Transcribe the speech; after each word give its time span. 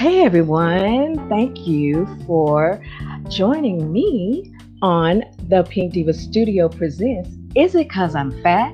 Hey 0.00 0.22
everyone, 0.22 1.28
thank 1.28 1.66
you 1.66 2.06
for 2.26 2.82
joining 3.28 3.92
me 3.92 4.50
on 4.80 5.22
the 5.50 5.62
Pink 5.64 5.92
Diva 5.92 6.14
Studio 6.14 6.70
Presents. 6.70 7.28
Is 7.54 7.74
it 7.74 7.88
because 7.88 8.14
I'm 8.14 8.30
fat? 8.42 8.72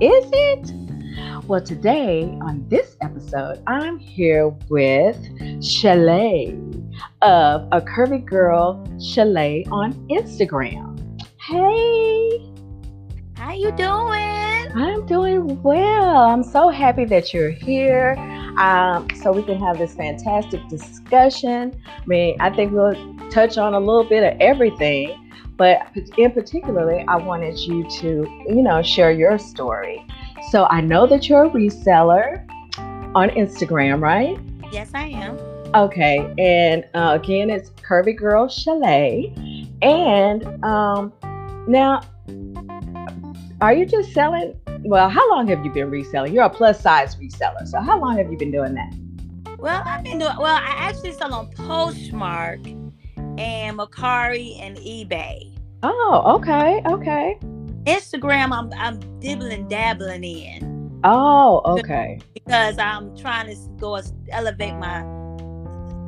Is 0.00 0.24
it? 0.32 0.72
Well, 1.46 1.60
today 1.60 2.22
on 2.40 2.66
this 2.70 2.96
episode, 3.02 3.62
I'm 3.66 3.98
here 3.98 4.48
with 4.70 5.18
Shelle 5.62 6.56
of 7.20 7.68
a 7.70 7.82
curvy 7.82 8.24
girl 8.24 8.82
Shelle 8.98 9.64
on 9.70 9.92
Instagram. 10.08 11.20
Hey, 11.38 12.50
how 13.34 13.52
you 13.52 13.72
doing? 13.72 14.51
I'm 14.74 15.04
doing 15.04 15.62
well. 15.62 16.16
I'm 16.16 16.42
so 16.42 16.70
happy 16.70 17.04
that 17.06 17.34
you're 17.34 17.50
here. 17.50 18.16
Um, 18.58 19.06
so 19.22 19.30
we 19.30 19.42
can 19.42 19.58
have 19.58 19.78
this 19.78 19.94
fantastic 19.94 20.66
discussion. 20.68 21.78
I 21.86 22.06
mean, 22.06 22.36
I 22.40 22.48
think 22.50 22.72
we'll 22.72 22.94
touch 23.30 23.58
on 23.58 23.74
a 23.74 23.78
little 23.78 24.04
bit 24.04 24.22
of 24.22 24.40
everything, 24.40 25.30
but 25.56 25.80
in 26.16 26.30
particularly, 26.32 27.04
I 27.06 27.16
wanted 27.16 27.58
you 27.58 27.88
to, 28.00 28.44
you 28.48 28.62
know, 28.62 28.82
share 28.82 29.12
your 29.12 29.38
story. 29.38 30.06
So 30.50 30.66
I 30.70 30.80
know 30.80 31.06
that 31.06 31.28
you're 31.28 31.44
a 31.44 31.50
reseller 31.50 32.46
on 33.14 33.28
Instagram, 33.30 34.00
right? 34.00 34.38
Yes, 34.72 34.90
I 34.94 35.08
am. 35.08 35.36
Okay, 35.74 36.34
and 36.38 36.84
uh, 36.94 37.18
again, 37.20 37.50
it's 37.50 37.70
Curvy 37.70 38.16
Girl 38.16 38.48
Shelle. 38.48 39.34
And 39.82 40.64
um, 40.64 41.12
now, 41.66 42.02
are 43.62 43.72
you 43.72 43.86
just 43.86 44.12
selling 44.12 44.54
well, 44.84 45.08
how 45.08 45.28
long 45.30 45.46
have 45.48 45.64
you 45.64 45.70
been 45.70 45.90
reselling? 45.90 46.32
You're 46.32 46.44
a 46.44 46.50
plus 46.50 46.80
size 46.80 47.16
reseller. 47.16 47.66
So 47.66 47.80
how 47.80 48.00
long 48.00 48.16
have 48.16 48.30
you 48.30 48.38
been 48.38 48.50
doing 48.50 48.74
that? 48.74 48.94
Well, 49.58 49.82
I've 49.84 50.02
been 50.02 50.18
doing 50.18 50.36
well, 50.38 50.56
I 50.56 50.74
actually 50.76 51.12
sell 51.12 51.32
on 51.34 51.50
Poshmark 51.52 52.66
and 53.38 53.78
Mercari 53.78 54.60
and 54.60 54.76
eBay. 54.78 55.56
Oh, 55.82 56.22
okay, 56.36 56.82
okay. 56.86 57.38
Instagram 57.84 58.52
I'm 58.52 58.72
I'm 58.74 59.00
dibbling 59.20 59.68
dabbling 59.68 60.24
in. 60.24 61.00
Oh, 61.04 61.62
okay. 61.64 62.20
Because 62.34 62.78
I'm 62.78 63.16
trying 63.16 63.54
to 63.54 63.56
go 63.78 64.00
elevate 64.30 64.74
my 64.74 65.02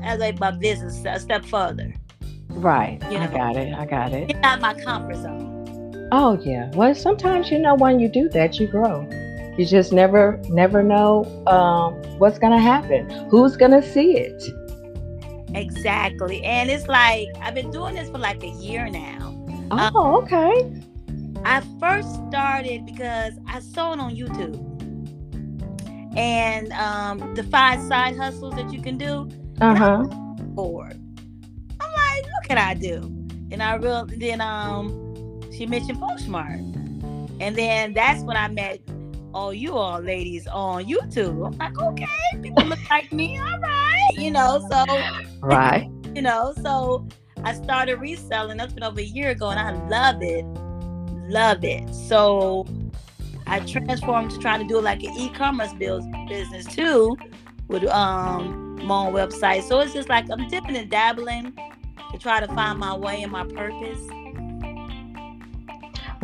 elevate 0.04 0.38
my 0.38 0.50
business 0.50 1.02
a 1.04 1.18
step 1.18 1.44
further. 1.44 1.94
Right. 2.48 3.00
You 3.10 3.18
know, 3.18 3.24
I 3.24 3.26
got 3.26 3.56
it. 3.56 3.74
I 3.74 3.86
got 3.86 4.12
it. 4.12 4.28
Get 4.28 4.44
out 4.44 4.60
my 4.60 4.74
comfort 4.74 5.16
zone. 5.16 5.53
Oh 6.12 6.38
yeah. 6.42 6.70
Well, 6.74 6.94
sometimes 6.94 7.50
you 7.50 7.58
know 7.58 7.74
when 7.74 8.00
you 8.00 8.08
do 8.08 8.28
that, 8.30 8.58
you 8.60 8.66
grow. 8.66 9.08
You 9.56 9.64
just 9.64 9.92
never, 9.92 10.40
never 10.48 10.82
know 10.82 11.24
um, 11.46 11.94
what's 12.18 12.38
gonna 12.38 12.60
happen. 12.60 13.08
Who's 13.28 13.56
gonna 13.56 13.82
see 13.82 14.16
it? 14.16 14.42
Exactly. 15.54 16.42
And 16.42 16.70
it's 16.70 16.88
like 16.88 17.28
I've 17.40 17.54
been 17.54 17.70
doing 17.70 17.94
this 17.94 18.08
for 18.10 18.18
like 18.18 18.42
a 18.42 18.48
year 18.48 18.88
now. 18.88 19.32
Oh, 19.70 19.78
um, 19.78 20.24
okay. 20.24 20.82
I 21.44 21.60
first 21.78 22.08
started 22.28 22.86
because 22.86 23.34
I 23.46 23.60
saw 23.60 23.92
it 23.92 24.00
on 24.00 24.16
YouTube. 24.16 24.70
And 26.16 26.72
um, 26.72 27.34
the 27.34 27.44
five 27.44 27.80
side 27.82 28.16
hustles 28.16 28.54
that 28.54 28.72
you 28.72 28.80
can 28.80 28.96
do. 28.96 29.28
Uh-huh. 29.60 30.04
Bored. 30.54 31.00
I'm 31.80 31.92
like, 31.92 32.24
what 32.24 32.48
can 32.48 32.58
I 32.58 32.74
do? 32.74 32.96
And 33.50 33.62
I 33.62 33.74
real 33.76 34.06
then 34.06 34.40
um 34.40 35.03
she 35.56 35.66
mentioned 35.66 35.98
Poshmark. 35.98 36.60
And 37.40 37.56
then 37.56 37.92
that's 37.92 38.22
when 38.22 38.36
I 38.36 38.48
met 38.48 38.80
all 39.34 39.52
you 39.52 39.74
all 39.74 40.00
ladies 40.00 40.46
on 40.46 40.84
YouTube. 40.84 41.46
I'm 41.46 41.58
like, 41.58 41.78
okay, 41.78 42.06
people 42.40 42.64
look 42.64 42.78
like 42.88 43.12
me, 43.12 43.38
all 43.38 43.58
right, 43.58 44.10
you 44.12 44.30
know. 44.30 44.66
So 44.70 44.84
right, 45.40 45.90
you 46.14 46.22
know. 46.22 46.54
So 46.62 47.06
I 47.42 47.54
started 47.54 47.96
reselling. 47.96 48.56
That's 48.56 48.72
been 48.72 48.84
over 48.84 49.00
a 49.00 49.04
year 49.04 49.30
ago, 49.30 49.50
and 49.50 49.58
I 49.58 49.72
love 49.88 50.22
it, 50.22 50.44
love 51.28 51.64
it. 51.64 51.92
So 51.92 52.66
I 53.46 53.60
transformed 53.60 54.30
to 54.30 54.38
trying 54.38 54.60
to 54.60 54.66
do 54.66 54.80
like 54.80 55.02
an 55.02 55.12
e-commerce 55.18 55.72
business 55.74 56.66
too, 56.66 57.16
with 57.68 57.84
um 57.86 58.76
my 58.86 59.06
own 59.06 59.12
website. 59.12 59.64
So 59.64 59.80
it's 59.80 59.92
just 59.92 60.08
like 60.08 60.30
I'm 60.30 60.48
dipping 60.48 60.76
and 60.76 60.90
dabbling 60.90 61.58
to 62.12 62.18
try 62.18 62.38
to 62.38 62.46
find 62.54 62.78
my 62.78 62.96
way 62.96 63.22
and 63.22 63.32
my 63.32 63.44
purpose. 63.44 64.00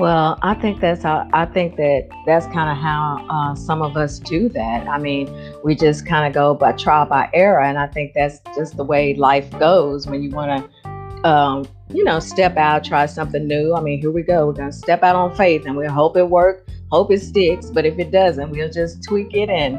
Well, 0.01 0.39
I 0.41 0.55
think 0.55 0.81
that's 0.81 1.03
how 1.03 1.29
I 1.35 1.45
think 1.45 1.77
that 1.77 2.09
that's 2.25 2.47
kind 2.47 2.71
of 2.71 2.79
how 2.79 3.27
uh, 3.29 3.55
some 3.55 3.83
of 3.83 3.99
us 3.99 4.19
do 4.19 4.49
that. 4.49 4.89
I 4.89 4.99
mean, 4.99 5.31
we 5.63 5.75
just 5.75 6.07
kind 6.07 6.27
of 6.27 6.33
go 6.33 6.55
by 6.55 6.73
trial 6.73 7.05
by 7.05 7.29
error, 7.35 7.61
and 7.61 7.79
I 7.79 7.87
think 7.87 8.15
that's 8.15 8.41
just 8.57 8.79
the 8.79 8.85
way 8.85 9.15
life 9.15 9.51
goes 9.59 10.07
when 10.07 10.23
you 10.23 10.31
want 10.31 10.71
to, 10.83 11.29
um, 11.29 11.67
you 11.93 12.03
know, 12.03 12.19
step 12.19 12.57
out, 12.57 12.83
try 12.83 13.05
something 13.05 13.47
new. 13.47 13.75
I 13.75 13.83
mean, 13.83 14.01
here 14.01 14.11
we 14.11 14.23
go. 14.23 14.47
We're 14.47 14.55
gonna 14.55 14.73
step 14.73 15.03
out 15.03 15.17
on 15.17 15.37
faith, 15.37 15.67
and 15.67 15.77
we 15.77 15.87
hope 15.87 16.17
it 16.17 16.31
works, 16.31 16.73
hope 16.91 17.13
it 17.13 17.21
sticks. 17.21 17.67
But 17.67 17.85
if 17.85 17.99
it 17.99 18.11
doesn't, 18.11 18.51
we'll 18.51 18.71
just 18.71 19.05
tweak 19.05 19.35
it 19.35 19.51
and 19.51 19.79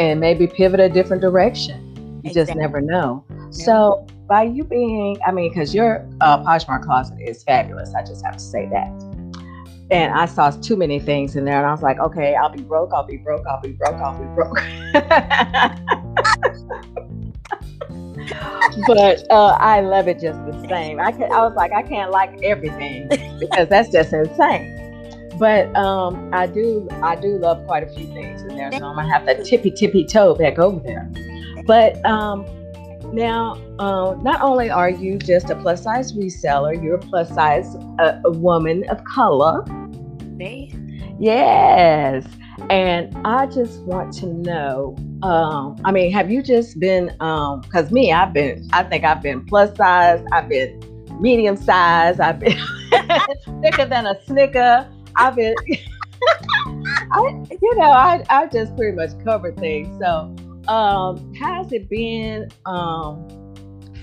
and 0.00 0.18
maybe 0.18 0.48
pivot 0.48 0.80
a 0.80 0.88
different 0.88 1.22
direction. 1.22 1.94
You 2.24 2.30
exactly. 2.30 2.32
just 2.32 2.54
never 2.56 2.80
know. 2.80 3.24
Yeah. 3.30 3.50
So 3.50 4.06
by 4.26 4.42
you 4.42 4.64
being, 4.64 5.16
I 5.24 5.30
mean, 5.30 5.50
because 5.50 5.72
your 5.74 6.08
uh, 6.20 6.42
Poshmark 6.42 6.84
closet 6.84 7.18
is 7.20 7.44
fabulous. 7.44 7.94
I 7.94 8.02
just 8.02 8.24
have 8.24 8.34
to 8.34 8.42
say 8.42 8.68
that 8.70 9.09
and 9.90 10.12
I 10.12 10.26
saw 10.26 10.50
too 10.50 10.76
many 10.76 11.00
things 11.00 11.36
in 11.36 11.44
there, 11.44 11.58
and 11.58 11.66
I 11.66 11.72
was 11.72 11.82
like, 11.82 11.98
okay, 11.98 12.34
I'll 12.34 12.50
be 12.50 12.62
broke, 12.62 12.92
I'll 12.92 13.06
be 13.06 13.16
broke, 13.16 13.46
I'll 13.46 13.60
be 13.60 13.72
broke, 13.72 13.94
I'll 13.94 14.18
be 14.18 14.24
broke. 14.34 14.56
but 18.86 19.30
uh, 19.30 19.56
I 19.58 19.80
love 19.80 20.08
it 20.08 20.20
just 20.20 20.38
the 20.46 20.66
same. 20.68 21.00
I 21.00 21.12
can, 21.12 21.32
I 21.32 21.42
was 21.42 21.54
like, 21.54 21.72
I 21.72 21.82
can't 21.82 22.10
like 22.10 22.42
everything 22.42 23.08
because 23.38 23.68
that's 23.68 23.90
just 23.90 24.12
insane. 24.12 24.76
But 25.38 25.74
um, 25.74 26.30
I 26.32 26.46
do, 26.46 26.86
I 27.02 27.16
do 27.16 27.38
love 27.38 27.66
quite 27.66 27.82
a 27.82 27.88
few 27.88 28.06
things 28.08 28.42
in 28.42 28.56
there, 28.56 28.70
so 28.72 28.84
I'm 28.84 28.96
gonna 28.96 29.10
have 29.10 29.26
to 29.26 29.42
tippy 29.42 29.70
tippy 29.70 30.04
toe 30.04 30.34
back 30.34 30.58
over 30.58 30.80
there. 30.80 31.10
But 31.66 32.04
um, 32.04 32.44
now, 33.12 33.54
uh, 33.78 34.16
not 34.22 34.40
only 34.40 34.70
are 34.70 34.90
you 34.90 35.18
just 35.18 35.50
a 35.50 35.56
plus 35.56 35.82
size 35.82 36.12
reseller, 36.12 36.80
you're 36.82 36.96
a 36.96 36.98
plus 36.98 37.28
size 37.28 37.76
uh, 37.98 38.20
a 38.24 38.30
woman 38.30 38.88
of 38.88 39.02
color 39.04 39.64
me? 40.40 40.72
Yes. 41.20 42.26
And 42.70 43.16
I 43.26 43.46
just 43.46 43.80
want 43.82 44.12
to 44.14 44.26
know. 44.26 44.96
Um, 45.22 45.76
I 45.84 45.92
mean, 45.92 46.10
have 46.12 46.30
you 46.30 46.42
just 46.42 46.80
been? 46.80 47.06
Because 47.06 47.88
um, 47.88 47.92
me, 47.92 48.12
I've 48.12 48.32
been. 48.32 48.66
I 48.72 48.82
think 48.82 49.04
I've 49.04 49.22
been 49.22 49.44
plus 49.44 49.76
size. 49.76 50.24
I've 50.32 50.48
been 50.48 50.80
medium 51.20 51.56
size. 51.56 52.18
I've 52.20 52.40
been 52.40 52.58
thicker 53.62 53.86
than 53.86 54.06
a 54.06 54.20
snicker. 54.24 54.88
I've 55.16 55.36
been. 55.36 55.54
I, 57.12 57.44
you 57.62 57.76
know, 57.76 57.90
I 57.90 58.24
I 58.28 58.46
just 58.46 58.76
pretty 58.76 58.96
much 58.96 59.10
covered 59.24 59.56
things. 59.58 59.88
So, 60.00 60.34
um, 60.70 61.34
how's 61.34 61.72
it 61.72 61.88
been 61.88 62.48
um, 62.64 63.28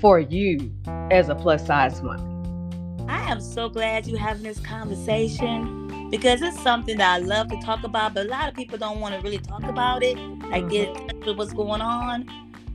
for 0.02 0.20
you 0.20 0.70
as 1.12 1.30
a 1.30 1.36
plus 1.36 1.66
size 1.66 2.02
woman? 2.02 3.06
I 3.08 3.32
am 3.32 3.40
so 3.40 3.70
glad 3.70 4.06
you're 4.06 4.20
having 4.20 4.44
this 4.44 4.60
conversation 4.60 6.10
because 6.10 6.42
it's 6.42 6.62
something 6.62 6.98
that 6.98 7.10
I 7.10 7.18
love 7.20 7.48
to 7.50 7.62
talk 7.62 7.86
about, 7.86 8.14
but 8.14 8.26
a 8.26 8.30
lot 8.30 8.50
of 8.50 8.56
people 8.56 8.78
don't 8.78 9.00
want 9.00 9.16
to 9.16 9.22
really 9.22 9.38
talk 9.38 9.64
about 9.64 10.04
it, 10.04 10.18
like 10.50 10.66
mm-hmm. 10.66 11.24
get 11.24 11.38
what's 11.38 11.54
going 11.54 11.80
on. 11.80 12.28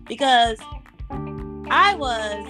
Because 0.09 0.59
I 1.71 1.95
was, 1.95 2.47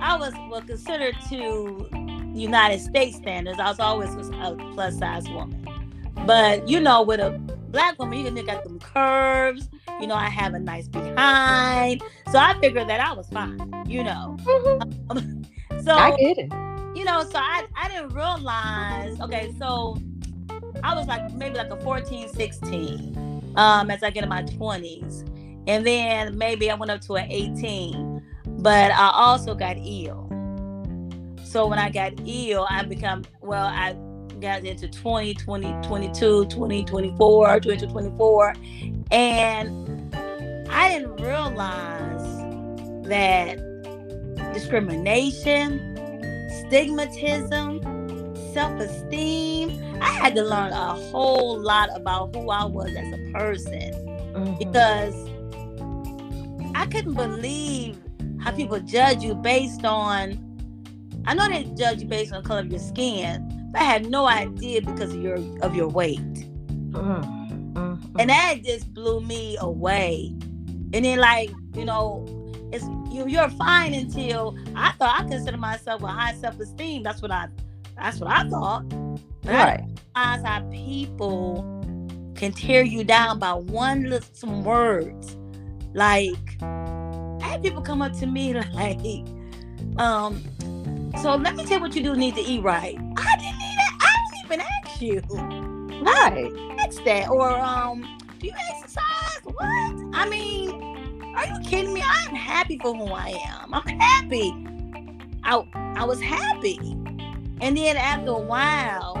I 0.00 0.16
was 0.16 0.32
well 0.50 0.62
considered 0.62 1.14
to 1.28 1.88
United 2.34 2.80
States 2.80 3.18
standards. 3.18 3.58
I 3.58 3.68
was 3.68 3.80
always 3.80 4.14
a 4.14 4.56
plus 4.72 4.98
size 4.98 5.28
woman, 5.28 5.66
but 6.26 6.66
you 6.66 6.80
know, 6.80 7.02
with 7.02 7.20
a 7.20 7.38
black 7.70 7.98
woman, 7.98 8.18
you 8.18 8.24
can 8.24 8.34
get 8.46 8.64
them 8.64 8.78
curves. 8.78 9.68
You 10.00 10.06
know, 10.06 10.14
I 10.14 10.28
have 10.28 10.54
a 10.54 10.58
nice 10.58 10.88
behind, 10.88 12.02
so 12.30 12.38
I 12.38 12.58
figured 12.60 12.88
that 12.88 13.00
I 13.00 13.12
was 13.12 13.28
fine. 13.28 13.58
You 13.86 14.04
know, 14.04 14.36
mm-hmm. 14.40 15.80
so 15.84 15.92
I 15.92 16.16
get 16.16 16.38
it 16.38 16.52
you 16.98 17.04
know, 17.04 17.22
so 17.22 17.38
I, 17.38 17.64
I 17.76 17.88
didn't 17.88 18.12
realize, 18.12 19.20
okay, 19.20 19.54
so 19.56 19.96
I 20.82 20.96
was 20.96 21.06
like 21.06 21.32
maybe 21.32 21.56
like 21.56 21.70
a 21.70 21.76
14, 21.76 22.28
16 22.28 23.52
um, 23.56 23.90
as 23.90 24.02
I 24.02 24.10
get 24.10 24.24
in 24.24 24.28
my 24.28 24.42
20s. 24.42 25.24
And 25.68 25.86
then 25.86 26.36
maybe 26.36 26.70
I 26.70 26.74
went 26.74 26.90
up 26.90 27.00
to 27.02 27.14
an 27.14 27.30
18. 27.30 28.22
But 28.60 28.90
I 28.90 29.10
also 29.14 29.54
got 29.54 29.76
ill. 29.78 30.26
So 31.44 31.68
when 31.68 31.78
I 31.78 31.88
got 31.88 32.14
ill, 32.26 32.66
I 32.68 32.82
become, 32.84 33.24
well, 33.42 33.66
I 33.66 33.92
got 34.40 34.64
into 34.64 34.88
20, 34.88 35.34
20, 35.34 35.74
22, 35.82 36.46
20, 36.46 36.84
24, 36.84 37.60
20, 37.60 37.86
24. 37.86 38.54
And 39.10 40.16
I 40.70 40.88
didn't 40.88 41.16
realize 41.16 42.22
that 43.08 43.58
discrimination 44.52 45.96
stigmatism, 46.68 47.82
self 48.52 48.80
esteem. 48.80 49.84
I 50.00 50.10
had 50.10 50.34
to 50.36 50.42
learn 50.42 50.72
a 50.72 50.94
whole 51.10 51.60
lot 51.60 51.88
about 51.94 52.34
who 52.34 52.50
I 52.50 52.64
was 52.64 52.94
as 52.94 53.12
a 53.12 53.32
person 53.32 53.92
mm-hmm. 54.34 54.58
because 54.58 55.14
I 56.74 56.86
couldn't 56.86 57.14
believe 57.14 57.98
how 58.40 58.52
people 58.52 58.78
judge 58.80 59.22
you 59.22 59.34
based 59.34 59.84
on. 59.84 60.44
I 61.26 61.34
know 61.34 61.48
they 61.48 61.64
judge 61.76 62.00
you 62.00 62.06
based 62.06 62.32
on 62.32 62.42
the 62.42 62.48
color 62.48 62.60
of 62.60 62.70
your 62.70 62.78
skin, 62.78 63.57
but 63.72 63.80
I 63.80 63.84
had 63.84 64.06
no 64.06 64.26
idea 64.26 64.82
because 64.82 65.14
of 65.14 65.22
your 65.22 65.36
of 65.62 65.74
your 65.74 65.88
weight. 65.88 66.18
Mm, 66.90 67.72
mm, 67.74 68.16
and 68.18 68.30
that 68.30 68.62
just 68.64 68.92
blew 68.94 69.20
me 69.20 69.56
away. 69.60 70.34
And 70.94 71.04
then, 71.04 71.18
like 71.18 71.50
you 71.74 71.84
know, 71.84 72.24
it's 72.72 72.84
you. 73.12 73.26
You're 73.26 73.50
fine 73.50 73.94
until 73.94 74.56
I 74.74 74.92
thought 74.92 75.20
I 75.20 75.28
consider 75.28 75.56
myself 75.56 76.02
a 76.02 76.08
high 76.08 76.34
self 76.34 76.58
esteem. 76.58 77.02
That's 77.02 77.22
what 77.22 77.30
I. 77.30 77.48
That's 77.96 78.20
what 78.20 78.30
I 78.30 78.48
thought. 78.48 78.88
But 79.42 79.52
right. 79.52 79.84
I 80.14 80.36
realize 80.36 80.46
how 80.46 80.70
people 80.70 81.78
can 82.34 82.52
tear 82.52 82.82
you 82.82 83.02
down 83.04 83.38
by 83.38 83.52
one 83.52 84.04
little 84.04 84.28
some 84.32 84.64
words. 84.64 85.36
Like 85.94 86.62
I 86.62 87.38
had 87.42 87.62
people 87.62 87.82
come 87.82 88.02
up 88.02 88.12
to 88.18 88.26
me 88.26 88.54
like, 88.74 89.26
um, 89.98 90.42
so 91.22 91.34
let 91.34 91.56
me 91.56 91.64
tell 91.64 91.78
you 91.78 91.80
what 91.80 91.94
you 91.94 92.02
do 92.02 92.14
need 92.14 92.34
to 92.36 92.40
eat 92.40 92.62
right. 92.62 92.96
I 93.16 93.36
didn't 93.36 93.57
even 94.48 94.60
ask 94.60 95.02
you. 95.02 95.20
Right. 96.00 96.50
Ask 96.78 97.04
that. 97.04 97.28
Or 97.28 97.50
um, 97.50 98.18
do 98.38 98.46
you 98.46 98.54
exercise? 98.70 99.40
What? 99.44 99.60
I 100.14 100.26
mean, 100.28 100.70
are 101.36 101.46
you 101.46 101.60
kidding 101.60 101.92
me? 101.92 102.02
I'm 102.02 102.34
happy 102.34 102.78
for 102.78 102.94
who 102.94 103.06
I 103.06 103.38
am. 103.46 103.74
I'm 103.74 103.98
happy. 103.98 104.52
I 105.44 105.62
I 105.96 106.04
was 106.04 106.20
happy. 106.20 106.78
And 107.60 107.76
then 107.76 107.96
after 107.96 108.30
a 108.30 108.38
while, 108.38 109.16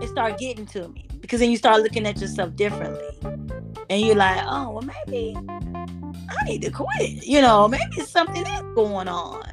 it 0.00 0.08
started 0.08 0.38
getting 0.38 0.66
to 0.66 0.88
me 0.88 1.06
because 1.20 1.40
then 1.40 1.50
you 1.50 1.56
start 1.56 1.82
looking 1.82 2.06
at 2.06 2.20
yourself 2.20 2.54
differently. 2.54 3.02
And 3.88 4.02
you're 4.02 4.14
like, 4.14 4.40
oh, 4.44 4.70
well, 4.70 4.82
maybe 4.82 5.36
I 6.28 6.44
need 6.44 6.62
to 6.62 6.70
quit. 6.70 7.26
You 7.26 7.40
know, 7.40 7.66
maybe 7.66 8.00
something 8.02 8.46
is 8.46 8.62
going 8.76 9.08
on. 9.08 9.49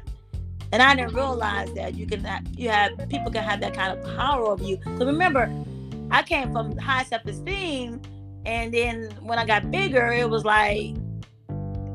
And 0.72 0.82
I 0.82 0.94
didn't 0.94 1.14
realize 1.14 1.72
that 1.74 1.94
you 1.94 2.06
can 2.06 2.22
have, 2.24 2.46
you 2.56 2.68
have 2.68 2.90
people 3.08 3.30
can 3.30 3.42
have 3.42 3.60
that 3.60 3.74
kind 3.74 3.98
of 3.98 4.16
power 4.16 4.46
over 4.46 4.62
you. 4.62 4.78
So 4.98 5.06
remember, 5.06 5.50
I 6.10 6.22
came 6.22 6.52
from 6.52 6.76
high 6.76 7.04
self-esteem, 7.04 8.00
and 8.44 8.72
then 8.72 9.10
when 9.22 9.38
I 9.38 9.46
got 9.46 9.70
bigger, 9.70 10.12
it 10.12 10.28
was 10.28 10.44
like 10.44 10.94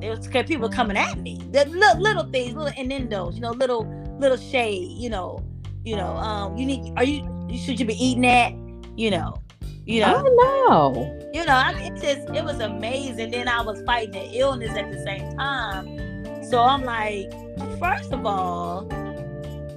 it 0.02 0.10
was 0.10 0.28
people 0.46 0.70
coming 0.70 0.98
at 0.98 1.18
me. 1.20 1.40
The 1.52 1.66
little, 1.66 2.02
little 2.02 2.26
things, 2.26 2.56
little 2.56 2.74
innuendos, 2.78 3.36
you 3.36 3.42
know, 3.42 3.52
little 3.52 3.86
little 4.20 4.38
shade, 4.38 4.98
you 4.98 5.10
know, 5.10 5.44
you 5.84 5.96
know, 5.96 6.16
um, 6.18 6.58
you 6.58 6.66
need 6.66 6.94
are 6.98 7.04
you 7.04 7.24
should 7.58 7.80
you 7.80 7.86
be 7.86 7.94
eating 7.94 8.24
that? 8.24 8.54
You 8.98 9.12
know, 9.12 9.42
you 9.86 10.02
know. 10.02 10.24
Oh 10.26 10.94
no. 10.94 11.30
You 11.34 11.46
know, 11.46 11.54
I 11.54 11.74
mean, 11.74 11.94
it 11.94 12.02
just 12.02 12.30
it 12.36 12.44
was 12.44 12.60
amazing. 12.60 13.32
Then 13.32 13.48
I 13.48 13.62
was 13.62 13.82
fighting 13.84 14.16
an 14.16 14.34
illness 14.34 14.78
at 14.78 14.92
the 14.92 15.02
same 15.04 15.36
time. 15.38 16.44
So 16.44 16.62
I'm 16.62 16.84
like, 16.84 17.32
first 17.80 18.12
of 18.12 18.26
all, 18.26 18.92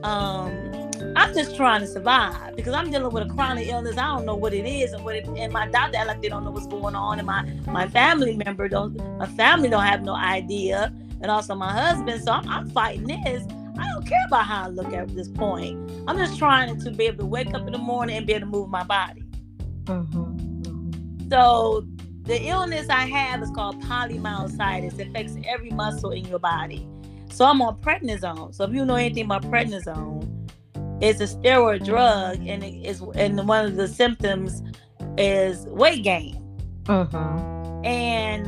um, 0.05 0.77
I'm 1.17 1.35
just 1.35 1.57
trying 1.57 1.81
to 1.81 1.87
survive 1.87 2.57
because 2.57 2.75
I'm 2.75 2.91
dealing 2.91 3.13
with 3.13 3.31
a 3.31 3.35
chronic 3.35 3.69
illness. 3.69 3.97
I 3.99 4.07
don't 4.07 4.27
know 4.27 4.35
what 4.35 4.53
it 4.55 4.67
is 4.67 4.93
and 4.93 5.05
what 5.05 5.17
it, 5.17 5.27
and 5.27 5.53
my 5.53 5.69
doctor 5.69 5.99
like 6.07 6.21
they 6.23 6.29
don't 6.29 6.45
know 6.45 6.51
what's 6.51 6.67
going 6.67 6.95
on, 6.95 7.19
and 7.19 7.27
my 7.27 7.43
my 7.67 7.89
family 7.89 8.37
member 8.37 8.69
don't 8.69 8.97
my 9.19 9.27
family 9.27 9.69
don't 9.69 9.85
have 9.85 10.03
no 10.03 10.15
idea, 10.15 10.93
and 11.21 11.31
also 11.31 11.55
my 11.55 11.73
husband. 11.73 12.23
So 12.23 12.33
I'm, 12.33 12.49
I'm 12.49 12.71
fighting 12.71 13.07
this. 13.07 13.45
I 13.79 13.89
don't 13.91 14.07
care 14.07 14.25
about 14.27 14.47
how 14.47 14.65
I 14.65 14.69
look 14.69 14.93
at 14.93 15.15
this 15.15 15.29
point. 15.29 15.91
I'm 16.07 16.17
just 16.17 16.39
trying 16.39 16.79
to 16.81 16.91
be 16.91 17.05
able 17.05 17.19
to 17.19 17.27
wake 17.27 17.53
up 17.55 17.67
in 17.67 17.73
the 17.73 17.79
morning 17.79 18.17
and 18.17 18.27
be 18.27 18.33
able 18.35 18.47
to 18.47 18.53
move 18.53 18.71
my 18.71 18.85
body. 18.85 19.23
Mm-hmm. 19.85 21.31
So 21.31 21.87
the 22.23 22.43
illness 22.43 22.89
I 22.89 23.07
have 23.07 23.43
is 23.43 23.51
called 23.51 23.83
polymyositis. 23.83 24.99
It 24.99 25.09
affects 25.09 25.37
every 25.47 25.71
muscle 25.71 26.11
in 26.11 26.25
your 26.25 26.39
body. 26.39 26.89
So 27.37 27.45
I'm 27.45 27.61
on 27.61 27.77
prednisone. 27.83 28.55
So 28.55 28.65
if 28.65 28.73
you 28.73 28.87
know 28.87 28.95
anything 28.95 29.27
about 29.27 29.43
prednisone, 29.43 30.49
it's 31.03 31.21
a 31.21 31.25
steroid 31.25 31.85
drug, 31.85 32.39
and 32.47 32.65
it 32.65 32.77
is 32.83 33.03
and 33.15 33.47
one 33.47 33.67
of 33.67 33.77
the 33.77 33.87
symptoms 33.87 34.63
is 35.19 35.67
weight 35.67 36.03
gain. 36.03 36.43
Mm-hmm. 36.85 37.85
And 37.85 38.47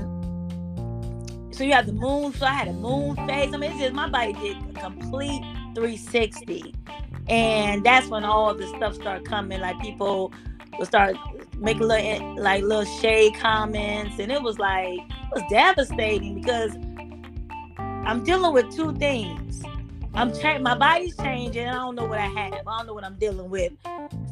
so 1.54 1.64
you 1.64 1.74
have 1.74 1.84
the 1.84 1.92
moon. 1.92 2.32
So 2.32 2.46
I 2.46 2.52
had 2.52 2.68
a 2.68 2.72
moon 2.72 3.14
phase. 3.26 3.52
I 3.52 3.58
mean, 3.58 3.72
it's 3.72 3.78
just 3.78 3.92
my 3.92 4.08
body 4.08 4.32
did 4.32 4.56
a 4.56 4.80
complete 4.80 5.42
360, 5.74 6.74
and 7.28 7.84
that's 7.84 8.08
when 8.08 8.24
all 8.24 8.54
the 8.54 8.66
stuff 8.68 8.94
started 8.94 9.26
coming. 9.28 9.60
Like 9.60 9.78
people 9.80 10.32
would 10.78 10.88
start 10.88 11.14
making 11.58 11.82
little 11.82 12.42
like 12.42 12.62
little 12.62 12.86
shade 13.02 13.34
comments, 13.34 14.18
and 14.18 14.32
it 14.32 14.40
was 14.42 14.58
like 14.58 14.98
it 14.98 15.34
was 15.34 15.42
devastating 15.50 16.40
because 16.40 16.74
I'm 18.04 18.24
dealing 18.24 18.52
with 18.52 18.74
two 18.74 18.92
things. 18.94 19.62
I'm 20.14 20.32
cha- 20.32 20.58
my 20.58 20.76
body's 20.76 21.16
changing. 21.16 21.68
I 21.68 21.74
don't 21.74 21.94
know 21.94 22.06
what 22.06 22.18
I 22.18 22.26
have. 22.26 22.66
I 22.66 22.78
don't 22.78 22.86
know 22.86 22.94
what 22.94 23.04
I'm 23.04 23.16
dealing 23.16 23.50
with 23.50 23.72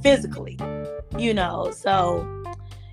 physically. 0.03 0.59
You 1.19 1.35
know, 1.35 1.71
so 1.71 2.27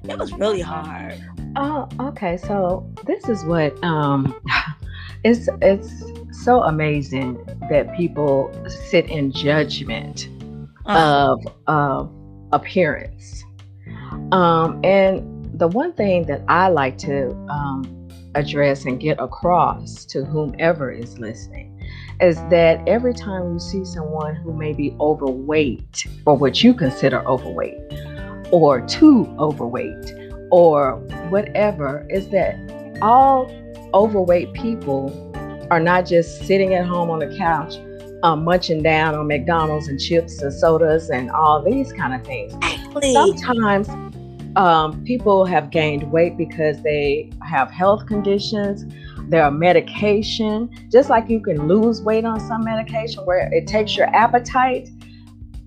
it 0.03 0.17
was 0.17 0.33
really 0.33 0.61
hard. 0.61 1.19
Oh, 1.55 1.87
okay. 1.99 2.37
So 2.37 2.89
this 3.05 3.29
is 3.29 3.43
what 3.45 3.81
um 3.83 4.35
it's 5.23 5.47
it's 5.61 6.03
so 6.43 6.63
amazing 6.63 7.43
that 7.69 7.95
people 7.95 8.51
sit 8.89 9.09
in 9.09 9.31
judgment 9.31 10.27
uh-huh. 10.85 11.37
of 11.37 11.53
of 11.67 12.13
appearance. 12.51 13.43
Um, 14.31 14.79
and 14.83 15.59
the 15.59 15.67
one 15.67 15.93
thing 15.93 16.25
that 16.25 16.41
I 16.47 16.69
like 16.69 16.97
to 16.99 17.31
um, 17.49 18.02
address 18.35 18.85
and 18.85 18.99
get 18.99 19.19
across 19.19 20.05
to 20.05 20.25
whomever 20.25 20.91
is 20.91 21.17
listening 21.19 21.69
is 22.21 22.37
that 22.49 22.81
every 22.87 23.13
time 23.13 23.53
you 23.53 23.59
see 23.59 23.83
someone 23.83 24.35
who 24.35 24.53
may 24.53 24.73
be 24.73 24.95
overweight 24.99 26.05
or 26.25 26.35
what 26.35 26.63
you 26.63 26.73
consider 26.73 27.25
overweight 27.27 27.77
or 28.51 28.81
too 28.81 29.25
overweight 29.39 30.13
or 30.51 30.97
whatever, 31.29 32.05
is 32.09 32.29
that 32.29 32.55
all 33.01 33.51
overweight 33.93 34.53
people 34.53 35.11
are 35.71 35.79
not 35.79 36.05
just 36.05 36.45
sitting 36.45 36.75
at 36.75 36.85
home 36.85 37.09
on 37.09 37.19
the 37.19 37.35
couch 37.37 37.75
um, 38.23 38.43
munching 38.43 38.81
down 38.81 39.15
on 39.15 39.27
McDonald's 39.27 39.87
and 39.87 39.99
chips 39.99 40.41
and 40.41 40.53
sodas 40.53 41.09
and 41.09 41.29
all 41.31 41.61
these 41.61 41.91
kind 41.91 42.13
of 42.13 42.25
things. 42.25 42.53
Sometimes 43.11 43.87
um, 44.55 45.03
people 45.03 45.45
have 45.45 45.69
gained 45.71 46.11
weight 46.11 46.37
because 46.37 46.81
they 46.83 47.31
have 47.41 47.71
health 47.71 48.05
conditions. 48.05 48.85
There 49.29 49.43
are 49.43 49.51
medication, 49.51 50.69
just 50.91 51.09
like 51.09 51.29
you 51.29 51.39
can 51.39 51.67
lose 51.67 52.01
weight 52.01 52.25
on 52.25 52.39
some 52.39 52.63
medication 52.63 53.25
where 53.25 53.51
it 53.53 53.67
takes 53.67 53.95
your 53.95 54.07
appetite. 54.15 54.89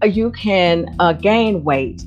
Uh, 0.03 0.07
you 0.07 0.31
can 0.33 0.95
uh, 0.99 1.15
gain 1.15 1.65
weight 1.65 2.05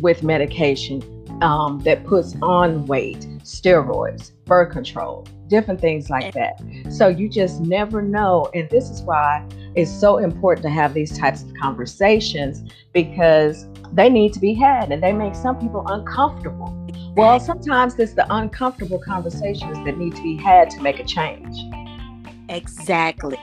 with 0.00 0.22
medication 0.22 1.02
um, 1.40 1.78
that 1.80 2.04
puts 2.04 2.34
on 2.42 2.84
weight, 2.86 3.20
steroids, 3.42 4.32
birth 4.44 4.72
control, 4.72 5.26
different 5.46 5.80
things 5.80 6.10
like 6.10 6.34
that. 6.34 6.60
So 6.90 7.08
you 7.08 7.28
just 7.28 7.60
never 7.60 8.02
know. 8.02 8.50
And 8.54 8.68
this 8.70 8.90
is 8.90 9.02
why 9.02 9.46
it's 9.74 9.90
so 9.90 10.18
important 10.18 10.64
to 10.64 10.70
have 10.70 10.94
these 10.94 11.16
types 11.16 11.42
of 11.42 11.54
conversations 11.54 12.70
because 12.92 13.66
they 13.92 14.08
need 14.08 14.32
to 14.34 14.40
be 14.40 14.54
had 14.54 14.92
and 14.92 15.02
they 15.02 15.12
make 15.12 15.34
some 15.34 15.58
people 15.58 15.84
uncomfortable. 15.88 16.74
Well, 17.16 17.40
sometimes 17.40 17.98
it's 17.98 18.14
the 18.14 18.26
uncomfortable 18.32 18.98
conversations 18.98 19.76
that 19.84 19.98
need 19.98 20.14
to 20.16 20.22
be 20.22 20.36
had 20.36 20.70
to 20.70 20.80
make 20.80 21.00
a 21.00 21.04
change. 21.04 21.56
Exactly. 22.48 23.38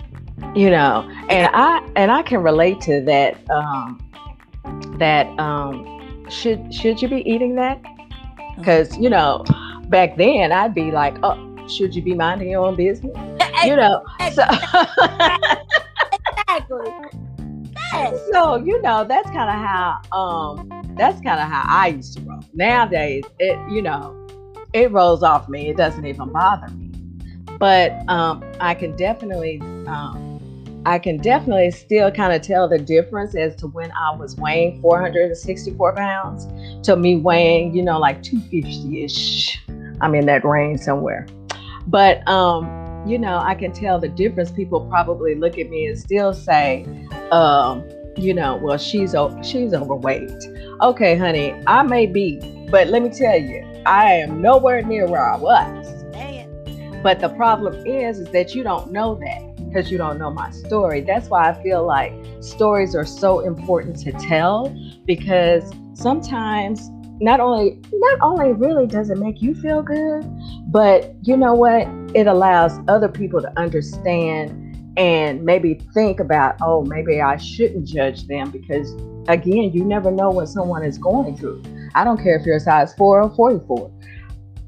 You 0.55 0.69
know, 0.69 1.09
and 1.29 1.49
I 1.53 1.85
and 1.95 2.11
I 2.11 2.21
can 2.21 2.41
relate 2.41 2.81
to 2.81 3.01
that 3.01 3.49
um 3.49 3.99
that 4.97 5.27
um 5.39 6.25
should 6.29 6.73
should 6.73 7.01
you 7.01 7.07
be 7.07 7.29
eating 7.29 7.55
that? 7.55 7.81
Uh-huh. 7.85 8.63
Cuz 8.63 8.97
you 8.97 9.09
know, 9.09 9.43
back 9.89 10.15
then 10.17 10.51
I'd 10.51 10.73
be 10.73 10.91
like, 10.91 11.15
"Oh, 11.23 11.67
should 11.67 11.95
you 11.95 12.01
be 12.01 12.13
minding 12.13 12.49
your 12.49 12.65
own 12.65 12.75
business?" 12.75 13.15
You 13.65 13.75
know. 13.75 14.03
So 14.31 14.43
exactly. 16.47 16.91
So 18.31 18.55
you 18.55 18.81
know 18.81 19.03
that's 19.03 19.29
kind 19.31 19.49
of 19.49 19.55
how 19.55 20.01
um 20.11 20.69
that's 20.97 21.21
kind 21.21 21.39
of 21.39 21.49
how 21.49 21.65
I 21.67 21.87
used 21.87 22.17
to 22.17 22.23
roll. 22.23 22.43
Nowadays, 22.53 23.23
it 23.39 23.57
you 23.71 23.81
know 23.81 24.27
it 24.73 24.91
rolls 24.91 25.23
off 25.23 25.47
me. 25.47 25.69
It 25.69 25.77
doesn't 25.77 26.05
even 26.05 26.31
bother 26.31 26.67
me. 26.69 26.91
But 27.57 27.91
um, 28.09 28.43
I 28.59 28.73
can 28.73 28.95
definitely 28.95 29.61
um, 29.87 30.83
I 30.85 30.99
can 30.99 31.17
definitely 31.17 31.71
still 31.71 32.11
kind 32.11 32.33
of 32.33 32.41
tell 32.41 32.67
the 32.67 32.77
difference 32.77 33.35
as 33.35 33.55
to 33.57 33.67
when 33.67 33.91
I 33.91 34.15
was 34.15 34.35
weighing 34.35 34.81
464 34.81 35.93
pounds 35.93 36.47
to 36.85 36.95
me 36.95 37.15
weighing 37.15 37.75
you 37.75 37.83
know 37.83 37.97
like 37.97 38.21
250 38.21 39.03
ish. 39.03 39.61
I'm 40.01 40.13
in 40.13 40.25
that 40.25 40.43
range 40.43 40.81
somewhere. 40.81 41.25
But 41.87 42.27
um, 42.27 42.65
you 43.05 43.17
know, 43.17 43.37
I 43.37 43.55
can 43.55 43.71
tell 43.71 43.99
the 43.99 44.09
difference. 44.09 44.51
People 44.51 44.81
probably 44.89 45.35
look 45.35 45.57
at 45.57 45.69
me 45.69 45.85
and 45.85 45.97
still 45.97 46.33
say, 46.33 46.85
um, 47.31 47.87
you 48.17 48.33
know, 48.33 48.55
well, 48.57 48.77
she's 48.77 49.15
she's 49.43 49.73
overweight. 49.73 50.31
Okay, 50.81 51.17
honey, 51.17 51.53
I 51.67 51.83
may 51.83 52.05
be, 52.05 52.39
but 52.69 52.87
let 52.87 53.03
me 53.03 53.09
tell 53.09 53.37
you, 53.37 53.63
I 53.85 54.13
am 54.13 54.41
nowhere 54.41 54.81
near 54.81 55.07
where 55.07 55.23
I 55.23 55.37
was. 55.37 55.95
But 57.05 57.19
the 57.19 57.29
problem 57.29 57.85
is, 57.85 58.17
is 58.17 58.27
that 58.29 58.55
you 58.55 58.63
don't 58.63 58.91
know 58.91 59.13
that 59.13 59.55
because 59.67 59.91
you 59.91 59.97
don't 59.99 60.17
know 60.17 60.31
my 60.31 60.49
story. 60.49 61.01
That's 61.01 61.29
why 61.29 61.49
I 61.49 61.61
feel 61.61 61.85
like 61.85 62.11
stories 62.39 62.95
are 62.95 63.05
so 63.05 63.41
important 63.41 63.99
to 63.99 64.11
tell 64.13 64.75
because 65.05 65.71
sometimes 65.93 66.89
not 67.21 67.39
only 67.39 67.79
not 67.93 68.19
only 68.21 68.53
really 68.53 68.87
does 68.87 69.11
it 69.11 69.19
make 69.19 69.39
you 69.39 69.53
feel 69.53 69.83
good, 69.83 70.25
but 70.71 71.13
you 71.21 71.37
know 71.37 71.53
what? 71.53 71.87
It 72.15 72.27
allows 72.27 72.79
other 72.87 73.09
people 73.09 73.41
to 73.41 73.59
understand 73.59 74.61
and 74.97 75.43
maybe 75.43 75.73
think 75.93 76.21
about, 76.21 76.55
oh, 76.61 76.85
maybe 76.85 77.21
I 77.21 77.35
shouldn't 77.35 77.85
judge 77.85 78.27
them 78.27 78.51
because 78.51 78.93
again, 79.27 79.71
you 79.73 79.83
never 79.83 80.11
know 80.11 80.29
what 80.29 80.47
someone 80.47 80.83
is 80.83 80.97
going 80.97 81.37
through. 81.37 81.61
I 81.93 82.05
don't 82.05 82.21
care 82.21 82.37
if 82.37 82.45
you're 82.45 82.55
a 82.55 82.59
size 82.61 82.93
4 82.93 83.23
or 83.23 83.29
44. 83.35 83.91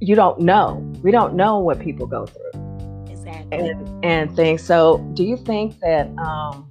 You 0.01 0.15
don't 0.15 0.41
know. 0.41 0.75
We 1.01 1.11
don't 1.11 1.35
know 1.35 1.59
what 1.59 1.79
people 1.79 2.05
go 2.05 2.25
through. 2.25 3.05
Exactly. 3.09 3.69
And, 3.69 4.05
and 4.05 4.35
things. 4.35 4.61
So, 4.61 4.99
do 5.13 5.23
you 5.23 5.37
think 5.37 5.79
that 5.79 6.09
um, 6.17 6.69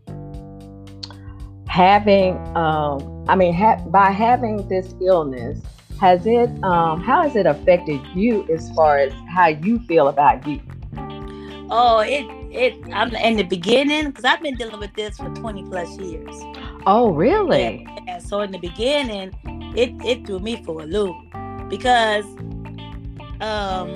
having, 1.66 2.36
um, 2.56 3.24
I 3.28 3.34
mean, 3.34 3.54
ha- 3.54 3.82
by 3.86 4.10
having 4.10 4.68
this 4.68 4.94
illness, 5.00 5.60
has 6.00 6.26
it, 6.26 6.50
um, 6.62 7.02
how 7.02 7.22
has 7.22 7.36
it 7.36 7.46
affected 7.46 8.00
you 8.14 8.46
as 8.50 8.70
far 8.72 8.98
as 8.98 9.12
how 9.28 9.48
you 9.48 9.78
feel 9.80 10.08
about 10.08 10.46
you? 10.46 10.60
Oh, 11.68 11.98
it, 12.00 12.24
it, 12.54 12.74
I'm 12.92 13.14
in 13.16 13.36
the 13.36 13.42
beginning, 13.42 14.06
because 14.06 14.24
I've 14.24 14.42
been 14.42 14.56
dealing 14.56 14.78
with 14.78 14.94
this 14.94 15.16
for 15.16 15.28
20 15.34 15.64
plus 15.64 15.98
years. 15.98 16.34
Oh, 16.86 17.10
really? 17.10 17.82
Yeah, 17.82 17.98
yeah. 18.06 18.18
So 18.18 18.40
in 18.40 18.52
the 18.52 18.58
beginning, 18.58 19.32
it, 19.76 19.92
it 20.04 20.26
threw 20.26 20.38
me 20.38 20.62
for 20.64 20.82
a 20.82 20.86
loop 20.86 21.16
because 21.68 22.24
um 23.40 23.92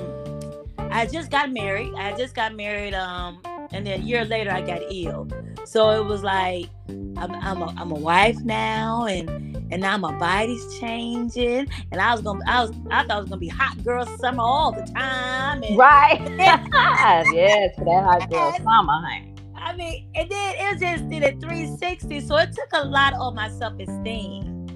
I 0.91 1.07
just 1.07 1.31
got 1.31 1.53
married. 1.53 1.93
I 1.97 2.17
just 2.17 2.35
got 2.35 2.55
married 2.55 2.95
um 2.95 3.41
and 3.73 3.87
then 3.87 4.01
a 4.01 4.03
year 4.03 4.25
later 4.25 4.51
I 4.51 4.61
got 4.61 4.83
ill. 4.91 5.29
So 5.65 5.91
it 5.91 6.05
was 6.05 6.23
like 6.23 6.67
I'm 6.89 7.35
I'm 7.35 7.63
a, 7.63 7.75
I'm 7.77 7.91
a 7.93 7.99
wife 7.99 8.41
now 8.41 9.07
and 9.07 9.50
and 9.71 9.81
now 9.81 9.97
my 9.97 10.13
body's 10.19 10.79
changing 10.79 11.67
and 11.93 12.01
I 12.01 12.13
was 12.13 12.23
gonna 12.23 12.45
I 12.47 12.65
was 12.65 12.73
I 12.91 13.05
thought 13.05 13.19
it 13.19 13.21
was 13.21 13.29
gonna 13.31 13.41
be 13.41 13.49
hot 13.49 13.83
girl 13.85 14.07
summer 14.19 14.43
all 14.43 14.73
the 14.73 14.83
time 14.93 15.63
and, 15.63 15.79
right 15.79 16.21
yes 17.35 17.75
for 17.77 17.85
that 17.85 18.05
hot 18.05 18.31
girl 18.31 18.53
summer 18.53 18.93
honey. 18.93 19.35
I 19.57 19.77
mean 19.77 20.11
and 20.15 20.31
then 20.31 20.55
it 20.59 20.81
just 20.81 21.09
did 21.09 21.23
a 21.23 21.33
360 21.39 22.21
so 22.21 22.37
it 22.37 22.53
took 22.53 22.69
a 22.73 22.85
lot 22.85 23.15
of 23.15 23.35
my 23.35 23.49
self-esteem 23.51 24.67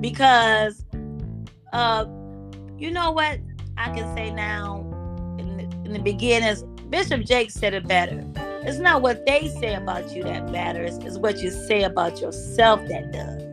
because 0.00 0.84
uh 1.72 2.04
you 2.78 2.90
know 2.90 3.10
what 3.10 3.38
I 3.78 3.90
can 3.94 4.14
say 4.16 4.30
now 4.30 4.80
in 5.38 5.56
the, 5.56 5.62
in 5.84 5.92
the 5.92 5.98
beginning 5.98 6.76
Bishop 6.90 7.24
Jake 7.24 7.50
said 7.50 7.74
it 7.74 7.86
better. 7.86 8.24
It's 8.62 8.78
not 8.78 9.02
what 9.02 9.26
they 9.26 9.48
say 9.60 9.74
about 9.74 10.14
you 10.14 10.22
that 10.24 10.50
matters, 10.50 10.98
it's 10.98 11.18
what 11.18 11.38
you 11.38 11.50
say 11.50 11.82
about 11.82 12.20
yourself 12.20 12.80
that 12.88 13.12
does. 13.12 13.45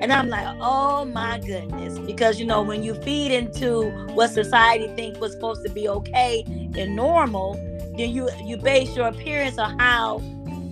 And 0.00 0.12
I'm 0.12 0.28
like, 0.28 0.46
oh 0.60 1.04
my 1.04 1.38
goodness. 1.38 1.98
Because 1.98 2.40
you 2.40 2.46
know, 2.46 2.62
when 2.62 2.82
you 2.82 2.94
feed 2.94 3.32
into 3.32 3.90
what 4.14 4.30
society 4.30 4.88
thinks 4.96 5.18
was 5.18 5.32
supposed 5.32 5.64
to 5.66 5.70
be 5.70 5.88
okay 5.88 6.42
and 6.46 6.96
normal, 6.96 7.54
then 7.96 8.10
you 8.10 8.30
you 8.44 8.56
base 8.56 8.96
your 8.96 9.08
appearance 9.08 9.58
on 9.58 9.78
how 9.78 10.18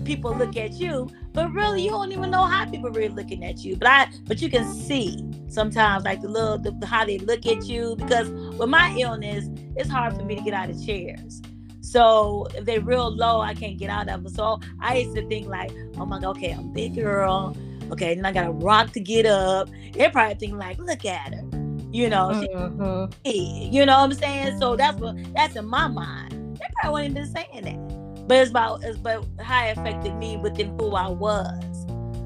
people 0.04 0.34
look 0.34 0.56
at 0.56 0.72
you. 0.74 1.10
But 1.34 1.52
really, 1.52 1.82
you 1.82 1.90
don't 1.90 2.10
even 2.10 2.30
know 2.30 2.44
how 2.44 2.64
people 2.64 2.90
really 2.90 3.10
looking 3.10 3.44
at 3.44 3.58
you. 3.58 3.76
But 3.76 3.88
I 3.88 4.08
but 4.26 4.40
you 4.40 4.48
can 4.50 4.64
see 4.72 5.24
sometimes 5.48 6.04
like 6.04 6.22
the 6.22 6.28
little 6.28 6.58
the, 6.58 6.86
how 6.86 7.04
they 7.04 7.18
look 7.18 7.46
at 7.46 7.66
you. 7.66 7.96
Because 7.96 8.30
with 8.30 8.70
my 8.70 8.96
illness, 8.98 9.48
it's 9.76 9.90
hard 9.90 10.16
for 10.16 10.24
me 10.24 10.36
to 10.36 10.42
get 10.42 10.54
out 10.54 10.70
of 10.70 10.84
chairs. 10.84 11.42
So 11.80 12.46
if 12.54 12.64
they're 12.64 12.80
real 12.80 13.10
low, 13.14 13.40
I 13.40 13.54
can't 13.54 13.78
get 13.78 13.88
out 13.88 14.08
of 14.08 14.24
them. 14.24 14.32
So 14.32 14.60
I 14.80 14.98
used 14.98 15.14
to 15.16 15.26
think 15.28 15.48
like, 15.48 15.70
oh 15.96 16.06
my 16.06 16.18
god, 16.18 16.36
okay, 16.36 16.52
I'm 16.52 16.72
big 16.72 16.94
girl. 16.94 17.56
Okay, 17.92 18.14
then 18.14 18.26
I 18.26 18.32
got 18.32 18.46
a 18.46 18.50
rock 18.50 18.92
to 18.92 19.00
get 19.00 19.26
up. 19.26 19.68
They 19.92 20.08
probably 20.10 20.34
think 20.34 20.54
like, 20.54 20.78
look 20.78 21.04
at 21.04 21.34
her. 21.34 21.42
You 21.90 22.10
know, 22.10 22.28
mm-hmm. 22.28 23.12
she, 23.24 23.68
you 23.72 23.86
know 23.86 23.96
what 23.98 24.04
I'm 24.04 24.14
saying? 24.14 24.58
So 24.58 24.76
that's 24.76 24.98
what 24.98 25.16
that's 25.34 25.56
in 25.56 25.66
my 25.66 25.88
mind. 25.88 26.58
They 26.58 26.66
probably 26.80 27.08
wouldn't 27.08 27.18
even 27.18 27.32
saying 27.32 27.64
that. 27.64 28.28
But 28.28 28.38
it's 28.38 28.50
about 28.50 28.84
it's 28.84 28.98
about 28.98 29.26
how 29.40 29.66
it 29.66 29.78
affected 29.78 30.14
me 30.16 30.36
within 30.36 30.78
who 30.78 30.94
I 30.94 31.08
was. 31.08 31.64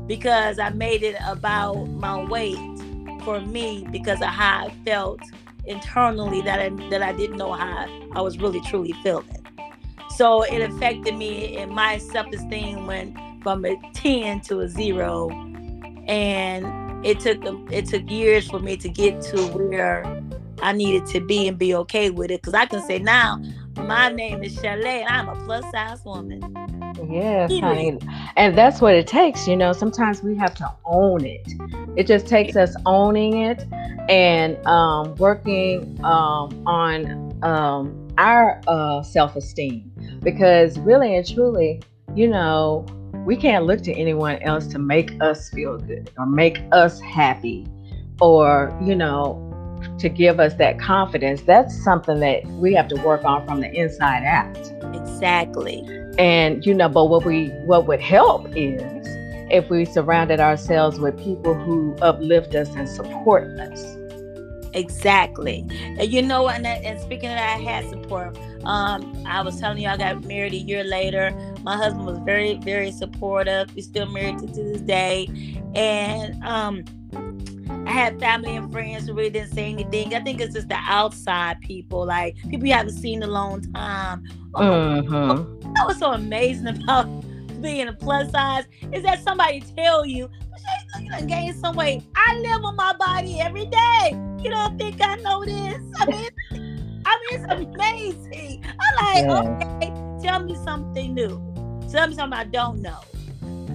Because 0.06 0.58
I 0.58 0.70
made 0.70 1.04
it 1.04 1.16
about 1.26 1.88
my 1.88 2.24
weight 2.24 2.58
for 3.24 3.40
me 3.40 3.86
because 3.92 4.20
of 4.20 4.28
how 4.28 4.66
I 4.66 4.74
felt 4.84 5.20
internally 5.64 6.40
that 6.42 6.58
I 6.58 6.70
that 6.90 7.02
I 7.02 7.12
didn't 7.12 7.36
know 7.36 7.52
how 7.52 7.86
I 8.12 8.20
was 8.20 8.38
really 8.38 8.60
truly 8.62 8.92
feeling. 9.04 9.46
So 10.16 10.42
it 10.42 10.60
affected 10.60 11.16
me 11.16 11.56
in 11.56 11.70
my 11.70 11.98
self-esteem 11.98 12.86
went 12.86 13.16
from 13.42 13.64
a 13.64 13.76
10 13.94 14.40
to 14.42 14.60
a 14.60 14.68
zero. 14.68 15.30
And 16.06 17.04
it 17.04 17.20
took 17.20 17.42
it 17.72 17.86
took 17.86 18.08
years 18.10 18.48
for 18.48 18.60
me 18.60 18.76
to 18.76 18.88
get 18.88 19.20
to 19.22 19.46
where 19.48 20.04
I 20.62 20.72
needed 20.72 21.06
to 21.06 21.20
be 21.20 21.48
and 21.48 21.58
be 21.58 21.74
okay 21.74 22.10
with 22.10 22.30
it. 22.30 22.42
Cause 22.42 22.54
I 22.54 22.66
can 22.66 22.82
say 22.82 22.98
now, 22.98 23.42
my 23.76 24.10
name 24.10 24.42
is 24.42 24.54
Shelle 24.54 24.86
and 24.86 25.08
I'm 25.08 25.28
a 25.28 25.34
plus 25.44 25.64
size 25.72 26.04
woman. 26.04 26.40
Yes, 27.10 27.50
honey. 27.60 27.98
And 28.36 28.56
that's 28.56 28.80
what 28.80 28.94
it 28.94 29.06
takes, 29.06 29.48
you 29.48 29.56
know. 29.56 29.72
Sometimes 29.72 30.22
we 30.22 30.36
have 30.36 30.54
to 30.56 30.72
own 30.84 31.24
it. 31.24 31.46
It 31.96 32.06
just 32.06 32.26
takes 32.26 32.56
us 32.56 32.74
owning 32.86 33.38
it 33.38 33.64
and 34.08 34.64
um, 34.66 35.14
working 35.16 35.98
um, 36.04 36.62
on 36.66 37.38
um, 37.42 38.08
our 38.18 38.60
uh, 38.66 39.02
self 39.02 39.36
esteem 39.36 39.90
because 40.22 40.78
really 40.78 41.16
and 41.16 41.26
truly, 41.26 41.82
you 42.14 42.28
know, 42.28 42.86
we 43.24 43.36
can't 43.36 43.66
look 43.66 43.82
to 43.82 43.92
anyone 43.92 44.42
else 44.42 44.66
to 44.68 44.78
make 44.78 45.12
us 45.20 45.48
feel 45.50 45.78
good 45.78 46.10
or 46.18 46.26
make 46.26 46.60
us 46.72 47.00
happy 47.00 47.66
or, 48.20 48.76
you 48.82 48.94
know, 48.94 49.48
to 49.98 50.08
give 50.08 50.40
us 50.40 50.54
that 50.54 50.78
confidence. 50.78 51.42
That's 51.42 51.82
something 51.84 52.20
that 52.20 52.44
we 52.46 52.74
have 52.74 52.88
to 52.88 52.96
work 53.02 53.24
on 53.24 53.46
from 53.46 53.60
the 53.60 53.72
inside 53.72 54.24
out. 54.24 54.56
Exactly. 54.94 55.84
And 56.18 56.64
you 56.66 56.74
know, 56.74 56.88
but 56.88 57.06
what 57.06 57.24
we 57.24 57.48
what 57.64 57.86
would 57.86 58.00
help 58.00 58.46
is 58.54 58.82
if 59.50 59.68
we 59.70 59.84
surrounded 59.84 60.40
ourselves 60.40 60.98
with 60.98 61.18
people 61.18 61.54
who 61.54 61.94
uplift 62.02 62.54
us 62.54 62.68
and 62.74 62.88
support 62.88 63.44
us. 63.58 63.96
Exactly. 64.74 65.66
And 65.70 66.12
you 66.12 66.22
know, 66.22 66.48
and, 66.48 66.66
and 66.66 67.00
speaking 67.00 67.28
of 67.28 67.36
that, 67.36 67.58
I 67.58 67.60
had 67.60 67.88
support. 67.88 68.36
Um, 68.64 69.24
I 69.26 69.42
was 69.42 69.58
telling 69.60 69.78
you, 69.78 69.88
I 69.88 69.96
got 69.96 70.24
married 70.24 70.52
a 70.52 70.56
year 70.56 70.84
later. 70.84 71.30
My 71.62 71.76
husband 71.76 72.06
was 72.06 72.18
very, 72.18 72.54
very 72.56 72.90
supportive. 72.90 73.74
We're 73.74 73.82
still 73.82 74.06
married 74.06 74.38
to, 74.40 74.46
to 74.46 74.62
this 74.62 74.82
day. 74.82 75.28
And 75.74 76.42
um, 76.44 76.84
I 77.86 77.90
had 77.92 78.18
family 78.20 78.56
and 78.56 78.70
friends 78.70 79.06
who 79.06 79.14
really 79.14 79.30
didn't 79.30 79.52
say 79.52 79.64
anything. 79.64 80.14
I 80.14 80.20
think 80.20 80.40
it's 80.40 80.54
just 80.54 80.68
the 80.68 80.78
outside 80.80 81.60
people, 81.60 82.06
like 82.06 82.36
people 82.48 82.66
you 82.66 82.74
haven't 82.74 82.94
seen 82.94 83.22
in 83.22 83.28
a 83.28 83.32
long 83.32 83.62
time. 83.72 84.24
Oh, 84.54 84.62
mm-hmm. 84.62 85.72
That 85.74 85.86
was 85.86 85.98
so 85.98 86.12
amazing 86.12 86.68
about 86.68 87.06
being 87.62 87.88
a 87.88 87.92
plus 87.92 88.30
size 88.30 88.64
is 88.92 89.02
that 89.04 89.22
somebody 89.22 89.62
tell 89.76 90.04
you, 90.04 90.28
you 91.00 91.10
done 91.10 91.26
gained 91.26 91.56
some 91.56 91.76
weight. 91.76 92.02
I 92.14 92.36
live 92.38 92.64
on 92.64 92.76
my 92.76 92.94
body 92.94 93.40
every 93.40 93.66
day. 93.66 94.10
You 94.42 94.50
don't 94.50 94.78
think 94.78 95.00
I 95.00 95.16
know 95.16 95.44
this? 95.44 95.80
I 95.96 96.06
mean, 96.06 96.28
I 97.06 97.18
mean, 97.30 97.40
it's 97.40 97.52
amazing. 97.52 98.64
I'm 98.80 98.96
like, 98.96 99.24
yeah. 99.24 99.76
okay, 99.76 100.22
tell 100.22 100.40
me 100.40 100.56
something 100.64 101.14
new. 101.14 101.51
Tell 101.92 102.08
me 102.08 102.14
something 102.14 102.38
I 102.38 102.44
don't 102.44 102.80
know. 102.80 103.00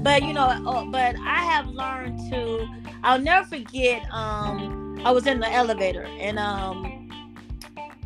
But 0.03 0.23
you 0.23 0.33
know, 0.33 0.47
uh, 0.47 0.85
but 0.85 1.15
I 1.19 1.43
have 1.43 1.67
learned 1.67 2.31
to. 2.31 2.67
I'll 3.03 3.19
never 3.19 3.47
forget. 3.47 4.03
Um, 4.11 4.99
I 5.05 5.11
was 5.11 5.27
in 5.27 5.39
the 5.39 5.51
elevator 5.51 6.03
and 6.03 6.39
um 6.39 6.97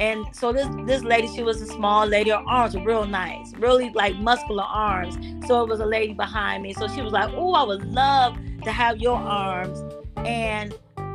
and 0.02 0.26
so 0.36 0.52
this 0.52 0.68
this 0.88 1.04
lady, 1.04 1.28
she 1.28 1.44
was 1.44 1.62
a 1.62 1.68
small 1.68 2.08
lady. 2.08 2.32
Her 2.32 2.44
arms 2.48 2.76
were 2.76 2.84
real 2.84 3.06
nice, 3.06 3.54
really 3.54 3.92
like 3.92 4.16
muscular 4.16 4.64
arms. 4.64 5.16
So 5.48 5.64
it 5.64 5.70
was 5.70 5.80
a 5.80 5.86
lady 5.86 6.14
behind 6.14 6.64
me. 6.64 6.74
So 6.74 6.88
she 6.88 7.02
was 7.02 7.14
like, 7.14 7.30
"Oh, 7.34 7.54
I 7.54 7.64
would 7.64 7.86
love 7.86 8.36
to 8.64 8.72
have 8.72 8.98
your 8.98 9.16
arms." 9.16 9.80
And 10.18 10.74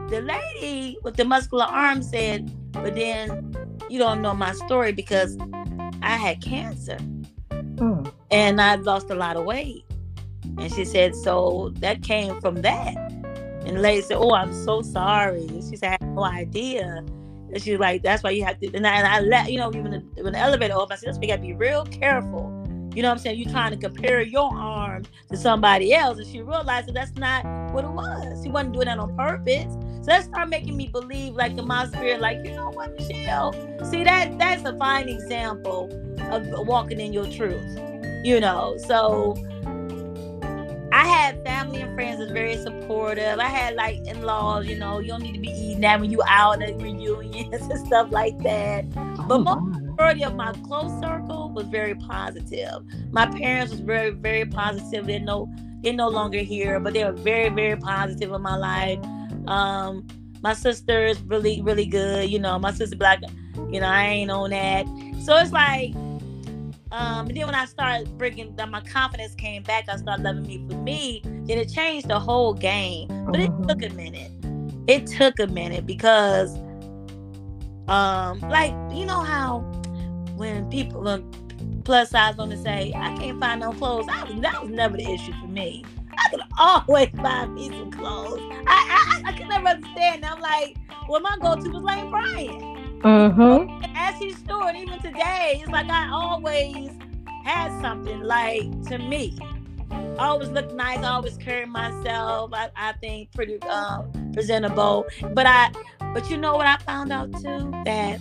the 0.08 0.20
lady 0.22 0.98
with 1.02 1.16
the 1.16 1.24
muscular 1.24 1.64
arms 1.64 2.10
said, 2.10 2.48
"But 2.72 2.94
then 2.94 3.52
you 3.90 3.98
don't 3.98 4.22
know 4.22 4.34
my 4.34 4.52
story 4.52 4.92
because 4.92 5.36
I 6.00 6.16
had 6.16 6.40
cancer, 6.40 6.98
mm. 7.76 8.12
and 8.30 8.60
I 8.60 8.74
lost 8.76 9.10
a 9.10 9.14
lot 9.14 9.36
of 9.36 9.44
weight." 9.44 9.84
And 10.58 10.72
she 10.72 10.84
said, 10.84 11.14
"So 11.14 11.72
that 11.76 12.02
came 12.02 12.40
from 12.40 12.56
that." 12.62 12.96
And 13.64 13.76
the 13.76 13.80
lady 13.80 14.02
said, 14.02 14.16
"Oh, 14.18 14.34
I'm 14.34 14.52
so 14.52 14.82
sorry." 14.82 15.46
And 15.46 15.62
She 15.62 15.76
said, 15.76 15.88
"I 15.88 16.04
had 16.04 16.14
no 16.14 16.24
idea." 16.24 17.04
And 17.52 17.62
she's 17.62 17.78
like, 17.78 18.02
that's 18.02 18.22
why 18.22 18.30
you 18.30 18.44
have 18.44 18.58
to. 18.60 18.74
And 18.74 18.86
I, 18.86 18.96
and 18.96 19.06
I 19.06 19.20
let 19.20 19.52
you 19.52 19.58
know, 19.58 19.70
the, 19.70 19.80
when 20.20 20.32
the 20.32 20.38
elevator 20.38 20.74
opens, 20.74 20.98
I 20.98 21.00
said, 21.00 21.14
that's 21.14 21.26
got 21.26 21.36
to 21.36 21.42
be 21.42 21.54
real 21.54 21.84
careful. 21.86 22.52
You 22.94 23.02
know 23.02 23.08
what 23.08 23.14
I'm 23.14 23.18
saying? 23.18 23.38
You're 23.38 23.52
trying 23.52 23.72
to 23.72 23.76
compare 23.76 24.22
your 24.22 24.52
arm 24.52 25.04
to 25.30 25.36
somebody 25.36 25.94
else. 25.94 26.18
And 26.18 26.26
she 26.26 26.40
realized 26.40 26.88
that 26.88 26.94
that's 26.94 27.14
not 27.16 27.44
what 27.72 27.84
it 27.84 27.90
was. 27.90 28.42
She 28.42 28.50
wasn't 28.50 28.72
doing 28.72 28.86
that 28.86 28.98
on 28.98 29.14
purpose. 29.16 29.74
So 30.06 30.12
that 30.12 30.22
start 30.22 30.48
making 30.50 30.76
me 30.76 30.86
believe, 30.86 31.34
like 31.34 31.58
in 31.58 31.66
my 31.66 31.88
spirit, 31.88 32.20
like 32.20 32.38
you 32.44 32.52
know 32.52 32.70
what, 32.70 32.94
Michelle. 32.94 33.52
See 33.90 34.04
that 34.04 34.38
that's 34.38 34.64
a 34.64 34.78
fine 34.78 35.08
example 35.08 35.90
of 36.30 36.46
walking 36.64 37.00
in 37.00 37.12
your 37.12 37.26
truth. 37.26 37.76
You 38.24 38.38
know, 38.38 38.76
so 38.86 39.34
I 40.92 41.04
had 41.08 41.42
family 41.42 41.80
and 41.80 41.92
friends 41.96 42.20
that's 42.20 42.30
very 42.30 42.56
supportive. 42.56 43.40
I 43.40 43.48
had 43.48 43.74
like 43.74 43.96
in-laws, 44.06 44.66
you 44.66 44.78
know, 44.78 45.00
you 45.00 45.08
don't 45.08 45.24
need 45.24 45.34
to 45.34 45.40
be 45.40 45.48
eating 45.48 45.80
that 45.80 45.98
when 45.98 46.12
you 46.12 46.22
out 46.28 46.62
at 46.62 46.80
reunions 46.80 47.66
and 47.68 47.86
stuff 47.88 48.12
like 48.12 48.38
that. 48.44 48.88
But 49.26 49.42
oh, 49.44 49.56
majority 49.60 50.22
of 50.22 50.36
my 50.36 50.52
close 50.68 51.02
circle 51.02 51.50
was 51.52 51.66
very 51.66 51.96
positive. 51.96 52.84
My 53.10 53.26
parents 53.26 53.72
was 53.72 53.80
very, 53.80 54.10
very 54.10 54.44
positive. 54.44 55.04
They're 55.04 55.18
no 55.18 55.52
they're 55.82 55.92
no 55.92 56.08
longer 56.08 56.38
here, 56.38 56.78
but 56.78 56.92
they 56.92 57.02
were 57.02 57.10
very, 57.10 57.48
very 57.48 57.76
positive 57.76 58.30
in 58.30 58.40
my 58.40 58.56
life. 58.56 59.00
Um, 59.46 60.06
my 60.42 60.52
sister 60.52 61.06
is 61.06 61.20
really, 61.22 61.62
really 61.62 61.86
good. 61.86 62.28
You 62.30 62.38
know, 62.38 62.58
my 62.58 62.72
sister 62.72 62.96
black, 62.96 63.20
you 63.70 63.80
know, 63.80 63.88
I 63.88 64.04
ain't 64.04 64.30
on 64.30 64.50
that. 64.50 64.86
So 65.24 65.36
it's 65.36 65.52
like 65.52 65.94
um, 66.92 67.26
and 67.26 67.36
then 67.36 67.46
when 67.46 67.54
I 67.54 67.64
started 67.64 68.16
bringing 68.16 68.54
that 68.56 68.70
my 68.70 68.80
confidence 68.80 69.34
came 69.34 69.62
back, 69.62 69.88
I 69.88 69.96
started 69.96 70.22
loving 70.22 70.46
me 70.46 70.64
for 70.68 70.76
me. 70.78 71.20
Then 71.24 71.58
it 71.58 71.68
changed 71.68 72.08
the 72.08 72.18
whole 72.18 72.54
game. 72.54 73.08
But 73.26 73.40
it 73.40 73.50
took 73.68 73.82
a 73.82 73.90
minute. 73.94 74.30
It 74.86 75.06
took 75.06 75.38
a 75.40 75.46
minute 75.48 75.84
because, 75.84 76.56
um, 77.88 78.40
like 78.48 78.72
you 78.94 79.04
know 79.04 79.20
how 79.20 79.58
when 80.36 80.70
people 80.70 81.02
look 81.02 81.24
plus 81.84 82.10
size 82.10 82.36
want 82.36 82.52
to 82.52 82.56
say 82.56 82.92
I 82.94 83.16
can't 83.16 83.40
find 83.40 83.60
no 83.60 83.72
clothes, 83.72 84.06
I 84.08 84.24
was, 84.24 84.40
that 84.40 84.62
was 84.62 84.70
never 84.70 84.96
the 84.96 85.10
issue 85.10 85.32
for 85.40 85.48
me. 85.48 85.84
I 86.18 86.30
could 86.30 86.40
always 86.58 87.10
buy 87.10 87.46
me 87.46 87.68
some 87.68 87.90
clothes. 87.90 88.40
I 88.66 89.22
I, 89.24 89.30
I 89.30 89.32
could 89.36 89.48
never 89.48 89.68
understand. 89.68 90.24
I'm 90.24 90.40
like, 90.40 90.76
well, 91.08 91.20
my 91.20 91.36
go-to 91.40 91.70
was 91.70 91.82
Lane 91.82 92.10
Bryant. 92.10 92.62
Mm-hmm. 93.02 93.84
As 93.96 94.18
he's 94.18 94.40
doing, 94.42 94.76
even 94.76 95.00
today, 95.00 95.60
it's 95.62 95.70
like 95.70 95.88
I 95.88 96.08
always 96.10 96.90
had 97.44 97.80
something 97.80 98.22
like 98.22 98.82
to 98.88 98.98
me. 98.98 99.38
I 100.18 100.26
always 100.26 100.48
look 100.48 100.72
nice. 100.72 100.98
I 100.98 101.10
always 101.10 101.36
carry 101.36 101.66
myself. 101.66 102.50
I, 102.52 102.70
I 102.74 102.92
think 102.94 103.32
pretty 103.32 103.60
um, 103.62 104.10
presentable. 104.32 105.06
But 105.34 105.46
I, 105.46 105.70
but 106.12 106.28
you 106.30 106.36
know 106.36 106.56
what 106.56 106.66
I 106.66 106.78
found 106.78 107.12
out 107.12 107.32
too 107.34 107.70
that 107.84 108.18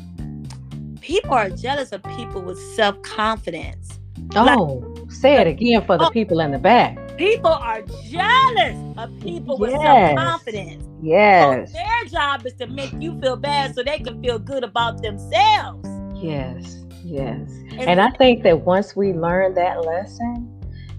people 1.01 1.33
are 1.33 1.49
jealous 1.49 1.91
of 1.91 2.03
people 2.03 2.41
with 2.41 2.59
self 2.75 3.01
confidence. 3.01 3.99
Oh, 4.35 4.43
like, 4.43 4.94
say 5.15 5.35
it 5.41 5.47
again 5.47 5.85
for 5.85 5.97
the 5.97 6.07
oh, 6.07 6.09
people 6.11 6.39
in 6.39 6.51
the 6.51 6.59
back. 6.59 7.17
People 7.17 7.51
are 7.51 7.81
jealous 8.09 8.97
of 8.97 9.19
people 9.21 9.57
with 9.57 9.71
self 9.71 10.17
confidence. 10.17 10.85
Yes. 11.01 11.71
So 11.71 11.77
their 11.77 12.05
job 12.05 12.45
is 12.45 12.53
to 12.55 12.67
make 12.67 12.93
you 12.99 13.19
feel 13.19 13.35
bad 13.35 13.75
so 13.75 13.83
they 13.83 13.99
can 13.99 14.21
feel 14.21 14.39
good 14.39 14.63
about 14.63 15.01
themselves. 15.01 15.87
Yes, 16.21 16.85
yes. 17.03 17.49
And, 17.71 17.81
and 17.81 18.01
I 18.01 18.09
think 18.11 18.43
that 18.43 18.61
once 18.61 18.95
we 18.95 19.13
learn 19.13 19.53
that 19.55 19.85
lesson, 19.85 20.51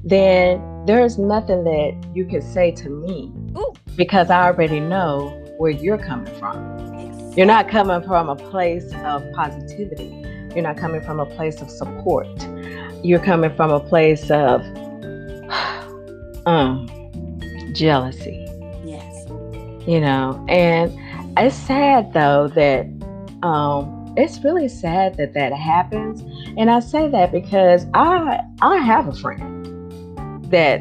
then 0.05 0.85
there's 0.87 1.19
nothing 1.19 1.65
that 1.65 2.11
you 2.15 2.25
can 2.27 2.41
say 2.41 2.71
to 2.71 2.89
me 2.89 3.33
Ooh. 3.57 3.75
because 3.97 4.31
I 4.31 4.45
already 4.47 4.79
know 4.79 5.31
where 5.59 5.71
you're 5.71 5.99
coming 5.99 6.33
from. 6.37 6.79
Exactly. 6.79 7.35
You're 7.37 7.47
not 7.47 7.69
coming 7.69 8.03
from 8.03 8.29
a 8.29 8.37
place 8.37 8.93
of 9.05 9.25
positivity. 9.33 10.23
You're 10.55 10.63
not 10.63 10.77
coming 10.77 11.03
from 11.03 11.21
a 11.21 11.27
place 11.27 11.61
of 11.61 11.69
support. 11.69 12.29
You're 13.07 13.21
coming 13.21 13.55
from 13.55 13.71
a 13.71 13.79
place 13.79 14.33
of 14.33 14.63
um, 16.47 16.89
jealousy 17.73 18.45
Yes. 18.85 19.27
you 19.87 20.01
know 20.01 20.45
and 20.49 20.93
it's 21.39 21.55
sad 21.55 22.13
though 22.13 22.49
that 22.49 22.87
um 23.45 24.13
it's 24.17 24.43
really 24.43 24.67
sad 24.67 25.17
that 25.19 25.35
that 25.35 25.53
happens 25.53 26.23
and 26.59 26.69
i 26.69 26.81
say 26.81 27.09
that 27.09 27.31
because 27.31 27.87
i 27.95 28.41
i 28.63 28.79
have 28.79 29.07
a 29.07 29.15
friend 29.15 29.67
that 30.51 30.81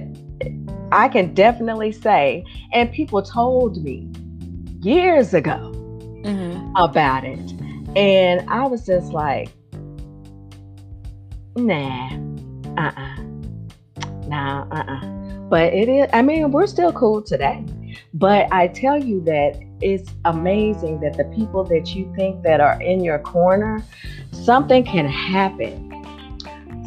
i 0.91 1.07
can 1.07 1.33
definitely 1.35 1.91
say 1.91 2.43
and 2.73 2.91
people 2.91 3.21
told 3.21 3.83
me 3.83 4.09
years 4.81 5.33
ago 5.35 5.71
mm-hmm. 6.23 6.75
about 6.75 7.23
it 7.23 7.51
and 7.95 8.49
i 8.49 8.65
was 8.65 8.83
just 8.85 9.11
like 9.11 9.49
nah 11.55 12.09
uh-uh 12.77 13.21
nah 14.27 14.65
uh-uh 14.71 15.05
but 15.49 15.73
it 15.73 15.87
is 15.87 16.09
i 16.13 16.21
mean 16.21 16.51
we're 16.51 16.67
still 16.67 16.91
cool 16.91 17.21
today 17.21 17.63
but 18.13 18.47
I 18.51 18.69
tell 18.69 18.97
you 18.97 19.21
that 19.21 19.61
it's 19.81 20.09
amazing 20.23 21.01
that 21.01 21.17
the 21.17 21.25
people 21.35 21.63
that 21.65 21.93
you 21.93 22.11
think 22.15 22.43
that 22.43 22.61
are 22.61 22.81
in 22.81 23.03
your 23.03 23.19
corner, 23.19 23.83
something 24.31 24.85
can 24.85 25.05
happen. 25.05 25.91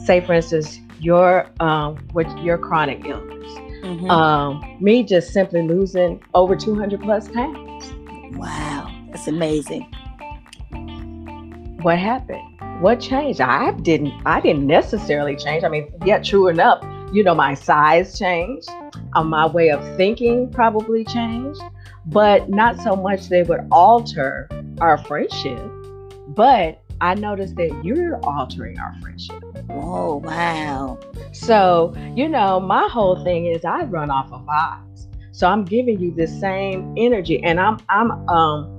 Say, 0.04 0.22
for 0.22 0.32
instance, 0.32 0.80
your 1.00 1.50
um, 1.60 1.98
with 2.14 2.28
your 2.38 2.56
chronic 2.56 3.04
illness. 3.04 3.46
Mm-hmm. 3.82 4.10
Um, 4.10 4.78
me 4.80 5.02
just 5.04 5.32
simply 5.32 5.62
losing 5.62 6.22
over 6.34 6.56
200 6.56 7.00
plus 7.00 7.28
pounds. 7.28 7.92
Wow, 8.36 8.90
that's 9.10 9.28
amazing. 9.28 9.82
What 11.82 11.98
happened? 11.98 12.58
What 12.80 13.00
changed? 13.00 13.40
I 13.40 13.72
didn't. 13.72 14.12
I 14.24 14.40
didn't 14.40 14.66
necessarily 14.66 15.36
change. 15.36 15.64
I 15.64 15.68
mean, 15.68 15.92
yeah, 16.04 16.18
true 16.18 16.48
enough. 16.48 16.84
You 17.12 17.24
know, 17.24 17.34
my 17.34 17.54
size 17.54 18.18
changed 18.18 18.68
um, 19.14 19.28
my 19.28 19.46
way 19.46 19.70
of 19.70 19.84
thinking 19.96 20.50
probably 20.50 21.04
changed, 21.04 21.60
but 22.06 22.48
not 22.48 22.80
so 22.80 22.94
much 22.94 23.28
they 23.28 23.42
would 23.42 23.66
alter 23.70 24.48
our 24.80 24.98
friendship. 24.98 25.60
But 26.28 26.82
I 27.00 27.14
noticed 27.14 27.56
that 27.56 27.84
you're 27.84 28.18
altering 28.24 28.78
our 28.78 28.94
friendship. 29.00 29.42
Oh, 29.70 30.16
wow. 30.16 30.98
So, 31.32 31.94
you 32.14 32.28
know, 32.28 32.60
my 32.60 32.88
whole 32.88 33.22
thing 33.24 33.46
is 33.46 33.64
I 33.64 33.84
run 33.84 34.10
off 34.10 34.32
of 34.32 34.42
vibes. 34.42 35.06
So 35.32 35.46
I'm 35.46 35.64
giving 35.64 36.00
you 36.00 36.12
the 36.12 36.26
same 36.26 36.94
energy 36.96 37.42
and 37.44 37.60
I'm 37.60 37.78
I'm 37.88 38.10
um 38.28 38.77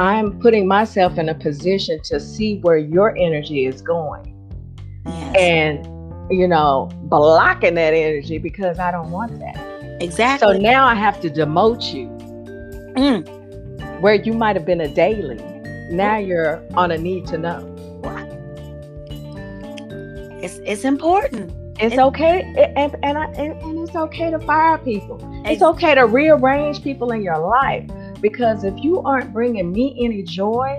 I'm 0.00 0.38
putting 0.40 0.66
myself 0.66 1.18
in 1.18 1.28
a 1.28 1.34
position 1.34 2.00
to 2.04 2.18
see 2.18 2.58
where 2.60 2.78
your 2.78 3.14
energy 3.18 3.66
is 3.66 3.82
going. 3.82 4.34
Yes. 5.04 5.36
And 5.36 5.86
you 6.32 6.48
know, 6.48 6.88
blocking 7.04 7.74
that 7.74 7.92
energy 7.92 8.38
because 8.38 8.78
I 8.78 8.90
don't 8.92 9.10
want 9.10 9.38
that. 9.40 9.56
Exactly. 10.00 10.54
So 10.54 10.58
now 10.58 10.86
I 10.86 10.94
have 10.94 11.20
to 11.20 11.28
demote 11.28 11.92
you. 11.92 12.06
Mm. 12.96 14.00
Where 14.00 14.14
you 14.14 14.32
might 14.32 14.56
have 14.56 14.64
been 14.64 14.80
a 14.80 14.88
daily, 14.88 15.36
now 15.90 16.16
you're 16.16 16.64
on 16.74 16.90
a 16.92 16.96
need 16.96 17.26
to 17.26 17.38
know. 17.38 17.66
It's 20.42 20.58
it's 20.64 20.84
important. 20.84 21.52
It's, 21.78 21.92
it's 21.92 21.98
okay, 21.98 22.42
and 22.76 22.96
and, 23.02 23.18
I, 23.18 23.24
and, 23.32 23.60
and 23.60 23.86
it's 23.86 23.94
okay 23.94 24.30
to 24.30 24.38
fire 24.38 24.78
people. 24.78 25.18
It's 25.44 25.62
okay 25.62 25.94
to 25.94 26.06
rearrange 26.06 26.82
people 26.82 27.10
in 27.12 27.22
your 27.22 27.38
life 27.38 27.90
because 28.20 28.64
if 28.64 28.82
you 28.82 29.00
aren't 29.02 29.32
bringing 29.32 29.72
me 29.72 29.96
any 30.02 30.22
joy, 30.22 30.78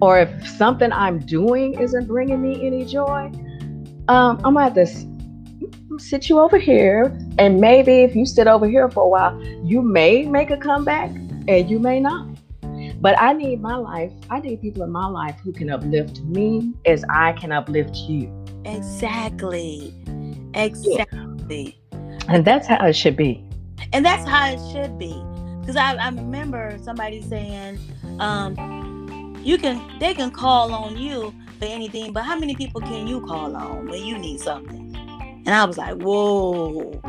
or 0.00 0.18
if 0.18 0.48
something 0.48 0.92
I'm 0.92 1.18
doing 1.20 1.78
isn't 1.78 2.06
bringing 2.06 2.42
me 2.42 2.66
any 2.66 2.84
joy, 2.84 3.30
um, 4.08 4.40
I'm 4.44 4.54
gonna 4.54 4.64
have 4.64 4.74
to 4.74 5.98
sit 5.98 6.28
you 6.28 6.40
over 6.40 6.58
here, 6.58 7.16
and 7.38 7.60
maybe 7.60 8.02
if 8.02 8.16
you 8.16 8.26
sit 8.26 8.46
over 8.46 8.66
here 8.66 8.90
for 8.90 9.04
a 9.04 9.08
while, 9.08 9.40
you 9.64 9.82
may 9.82 10.24
make 10.24 10.50
a 10.50 10.56
comeback, 10.56 11.10
and 11.48 11.70
you 11.70 11.78
may 11.78 12.00
not. 12.00 12.28
But 13.00 13.20
I 13.20 13.32
need 13.32 13.60
my 13.60 13.76
life. 13.76 14.12
I 14.30 14.38
need 14.40 14.60
people 14.60 14.82
in 14.84 14.90
my 14.90 15.06
life 15.06 15.36
who 15.42 15.52
can 15.52 15.70
uplift 15.70 16.20
me 16.22 16.72
as 16.86 17.04
I 17.10 17.32
can 17.32 17.50
uplift 17.50 17.96
you. 17.96 18.32
Exactly. 18.64 19.92
Exactly. 20.54 21.78
Yeah. 21.90 21.98
And 22.28 22.44
that's 22.44 22.68
how 22.68 22.86
it 22.86 22.94
should 22.94 23.16
be. 23.16 23.44
And 23.92 24.04
that's 24.06 24.28
how 24.28 24.46
it 24.46 24.60
should 24.72 24.98
be. 24.98 25.20
Because 25.62 25.76
I, 25.76 25.94
I 25.94 26.08
remember 26.08 26.76
somebody 26.82 27.22
saying, 27.22 27.78
um, 28.18 29.40
you 29.42 29.58
can 29.58 29.80
they 30.00 30.12
can 30.12 30.30
call 30.32 30.74
on 30.74 30.96
you 30.96 31.32
for 31.58 31.66
anything, 31.66 32.12
but 32.12 32.24
how 32.24 32.36
many 32.36 32.56
people 32.56 32.80
can 32.80 33.06
you 33.06 33.20
call 33.20 33.56
on 33.56 33.86
when 33.86 34.04
you 34.04 34.18
need 34.18 34.40
something? 34.40 34.94
And 35.46 35.50
I 35.50 35.64
was 35.64 35.78
like, 35.78 35.96
whoa. 35.96 37.00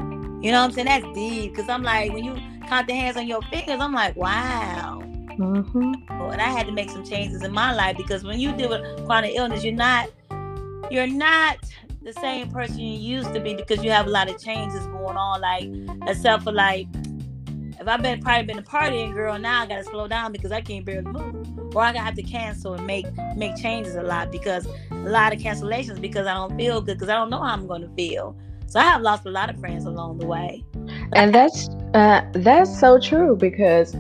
You 0.42 0.52
know 0.52 0.62
what 0.62 0.66
I'm 0.66 0.72
saying? 0.72 0.86
That's 0.86 1.06
deep. 1.16 1.56
Cause 1.56 1.68
I'm 1.68 1.82
like, 1.82 2.14
when 2.14 2.24
you 2.24 2.36
count 2.68 2.88
the 2.88 2.94
hands 2.94 3.18
on 3.18 3.28
your 3.28 3.42
fingers, 3.44 3.80
I'm 3.80 3.94
like, 3.94 4.16
wow. 4.16 5.02
Mm-hmm. 5.38 5.94
And 6.12 6.42
I 6.42 6.50
had 6.50 6.68
to 6.68 6.72
make 6.72 6.92
some 6.92 7.04
changes 7.04 7.42
in 7.42 7.52
my 7.52 7.74
life 7.74 7.98
because 7.98 8.24
when 8.24 8.40
you 8.40 8.56
deal 8.56 8.70
with 8.70 9.06
chronic 9.08 9.34
illness, 9.36 9.64
you're 9.64 9.74
not 9.74 10.10
you're 10.92 11.08
not 11.08 11.58
the 12.04 12.14
same 12.14 12.52
person 12.52 12.78
you 12.80 13.00
used 13.00 13.34
to 13.34 13.40
be 13.40 13.56
because 13.56 13.84
you 13.84 13.90
have 13.90 14.06
a 14.06 14.10
lot 14.12 14.30
of 14.30 14.40
changes 14.40 14.86
going 14.88 15.18
on. 15.18 15.42
Like 15.42 15.70
except 16.08 16.44
for 16.44 16.52
like 16.52 16.88
if 17.84 17.90
I've 17.90 18.02
been 18.02 18.22
probably 18.22 18.46
been 18.46 18.60
a 18.60 18.64
partying 18.64 19.14
girl, 19.14 19.38
now 19.38 19.62
I 19.62 19.68
gotta 19.68 19.84
slow 19.84 20.08
down 20.08 20.32
because 20.32 20.54
I 20.54 20.62
can't 20.62 20.86
barely 20.86 21.12
move 21.12 21.76
or 21.76 21.82
I 21.82 21.92
gotta 21.92 22.06
have 22.06 22.16
to 22.16 22.24
cancel 22.24 22.76
and 22.76 22.88
make 22.88 23.06
make 23.36 23.58
changes 23.58 23.96
a 23.96 24.04
lot 24.04 24.32
because 24.32 24.66
a 24.92 24.96
lot 24.96 25.34
of 25.34 25.40
cancellations 25.40 26.00
because 26.00 26.26
I 26.26 26.34
don't 26.34 26.56
feel 26.56 26.80
good 26.82 26.96
because 26.96 27.10
I 27.10 27.16
don't 27.16 27.30
know 27.30 27.40
how 27.40 27.54
I'm 27.54 27.68
going 27.68 27.82
to 27.82 27.90
feel. 27.90 28.38
So 28.68 28.80
I 28.80 28.84
have 28.84 29.02
lost 29.02 29.26
a 29.26 29.30
lot 29.30 29.50
of 29.50 29.60
friends 29.60 29.86
along 29.86 30.20
the 30.20 30.26
way. 30.26 30.64
And 31.14 31.36
that's 31.36 31.68
uh, 31.94 32.22
that's 32.34 32.80
so 32.80 33.00
true 33.00 33.36
because 33.36 33.96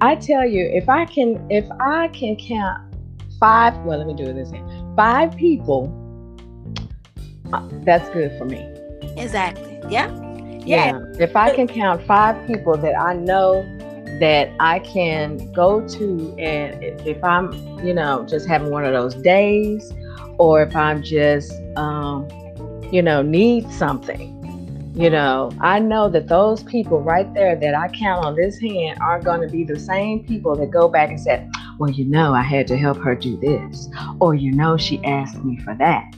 I 0.00 0.16
tell 0.16 0.46
you, 0.46 0.64
if 0.64 0.88
I 0.88 1.04
can, 1.04 1.46
if 1.48 1.64
I 1.80 2.08
can 2.08 2.36
count 2.36 2.92
five, 3.38 3.76
well, 3.84 3.98
let 3.98 4.06
me 4.08 4.14
do 4.14 4.32
this. 4.32 4.50
Again. 4.50 4.94
Five 4.96 5.36
people, 5.36 5.94
uh, 7.52 7.68
that's 7.84 8.08
good 8.10 8.36
for 8.36 8.44
me. 8.44 8.68
Exactly. 9.16 9.80
Yeah. 9.88 10.27
Yeah. 10.68 11.00
If 11.18 11.36
I 11.36 11.54
can 11.54 11.66
count 11.66 12.02
five 12.06 12.46
people 12.46 12.76
that 12.76 12.98
I 12.98 13.14
know 13.14 13.62
that 14.20 14.50
I 14.58 14.80
can 14.80 15.52
go 15.52 15.86
to, 15.86 16.36
and 16.38 16.82
if 17.06 17.22
I'm, 17.22 17.52
you 17.84 17.94
know, 17.94 18.24
just 18.28 18.46
having 18.48 18.70
one 18.70 18.84
of 18.84 18.92
those 18.92 19.14
days, 19.14 19.92
or 20.38 20.62
if 20.62 20.74
I'm 20.74 21.02
just, 21.02 21.52
um, 21.76 22.28
you 22.90 23.02
know, 23.02 23.22
need 23.22 23.70
something, 23.70 24.34
you 24.94 25.10
know, 25.10 25.52
I 25.60 25.78
know 25.78 26.08
that 26.08 26.26
those 26.26 26.64
people 26.64 27.00
right 27.00 27.32
there 27.32 27.54
that 27.54 27.74
I 27.74 27.86
count 27.88 28.24
on 28.24 28.34
this 28.34 28.58
hand 28.58 28.98
are 29.00 29.20
going 29.20 29.40
to 29.42 29.48
be 29.48 29.62
the 29.62 29.78
same 29.78 30.24
people 30.24 30.56
that 30.56 30.72
go 30.72 30.88
back 30.88 31.10
and 31.10 31.20
say, 31.20 31.48
well, 31.78 31.90
you 31.90 32.04
know, 32.04 32.34
I 32.34 32.42
had 32.42 32.66
to 32.68 32.76
help 32.76 32.98
her 32.98 33.14
do 33.14 33.36
this, 33.36 33.88
or 34.20 34.34
you 34.34 34.50
know, 34.50 34.76
she 34.76 34.98
asked 35.04 35.44
me 35.44 35.56
for 35.58 35.76
that, 35.76 36.12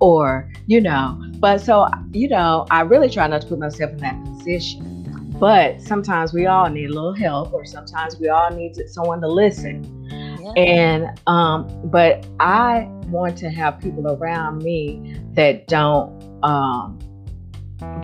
or 0.00 0.50
you 0.66 0.80
know, 0.80 1.22
but 1.38 1.60
so 1.60 1.88
you 2.12 2.28
know, 2.28 2.66
I 2.70 2.82
really 2.82 3.10
try 3.10 3.26
not 3.26 3.42
to 3.42 3.46
put 3.46 3.58
myself 3.58 3.92
in 3.92 3.98
that 3.98 4.24
position. 4.24 4.90
But 5.38 5.80
sometimes 5.80 6.32
we 6.32 6.46
all 6.46 6.70
need 6.70 6.90
a 6.90 6.94
little 6.94 7.12
help, 7.12 7.52
or 7.52 7.64
sometimes 7.64 8.18
we 8.18 8.28
all 8.28 8.50
need 8.50 8.76
someone 8.88 9.20
to 9.20 9.28
listen. 9.28 9.82
Yeah. 10.40 10.52
And 10.52 11.20
um, 11.26 11.68
but 11.90 12.26
I 12.38 12.88
want 13.08 13.36
to 13.38 13.50
have 13.50 13.80
people 13.80 14.06
around 14.12 14.62
me 14.62 15.20
that 15.32 15.66
don't 15.66 16.22
um, 16.44 16.98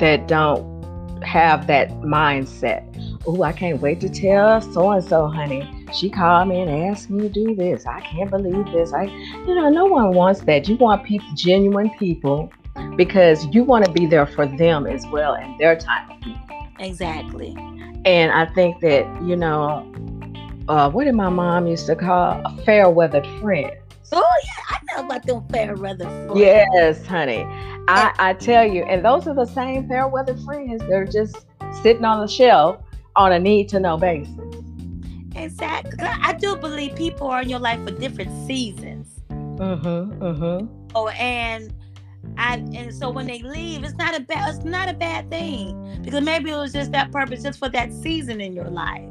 that 0.01 0.27
don't 0.27 1.23
have 1.23 1.67
that 1.69 1.91
mindset. 2.01 2.85
Oh, 3.27 3.43
I 3.43 3.53
can't 3.53 3.81
wait 3.83 4.01
to 4.01 4.09
tell 4.09 4.63
so 4.63 4.91
and 4.93 5.05
so, 5.05 5.27
honey. 5.27 5.69
She 5.93 6.09
called 6.09 6.49
me 6.49 6.61
and 6.63 6.71
asked 6.71 7.11
me 7.11 7.23
to 7.23 7.29
do 7.29 7.55
this. 7.55 7.85
I 7.85 8.01
can't 8.01 8.31
believe 8.31 8.65
this. 8.73 8.95
I, 8.95 9.05
you 9.47 9.55
know, 9.55 9.69
no 9.69 9.85
one 9.85 10.13
wants 10.15 10.41
that. 10.43 10.67
You 10.69 10.77
want 10.77 11.05
people, 11.05 11.29
genuine 11.35 11.91
people, 11.99 12.51
because 12.97 13.45
you 13.53 13.63
want 13.63 13.85
to 13.85 13.93
be 13.93 14.07
there 14.07 14.27
for 14.27 14.47
them 14.47 14.87
as 14.87 15.07
well 15.09 15.35
in 15.35 15.59
their 15.59 15.77
time. 15.77 16.19
Exactly. 16.79 17.55
And 18.07 18.33
I 18.33 18.47
think 18.55 18.81
that 18.81 19.05
you 19.23 19.37
know, 19.37 19.87
uh, 20.69 20.89
what 20.91 21.05
did 21.05 21.15
my 21.15 21.29
mom 21.29 21.67
used 21.67 21.87
to 21.87 21.97
call 21.97 22.41
a 22.43 22.57
fair 22.65 22.89
weathered 22.89 23.27
friend? 23.41 23.73
Oh 24.13 24.29
yeah, 24.45 24.51
I 24.71 24.79
know 24.97 25.07
about 25.07 25.27
them 25.27 25.47
fair 25.49 25.75
weather 25.77 26.07
friends. 26.07 26.33
Yes, 26.37 27.07
honey. 27.07 27.45
I, 27.87 28.15
I 28.19 28.33
tell 28.33 28.65
you, 28.65 28.83
and 28.85 29.05
those 29.05 29.27
are 29.27 29.35
the 29.35 29.45
same 29.45 29.87
fair 29.89 30.09
weather 30.09 30.37
friends. 30.39 30.83
They're 30.89 31.05
just 31.05 31.45
sitting 31.83 32.05
on 32.05 32.21
the 32.21 32.27
shelf 32.27 32.83
on 33.17 33.33
a 33.33 33.39
need 33.39 33.69
to 33.71 33.81
know 33.81 33.97
basis. 33.97 34.37
Exactly. 35.35 35.99
I 36.01 36.33
do 36.35 36.57
believe 36.57 36.97
people 36.97 37.29
are 37.29 37.43
in 37.43 37.49
your 37.49 37.59
life 37.59 37.83
for 37.85 37.93
different 37.93 38.31
seasons. 38.47 39.21
Mm-hmm. 39.29 40.23
Mm-hmm. 40.23 40.91
Oh, 40.95 41.09
and 41.09 41.73
I 42.37 42.57
and 42.57 42.95
so 42.95 43.11
when 43.11 43.27
they 43.27 43.41
leave, 43.41 43.85
it's 43.85 43.95
not 43.95 44.17
a 44.17 44.21
bad 44.21 44.55
it's 44.55 44.65
not 44.65 44.89
a 44.89 44.95
bad 44.95 45.31
thing 45.31 46.01
because 46.03 46.25
maybe 46.25 46.51
it 46.51 46.57
was 46.57 46.73
just 46.73 46.93
that 46.93 47.13
purpose 47.13 47.43
just 47.43 47.59
for 47.59 47.69
that 47.71 47.93
season 47.93 48.41
in 48.41 48.53
your 48.53 48.69
life, 48.69 49.09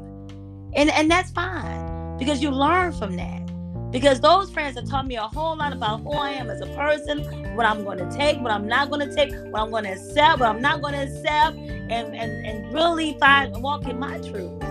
and 0.74 0.90
and 0.90 1.10
that's 1.10 1.30
fine 1.30 2.18
because 2.18 2.42
you 2.42 2.50
learn 2.50 2.92
from 2.92 3.16
that 3.16 3.49
because 3.90 4.20
those 4.20 4.50
friends 4.50 4.76
have 4.76 4.88
taught 4.88 5.06
me 5.06 5.16
a 5.16 5.22
whole 5.22 5.56
lot 5.56 5.72
about 5.72 6.02
who 6.02 6.12
I 6.12 6.30
am 6.30 6.48
as 6.48 6.60
a 6.60 6.66
person, 6.66 7.24
what 7.56 7.66
I'm 7.66 7.82
going 7.82 7.98
to 7.98 8.16
take, 8.16 8.40
what 8.40 8.52
I'm 8.52 8.68
not 8.68 8.88
going 8.88 9.08
to 9.08 9.14
take, 9.14 9.32
what 9.50 9.60
I'm 9.60 9.70
going 9.70 9.84
to 9.84 9.90
accept, 9.90 10.38
what 10.38 10.48
I'm 10.48 10.62
not 10.62 10.80
going 10.80 10.94
to 10.94 11.00
accept, 11.00 11.56
and 11.56 12.14
and 12.14 12.46
and 12.46 12.72
really 12.72 13.16
find 13.18 13.60
walk 13.62 13.88
in 13.88 13.98
my 13.98 14.18
truth, 14.18 14.62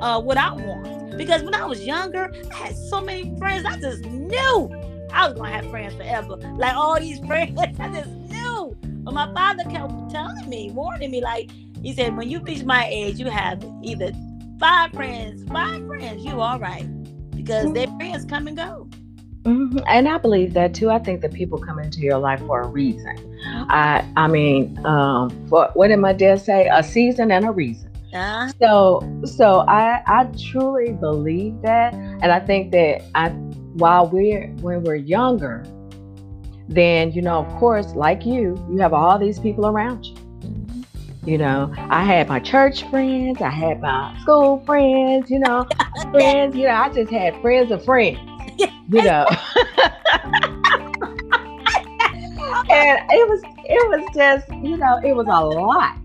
uh, 0.00 0.20
what 0.20 0.36
I 0.36 0.52
want. 0.52 1.16
Because 1.16 1.42
when 1.42 1.54
I 1.54 1.64
was 1.64 1.84
younger, 1.84 2.32
I 2.52 2.56
had 2.56 2.76
so 2.76 3.00
many 3.00 3.36
friends. 3.38 3.64
I 3.64 3.78
just 3.78 4.04
knew 4.04 4.70
I 5.12 5.28
was 5.28 5.36
gonna 5.36 5.50
have 5.50 5.68
friends 5.70 5.94
forever. 5.94 6.36
Like 6.56 6.74
all 6.76 6.98
these 7.00 7.18
friends, 7.26 7.58
I 7.58 7.88
just 7.88 8.10
knew. 8.10 8.76
But 9.02 9.14
my 9.14 9.32
father 9.34 9.64
kept 9.64 10.10
telling 10.10 10.48
me, 10.48 10.70
warning 10.70 11.10
me, 11.10 11.20
like 11.20 11.50
he 11.82 11.92
said, 11.92 12.16
when 12.16 12.30
you 12.30 12.40
reach 12.40 12.62
my 12.62 12.86
age, 12.86 13.18
you 13.18 13.26
have 13.26 13.64
either 13.82 14.12
five 14.60 14.92
friends, 14.92 15.44
five 15.50 15.84
friends, 15.86 16.24
you 16.24 16.40
all 16.40 16.60
right 16.60 16.86
because 17.44 17.64
mm-hmm. 17.66 17.74
their 17.74 17.86
friends 17.98 18.24
come 18.24 18.48
and 18.48 18.56
go. 18.56 18.88
Mm-hmm. 19.42 19.78
And 19.86 20.08
I 20.08 20.16
believe 20.16 20.54
that 20.54 20.74
too. 20.74 20.90
I 20.90 20.98
think 20.98 21.20
that 21.20 21.34
people 21.34 21.58
come 21.58 21.78
into 21.78 22.00
your 22.00 22.18
life 22.18 22.40
for 22.46 22.62
a 22.62 22.66
reason. 22.66 23.38
I 23.68 24.08
I 24.16 24.26
mean, 24.26 24.84
um, 24.86 25.30
for, 25.48 25.70
what 25.74 25.88
did 25.88 25.98
my 25.98 26.14
dad 26.14 26.40
say? 26.40 26.68
A 26.72 26.82
season 26.82 27.30
and 27.30 27.44
a 27.44 27.50
reason. 27.50 27.92
Uh-huh. 28.14 28.48
So 28.60 29.22
so 29.26 29.60
I 29.68 30.02
I 30.06 30.24
truly 30.50 30.92
believe 30.92 31.60
that, 31.62 31.92
and 31.92 32.26
I 32.26 32.40
think 32.40 32.72
that 32.72 33.02
I 33.14 33.28
while 33.74 34.08
we're 34.08 34.48
when 34.62 34.82
we're 34.82 34.94
younger, 34.94 35.62
then 36.68 37.12
you 37.12 37.20
know, 37.20 37.44
of 37.44 37.48
course, 37.56 37.94
like 37.94 38.24
you, 38.24 38.56
you 38.70 38.78
have 38.78 38.94
all 38.94 39.18
these 39.18 39.38
people 39.38 39.66
around 39.66 40.06
you. 40.06 40.16
You 41.26 41.38
know, 41.38 41.72
I 41.76 42.04
had 42.04 42.28
my 42.28 42.38
church 42.38 42.82
friends, 42.90 43.40
I 43.40 43.48
had 43.48 43.80
my 43.80 44.14
school 44.20 44.62
friends, 44.66 45.30
you 45.30 45.38
know, 45.38 45.66
friends, 46.10 46.54
you 46.54 46.64
know, 46.64 46.74
I 46.74 46.90
just 46.90 47.10
had 47.10 47.40
friends 47.40 47.70
of 47.70 47.82
friends, 47.82 48.18
you 48.58 49.02
know. 49.02 49.26
and 52.68 53.00
it 53.10 53.28
was 53.28 53.42
it 53.64 53.88
was 53.88 54.06
just, 54.14 54.46
you 54.62 54.76
know, 54.76 55.00
it 55.02 55.16
was 55.16 55.26
a 55.26 55.44
lot. 55.46 55.96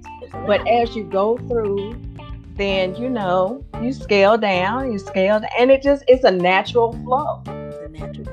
But 0.47 0.65
as 0.69 0.95
you 0.95 1.03
go 1.03 1.37
through, 1.49 2.01
then 2.55 2.95
you 2.95 3.09
know, 3.09 3.61
you 3.81 3.91
scale 3.91 4.37
down, 4.37 4.89
you 4.89 4.99
scale 4.99 5.41
down, 5.41 5.49
and 5.59 5.69
it 5.69 5.83
just 5.83 6.05
it's 6.07 6.23
a 6.23 6.31
natural 6.31 6.93
flow. 7.03 7.43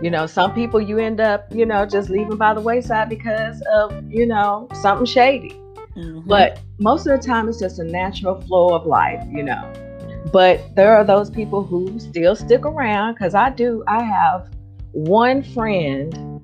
You 0.01 0.11
know, 0.11 0.27
some 0.27 0.55
people 0.55 0.81
you 0.81 0.99
end 0.99 1.21
up, 1.21 1.53
you 1.53 1.67
know, 1.67 1.85
just 1.85 2.11
leaving 2.11 2.37
by 2.37 2.55
the 2.55 2.61
wayside 2.61 3.09
because 3.09 3.61
of, 3.73 3.93
you 4.09 4.25
know, 4.27 4.69
something 4.73 5.07
shady. 5.07 5.61
Mm-hmm. 5.97 6.29
But 6.29 6.61
most 6.79 7.07
of 7.07 7.19
the 7.19 7.27
time, 7.27 7.49
it's 7.49 7.59
just 7.59 7.79
a 7.79 7.85
natural 7.85 8.41
flow 8.43 8.75
of 8.75 8.87
life, 8.87 9.25
you 9.31 9.43
know. 9.43 9.73
But 10.33 10.75
there 10.77 10.95
are 10.95 11.05
those 11.05 11.31
people 11.31 11.65
who 11.65 11.99
still 11.99 12.37
stick 12.37 12.67
around 12.67 13.15
because 13.15 13.35
I 13.35 13.51
do. 13.51 13.83
I 13.89 14.03
have 14.03 14.51
one 14.93 15.43
friend 15.43 16.43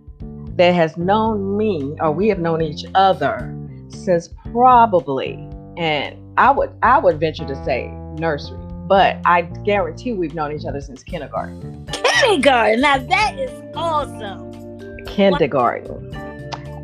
that 0.56 0.74
has 0.74 0.96
known 0.96 1.56
me, 1.56 1.94
or 2.00 2.12
we 2.12 2.28
have 2.28 2.38
known 2.38 2.62
each 2.62 2.84
other 2.94 3.54
since 3.88 4.30
probably, 4.52 5.34
and 5.76 6.16
I 6.38 6.50
would 6.50 6.70
I 6.82 6.98
would 6.98 7.20
venture 7.20 7.46
to 7.46 7.64
say 7.64 7.90
nursery, 8.18 8.58
but 8.86 9.18
I 9.26 9.42
guarantee 9.42 10.12
we've 10.12 10.34
known 10.34 10.52
each 10.52 10.64
other 10.64 10.80
since 10.80 11.02
kindergarten. 11.02 11.86
Kindergarten. 11.92 12.80
Now 12.80 12.98
that 12.98 13.38
is 13.38 13.50
awesome. 13.74 15.04
Kindergarten. 15.06 16.14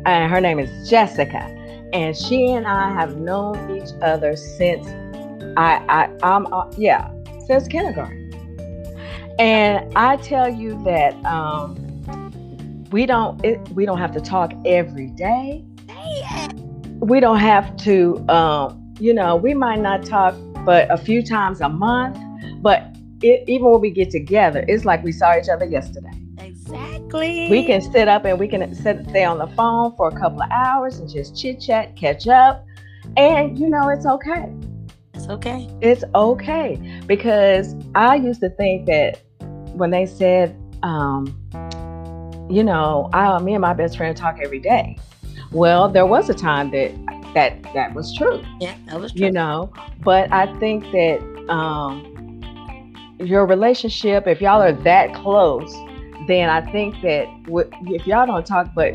And 0.05 0.31
her 0.31 0.39
name 0.39 0.59
is 0.59 0.89
Jessica 0.89 1.58
and 1.93 2.15
she 2.15 2.51
and 2.51 2.67
I 2.67 2.91
have 2.93 3.17
known 3.17 3.77
each 3.77 3.89
other 4.01 4.35
since 4.35 4.87
I, 5.57 5.83
I 5.89 6.09
I'm 6.23 6.51
uh, 6.53 6.71
yeah 6.77 7.11
since 7.45 7.67
kindergarten. 7.67 8.17
And 9.39 9.91
I 9.95 10.17
tell 10.17 10.49
you 10.49 10.81
that 10.83 11.15
um, 11.25 11.75
we 12.91 13.05
don't 13.05 13.43
it, 13.43 13.59
we 13.69 13.85
don't 13.85 13.97
have 13.97 14.11
to 14.13 14.21
talk 14.21 14.51
every 14.65 15.07
day. 15.07 15.63
We 16.99 17.19
don't 17.19 17.39
have 17.39 17.75
to 17.77 18.25
um, 18.29 18.93
you 18.99 19.13
know 19.13 19.35
we 19.35 19.53
might 19.53 19.79
not 19.79 20.05
talk 20.05 20.35
but 20.65 20.91
a 20.91 20.97
few 20.97 21.23
times 21.23 21.61
a 21.61 21.69
month. 21.69 22.17
But 22.61 22.95
it, 23.21 23.47
even 23.47 23.71
when 23.71 23.81
we 23.81 23.91
get 23.91 24.11
together, 24.11 24.65
it's 24.67 24.85
like 24.85 25.03
we 25.03 25.11
saw 25.11 25.37
each 25.37 25.49
other 25.49 25.65
yesterday. 25.65 26.11
Exactly. 27.09 27.49
We 27.49 27.65
can 27.65 27.81
sit 27.81 28.07
up 28.07 28.25
and 28.25 28.39
we 28.39 28.47
can 28.47 28.73
sit 28.75 29.07
stay 29.09 29.23
on 29.23 29.39
the 29.39 29.47
phone 29.47 29.95
for 29.95 30.09
a 30.09 30.19
couple 30.19 30.41
of 30.41 30.49
hours 30.51 30.99
and 30.99 31.09
just 31.09 31.35
chit 31.35 31.59
chat, 31.59 31.95
catch 31.95 32.27
up, 32.27 32.65
and 33.17 33.57
you 33.57 33.67
know 33.67 33.89
it's 33.89 34.05
okay. 34.05 34.53
It's 35.13 35.27
okay. 35.27 35.69
It's 35.81 36.03
okay 36.13 37.01
because 37.07 37.75
I 37.95 38.15
used 38.15 38.41
to 38.41 38.49
think 38.51 38.85
that 38.85 39.21
when 39.73 39.89
they 39.89 40.05
said, 40.05 40.55
um, 40.83 41.35
you 42.49 42.63
know, 42.63 43.09
I, 43.11 43.39
me 43.41 43.53
and 43.53 43.61
my 43.61 43.73
best 43.73 43.97
friend 43.97 44.15
talk 44.15 44.37
every 44.41 44.59
day. 44.59 44.97
Well, 45.51 45.89
there 45.89 46.05
was 46.05 46.29
a 46.29 46.35
time 46.35 46.69
that 46.71 46.93
that 47.33 47.63
that 47.73 47.95
was 47.95 48.15
true. 48.15 48.43
Yeah, 48.59 48.75
that 48.85 48.99
was 48.99 49.13
true. 49.13 49.25
You 49.25 49.31
know, 49.31 49.73
but 50.03 50.31
I 50.31 50.45
think 50.59 50.83
that 50.91 51.19
um, 51.49 52.05
your 53.19 53.47
relationship, 53.47 54.27
if 54.27 54.41
y'all 54.41 54.61
are 54.61 54.73
that 54.73 55.15
close, 55.15 55.73
then 56.29 56.49
I 56.49 56.61
think 56.71 57.01
that 57.01 57.27
if 57.87 58.05
y'all 58.05 58.27
don't 58.27 58.45
talk 58.45 58.69
but 58.75 58.93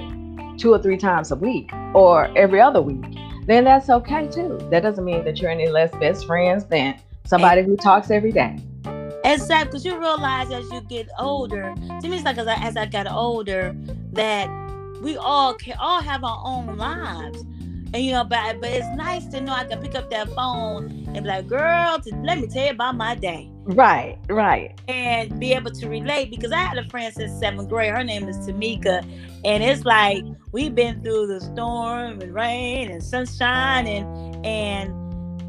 two 0.56 0.72
or 0.72 0.78
three 0.80 0.96
times 0.96 1.32
a 1.32 1.36
week 1.36 1.70
or 1.92 2.30
every 2.38 2.60
other 2.60 2.80
week, 2.80 3.04
then 3.46 3.64
that's 3.64 3.90
okay 3.90 4.28
too. 4.28 4.56
That 4.70 4.84
doesn't 4.84 5.04
mean 5.04 5.24
that 5.24 5.40
you're 5.40 5.50
any 5.50 5.68
less 5.68 5.90
best 5.96 6.26
friends 6.26 6.64
than 6.66 6.98
somebody 7.24 7.62
who 7.62 7.76
talks 7.76 8.10
every 8.10 8.30
day. 8.30 8.56
Exactly, 9.24 9.64
because 9.64 9.84
you 9.84 9.98
realize 9.98 10.52
as 10.52 10.70
you 10.70 10.80
get 10.82 11.08
older. 11.18 11.74
To 12.00 12.08
me, 12.08 12.16
it's 12.16 12.24
like 12.24 12.38
as 12.38 12.46
I, 12.46 12.54
as 12.54 12.76
I 12.76 12.86
got 12.86 13.10
older 13.10 13.74
that 14.12 14.48
we 15.02 15.16
all 15.16 15.54
can 15.54 15.76
all 15.80 16.00
have 16.00 16.22
our 16.22 16.40
own 16.44 16.76
lives, 16.76 17.44
And 17.94 18.04
you 18.04 18.10
know, 18.10 18.24
but 18.24 18.60
but 18.60 18.70
it's 18.70 18.88
nice 18.96 19.24
to 19.26 19.40
know 19.40 19.52
I 19.52 19.62
can 19.62 19.80
pick 19.80 19.94
up 19.94 20.10
that 20.10 20.28
phone 20.30 20.86
and 21.14 21.14
be 21.14 21.20
like, 21.20 21.46
girl, 21.46 22.00
to, 22.00 22.16
let 22.24 22.40
me 22.40 22.48
tell 22.48 22.64
you 22.64 22.72
about 22.72 22.96
my 22.96 23.14
day. 23.14 23.48
Right, 23.62 24.18
right. 24.28 24.76
And 24.88 25.38
be 25.38 25.52
able 25.52 25.70
to 25.70 25.88
relate 25.88 26.28
because 26.28 26.50
I 26.50 26.58
had 26.58 26.76
a 26.76 26.88
friend 26.90 27.14
since 27.14 27.38
seventh 27.38 27.68
grade. 27.68 27.92
Her 27.92 28.02
name 28.02 28.28
is 28.28 28.36
Tamika. 28.38 29.08
And 29.44 29.62
it's 29.62 29.84
like 29.84 30.24
we've 30.50 30.74
been 30.74 31.04
through 31.04 31.28
the 31.28 31.40
storm 31.40 32.20
and 32.20 32.34
rain 32.34 32.90
and 32.90 33.00
sunshine 33.00 33.86
and 33.86 34.44
and 34.44 34.90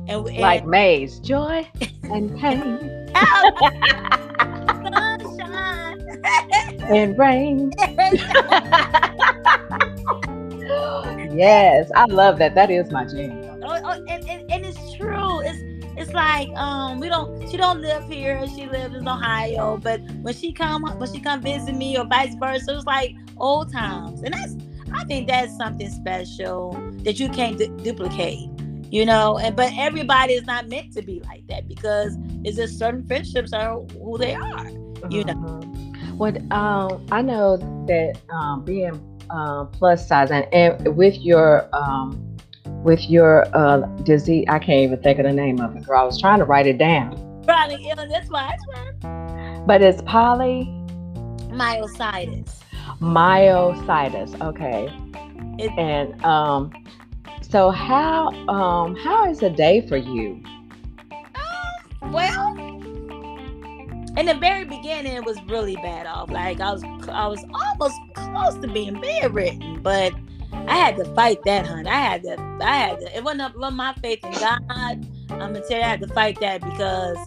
and, 0.08 0.28
and 0.28 0.38
like 0.38 0.68
Maze, 0.68 1.20
joy 1.20 1.68
and 2.04 2.38
pain. 2.40 3.02
Oh, 3.18 3.50
sunshine 4.84 6.22
and 6.90 7.18
rain. 7.18 7.72
yes, 11.38 11.92
I 11.96 12.06
love 12.06 12.40
that. 12.40 12.56
That 12.56 12.72
is 12.72 12.92
my 12.92 13.06
jam. 13.06 13.62
Oh, 13.64 13.80
oh 13.84 14.06
and, 14.08 14.28
and, 14.30 14.52
and 14.52 14.66
it's 14.66 14.94
true. 14.94 15.42
It's 15.42 15.60
it's 15.98 16.14
like 16.14 16.50
um 16.58 17.00
we 17.00 17.10
don't 17.10 17.50
she 17.50 17.58
don't 17.58 17.82
live 17.82 18.04
here. 18.06 18.46
She 18.48 18.68
lives 18.68 18.96
in 18.96 19.08
Ohio, 19.08 19.78
but 19.78 20.02
when 20.22 20.34
she 20.34 20.52
come 20.52 20.84
when 20.84 21.12
she 21.12 21.20
come 21.20 21.42
visit 21.42 21.76
me 21.76 21.98
or 21.98 22.06
vice 22.06 22.36
versa, 22.36 22.76
it's 22.76 22.86
like 22.86 23.16
old 23.38 23.72
times, 23.72 24.22
and 24.24 24.34
that's 24.34 24.56
I 24.94 25.04
think 25.06 25.28
that's 25.28 25.56
something 25.58 25.90
special 25.90 26.74
that 27.04 27.20
you 27.20 27.30
can't 27.30 27.58
du- 27.58 27.76
duplicate. 27.78 28.50
You 28.92 29.06
know, 29.06 29.38
and 29.40 29.56
but 29.56 29.74
everybody 29.78 30.34
is 30.34 30.46
not 30.46 30.70
meant 30.70 30.94
to 30.94 31.02
be 31.02 31.20
like 31.22 31.48
that 31.48 31.68
because 31.68 32.16
it's 32.44 32.58
just 32.58 32.78
certain 32.78 33.06
friendships 33.06 33.52
are 33.52 33.80
who 33.80 34.18
they 34.18 34.36
are. 34.36 34.70
You 35.10 35.24
know. 35.24 35.34
Mm-hmm. 35.34 36.18
What 36.18 36.38
um, 36.52 37.06
I 37.12 37.22
know 37.22 37.58
that 37.88 38.20
um, 38.30 38.64
being 38.64 38.94
uh, 39.30 39.66
plus 39.66 40.08
size 40.08 40.32
and, 40.32 40.52
and 40.54 40.96
with 40.96 41.18
your 41.18 41.68
um, 41.76 42.36
with 42.84 43.10
your 43.10 43.46
uh, 43.56 43.80
disease, 44.04 44.46
I 44.48 44.60
can't 44.60 44.84
even 44.84 45.02
think 45.02 45.20
of 45.20 45.26
the 45.26 45.34
name 45.34 45.60
of 45.60 45.76
it. 45.76 45.86
Girl, 45.86 46.00
I 46.00 46.04
was 46.04 46.20
trying 46.20 46.40
to 46.40 46.46
write 46.46 46.68
it 46.68 46.78
down. 46.78 47.44
Probably 47.46 47.88
illness, 47.90 48.28
why? 48.30 48.56
That's 49.02 49.66
But 49.66 49.82
it's 49.82 50.02
poly 50.04 50.66
myositis. 51.50 52.60
Myositis. 53.02 54.40
Okay. 54.42 54.92
It, 55.58 55.72
and 55.78 56.24
um, 56.24 56.72
so 57.42 57.72
how 57.72 58.30
um 58.48 58.96
how 58.96 59.30
is 59.30 59.42
a 59.42 59.50
day 59.50 59.82
for 59.88 59.98
you? 59.98 60.44
Um, 61.12 62.12
well, 62.12 62.75
in 64.18 64.26
the 64.26 64.36
very 64.36 64.66
beginning, 64.66 65.14
it 65.14 65.26
was 65.26 65.42
really 65.44 65.76
bad 65.76 66.06
off. 66.06 66.30
Like 66.30 66.60
I 66.60 66.72
was, 66.72 66.84
I 67.10 67.28
was 67.28 67.44
almost 67.54 68.00
close 68.16 68.56
to 68.62 68.68
being 68.68 69.00
bedridden, 69.00 69.82
but 69.82 70.14
I 70.54 70.78
had 70.78 70.96
to 70.98 71.06
fight 71.14 71.40
that, 71.46 71.68
hun. 71.68 71.86
I 71.86 72.00
had 72.00 72.24
to, 72.24 72.40
I 72.62 72.76
had 72.78 73.00
to. 73.00 73.18
It 73.18 73.24
wasn't 73.24 73.42
up 73.42 73.56
my 73.74 73.94
faith 74.02 74.24
in 74.24 74.32
God. 74.34 74.62
I'm 74.70 75.08
gonna 75.30 75.62
tell 75.62 75.78
you, 75.78 75.84
I 75.84 75.88
had 75.88 76.02
to 76.02 76.08
fight 76.08 76.40
that 76.40 76.62
because 76.62 77.18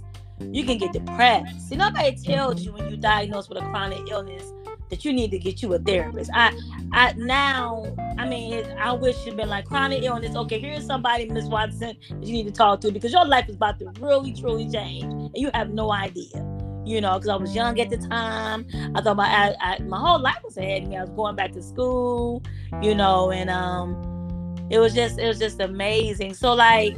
you 0.51 0.65
can 0.65 0.79
get 0.79 0.93
depressed. 0.93 1.69
See, 1.69 1.77
nobody 1.77 2.17
tells 2.17 2.65
you 2.65 2.73
when 2.73 2.89
you're 2.89 2.99
diagnosed 2.99 3.51
with 3.51 3.59
a 3.59 3.67
chronic 3.67 4.11
illness 4.11 4.53
that 4.89 5.05
you 5.05 5.13
need 5.13 5.31
to 5.31 5.39
get 5.39 5.61
you 5.63 5.75
a 5.75 5.79
therapist. 5.79 6.31
I, 6.33 6.59
I 6.93 7.13
now, 7.13 7.85
I 8.17 8.27
mean, 8.27 8.65
I 8.79 8.93
wish 8.93 9.27
you'd 9.27 9.37
been 9.37 9.51
like 9.51 9.67
chronic 9.67 10.03
illness. 10.03 10.35
Okay, 10.35 10.59
here's 10.59 10.87
somebody, 10.87 11.29
Miss 11.29 11.45
Watson, 11.45 11.97
that 12.09 12.27
you 12.27 12.33
need 12.33 12.47
to 12.47 12.53
talk 12.53 12.81
to 12.81 12.91
because 12.91 13.13
your 13.13 13.27
life 13.27 13.49
is 13.49 13.57
about 13.57 13.79
to 13.81 13.93
really, 14.01 14.33
truly 14.33 14.71
change, 14.71 15.05
and 15.05 15.37
you 15.37 15.51
have 15.53 15.71
no 15.71 15.93
idea 15.93 16.58
you 16.89 17.01
know, 17.03 17.15
because 17.15 17.29
I 17.29 17.37
was 17.37 17.55
young 17.55 17.79
at 17.79 17.91
the 17.91 17.99
time. 17.99 18.67
I 18.95 19.03
thought 19.03 19.17
my 19.17 19.27
I, 19.27 19.55
I, 19.61 19.79
my 19.83 19.99
whole 19.99 20.19
life 20.19 20.39
was 20.43 20.57
ahead 20.57 20.85
of 20.85 20.89
me. 20.89 20.97
I 20.97 21.03
was 21.03 21.11
going 21.11 21.37
back 21.37 21.53
to 21.53 21.63
school, 21.63 22.43
you 22.81 22.95
know, 22.95 23.31
and 23.31 23.51
um, 23.51 24.57
it 24.71 24.79
was 24.79 24.95
just 24.95 25.19
it 25.19 25.27
was 25.27 25.39
just 25.39 25.61
amazing. 25.61 26.35
So 26.35 26.55
like, 26.55 26.97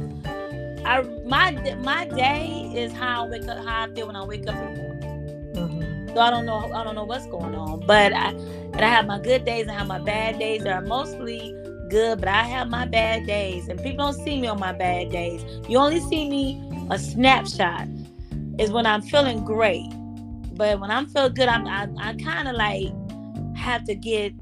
I 0.85 1.01
my 1.25 1.51
my 1.83 2.05
day 2.05 2.71
is 2.73 2.93
how 2.93 3.25
I 3.25 3.29
wake 3.29 3.47
up, 3.47 3.65
how 3.65 3.83
I 3.83 3.93
feel 3.93 4.07
when 4.07 4.15
I 4.15 4.23
wake 4.23 4.47
up 4.47 4.55
in 4.55 4.73
the 4.73 4.81
morning. 4.81 5.53
Mm-hmm. 5.55 6.15
So 6.15 6.21
I 6.21 6.29
don't 6.29 6.45
know 6.45 6.71
I 6.73 6.83
don't 6.83 6.95
know 6.95 7.03
what's 7.03 7.27
going 7.27 7.53
on, 7.53 7.85
but 7.85 8.13
I 8.13 8.29
and 8.29 8.81
I 8.81 8.87
have 8.87 9.05
my 9.05 9.19
good 9.19 9.43
days 9.43 9.67
and 9.67 9.71
have 9.71 9.87
my 9.87 9.99
bad 9.99 10.39
days. 10.39 10.63
They're 10.63 10.81
mostly 10.81 11.53
good, 11.89 12.19
but 12.19 12.29
I 12.29 12.43
have 12.43 12.69
my 12.69 12.85
bad 12.85 13.27
days, 13.27 13.67
and 13.67 13.77
people 13.83 14.05
don't 14.05 14.25
see 14.25 14.39
me 14.39 14.47
on 14.47 14.57
my 14.57 14.71
bad 14.71 15.11
days. 15.11 15.43
You 15.67 15.77
only 15.79 15.99
see 15.99 16.29
me 16.29 16.87
a 16.89 16.97
snapshot 16.97 17.87
is 18.61 18.71
when 18.71 18.85
I'm 18.85 19.01
feeling 19.01 19.43
great. 19.43 19.89
But 20.53 20.79
when 20.79 20.91
I'm 20.91 21.07
feeling 21.07 21.33
good, 21.33 21.47
I'm 21.47 21.65
I, 21.67 21.87
I 21.97 22.13
kind 22.13 22.47
of 22.47 22.55
like 22.55 22.93
have 23.57 23.83
to 23.85 23.95
get 23.95 24.39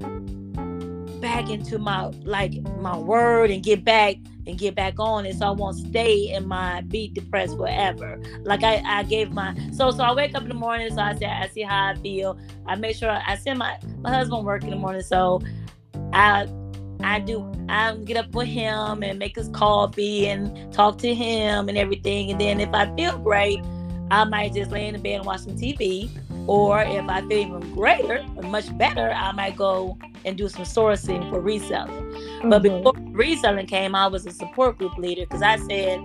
back 1.20 1.50
into 1.50 1.78
my 1.78 2.06
like 2.24 2.52
my 2.78 2.96
word 2.96 3.50
and 3.50 3.62
get 3.62 3.84
back 3.84 4.16
and 4.46 4.58
get 4.58 4.74
back 4.74 4.94
on 4.98 5.26
it 5.26 5.36
so 5.36 5.46
I 5.46 5.50
won't 5.50 5.76
stay 5.76 6.32
in 6.32 6.46
my 6.46 6.82
be 6.82 7.08
depressed 7.08 7.56
forever. 7.56 8.20
Like 8.42 8.62
I, 8.62 8.82
I 8.84 9.02
gave 9.04 9.32
my 9.32 9.56
so 9.72 9.90
so 9.90 10.02
I 10.02 10.12
wake 10.14 10.34
up 10.34 10.42
in 10.42 10.48
the 10.48 10.54
morning 10.54 10.94
so 10.94 11.00
I 11.00 11.14
say 11.14 11.26
I 11.26 11.48
see 11.48 11.62
how 11.62 11.88
I 11.88 11.94
feel. 11.94 12.38
I 12.66 12.76
make 12.76 12.96
sure 12.96 13.10
I 13.10 13.36
send 13.36 13.58
my 13.58 13.78
my 14.00 14.10
husband 14.10 14.44
work 14.44 14.64
in 14.64 14.70
the 14.70 14.76
morning 14.76 15.02
so 15.02 15.40
I 16.12 16.46
I 17.02 17.20
do 17.20 17.50
I 17.70 17.94
get 17.94 18.18
up 18.18 18.34
with 18.34 18.48
him 18.48 19.02
and 19.02 19.18
make 19.18 19.36
his 19.36 19.48
coffee 19.48 20.26
and 20.26 20.70
talk 20.72 20.98
to 20.98 21.14
him 21.14 21.70
and 21.70 21.78
everything 21.78 22.30
and 22.30 22.38
then 22.38 22.60
if 22.60 22.74
I 22.74 22.94
feel 22.96 23.16
great 23.18 23.60
I 24.10 24.24
might 24.24 24.54
just 24.54 24.70
lay 24.70 24.86
in 24.86 24.94
the 24.94 24.98
bed 24.98 25.16
and 25.16 25.24
watch 25.24 25.40
some 25.40 25.56
TV. 25.56 26.10
Or 26.46 26.80
if 26.82 27.08
I 27.08 27.20
feel 27.20 27.32
even 27.32 27.74
greater, 27.74 28.24
much 28.42 28.76
better, 28.76 29.10
I 29.10 29.32
might 29.32 29.56
go 29.56 29.96
and 30.24 30.36
do 30.36 30.48
some 30.48 30.64
sourcing 30.64 31.28
for 31.30 31.40
reselling. 31.40 31.92
Mm-hmm. 31.92 32.50
But 32.50 32.62
before 32.62 32.94
reselling 33.10 33.66
came, 33.66 33.94
I 33.94 34.06
was 34.06 34.26
a 34.26 34.32
support 34.32 34.78
group 34.78 34.96
leader 34.98 35.22
because 35.22 35.42
I 35.42 35.56
said 35.56 36.00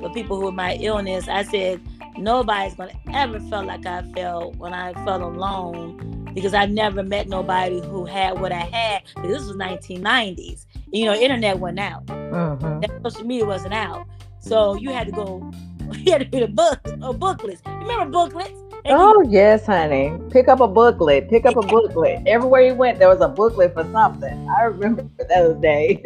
for 0.00 0.10
people 0.12 0.38
who 0.38 0.46
had 0.46 0.54
my 0.54 0.74
illness, 0.76 1.28
I 1.28 1.42
said 1.42 1.80
nobody's 2.16 2.74
gonna 2.74 2.92
ever 3.12 3.40
feel 3.40 3.64
like 3.64 3.84
I 3.84 4.02
felt 4.12 4.56
when 4.56 4.72
I 4.72 4.92
felt 5.04 5.22
alone 5.22 6.30
because 6.34 6.54
I 6.54 6.66
never 6.66 7.02
met 7.02 7.28
nobody 7.28 7.80
who 7.80 8.04
had 8.04 8.40
what 8.40 8.52
I 8.52 8.60
had. 8.60 9.02
This 9.22 9.46
was 9.46 9.56
1990s. 9.56 10.66
You 10.92 11.06
know, 11.06 11.14
internet 11.14 11.58
wasn't 11.58 11.80
out. 11.80 12.06
Mm-hmm. 12.06 13.06
Social 13.06 13.26
media 13.26 13.44
wasn't 13.44 13.74
out. 13.74 14.06
So 14.40 14.74
you 14.76 14.90
had 14.90 15.06
to 15.08 15.12
go 15.12 15.50
he 15.96 16.10
had 16.10 16.30
to 16.30 16.36
read 16.36 16.42
a 16.42 16.52
book 16.52 16.80
or 17.02 17.14
booklets. 17.14 17.62
Remember 17.66 18.06
booklets? 18.06 18.58
And 18.84 18.94
oh 18.96 19.22
yes, 19.28 19.66
honey. 19.66 20.16
Pick 20.30 20.48
up 20.48 20.60
a 20.60 20.68
booklet. 20.68 21.28
Pick 21.28 21.44
up 21.44 21.56
a 21.56 21.62
booklet. 21.66 22.26
Everywhere 22.26 22.62
he 22.64 22.72
went, 22.72 22.98
there 22.98 23.08
was 23.08 23.20
a 23.20 23.28
booklet 23.28 23.74
for 23.74 23.84
something. 23.92 24.48
I 24.48 24.64
remember 24.64 25.06
those 25.28 25.60
days. 25.60 25.98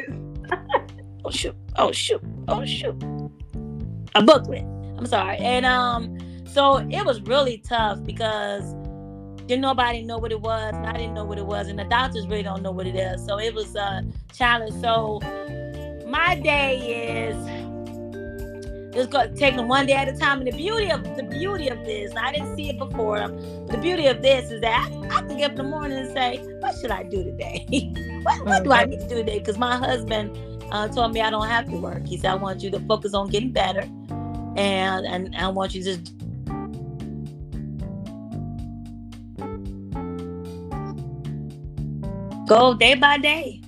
oh 1.24 1.30
shoot! 1.30 1.54
Oh 1.76 1.92
shoot! 1.92 2.22
Oh 2.48 2.64
shoot! 2.64 3.00
A 4.14 4.22
booklet. 4.22 4.64
I'm 4.96 5.06
sorry. 5.06 5.38
And 5.38 5.66
um, 5.66 6.18
so 6.46 6.78
it 6.78 7.04
was 7.04 7.20
really 7.22 7.58
tough 7.58 8.02
because 8.04 8.74
didn't 9.46 9.62
nobody 9.62 10.02
know 10.02 10.18
what 10.18 10.32
it 10.32 10.40
was. 10.40 10.74
I 10.74 10.92
didn't 10.92 11.14
know 11.14 11.24
what 11.24 11.38
it 11.38 11.46
was, 11.46 11.68
and 11.68 11.78
the 11.78 11.84
doctors 11.84 12.26
really 12.26 12.42
don't 12.42 12.62
know 12.62 12.70
what 12.70 12.86
it 12.86 12.96
is. 12.96 13.24
So 13.24 13.38
it 13.38 13.54
was 13.54 13.74
a 13.76 14.04
challenge. 14.32 14.80
So 14.80 15.20
my 16.06 16.34
day 16.36 17.28
is 17.28 17.36
just 18.94 19.10
go 19.10 19.26
take 19.34 19.56
them 19.56 19.68
one 19.68 19.86
day 19.86 19.94
at 19.94 20.08
a 20.08 20.16
time. 20.16 20.38
And 20.38 20.46
the 20.46 20.56
beauty 20.56 20.90
of 20.90 21.02
the 21.16 21.24
beauty 21.24 21.68
of 21.68 21.84
this, 21.84 22.12
I 22.16 22.32
didn't 22.32 22.56
see 22.56 22.70
it 22.70 22.78
before. 22.78 23.18
But 23.28 23.68
the 23.68 23.78
beauty 23.78 24.06
of 24.06 24.22
this 24.22 24.50
is 24.50 24.60
that 24.60 24.90
I, 24.90 25.16
I 25.16 25.20
can 25.22 25.36
get 25.36 25.50
up 25.50 25.50
in 25.52 25.56
the 25.56 25.64
morning 25.64 25.98
and 25.98 26.12
say, 26.12 26.38
"What 26.60 26.76
should 26.78 26.90
I 26.90 27.02
do 27.02 27.24
today? 27.24 27.66
what, 28.22 28.44
what 28.46 28.64
do 28.64 28.72
I 28.72 28.84
need 28.84 29.00
to 29.00 29.08
do 29.08 29.16
today?" 29.16 29.40
Because 29.40 29.58
my 29.58 29.76
husband 29.76 30.38
uh, 30.70 30.88
told 30.88 31.12
me 31.12 31.20
I 31.20 31.30
don't 31.30 31.48
have 31.48 31.68
to 31.70 31.76
work. 31.76 32.06
He 32.06 32.16
said, 32.16 32.30
"I 32.30 32.34
want 32.36 32.62
you 32.62 32.70
to 32.70 32.80
focus 32.80 33.14
on 33.14 33.28
getting 33.28 33.52
better, 33.52 33.82
and 34.56 35.06
and 35.06 35.34
I 35.36 35.48
want 35.48 35.74
you 35.74 35.82
to 35.82 35.96
just." 35.96 36.14
Go 42.46 42.74
day 42.74 42.94
by 42.94 43.16
day. 43.18 43.62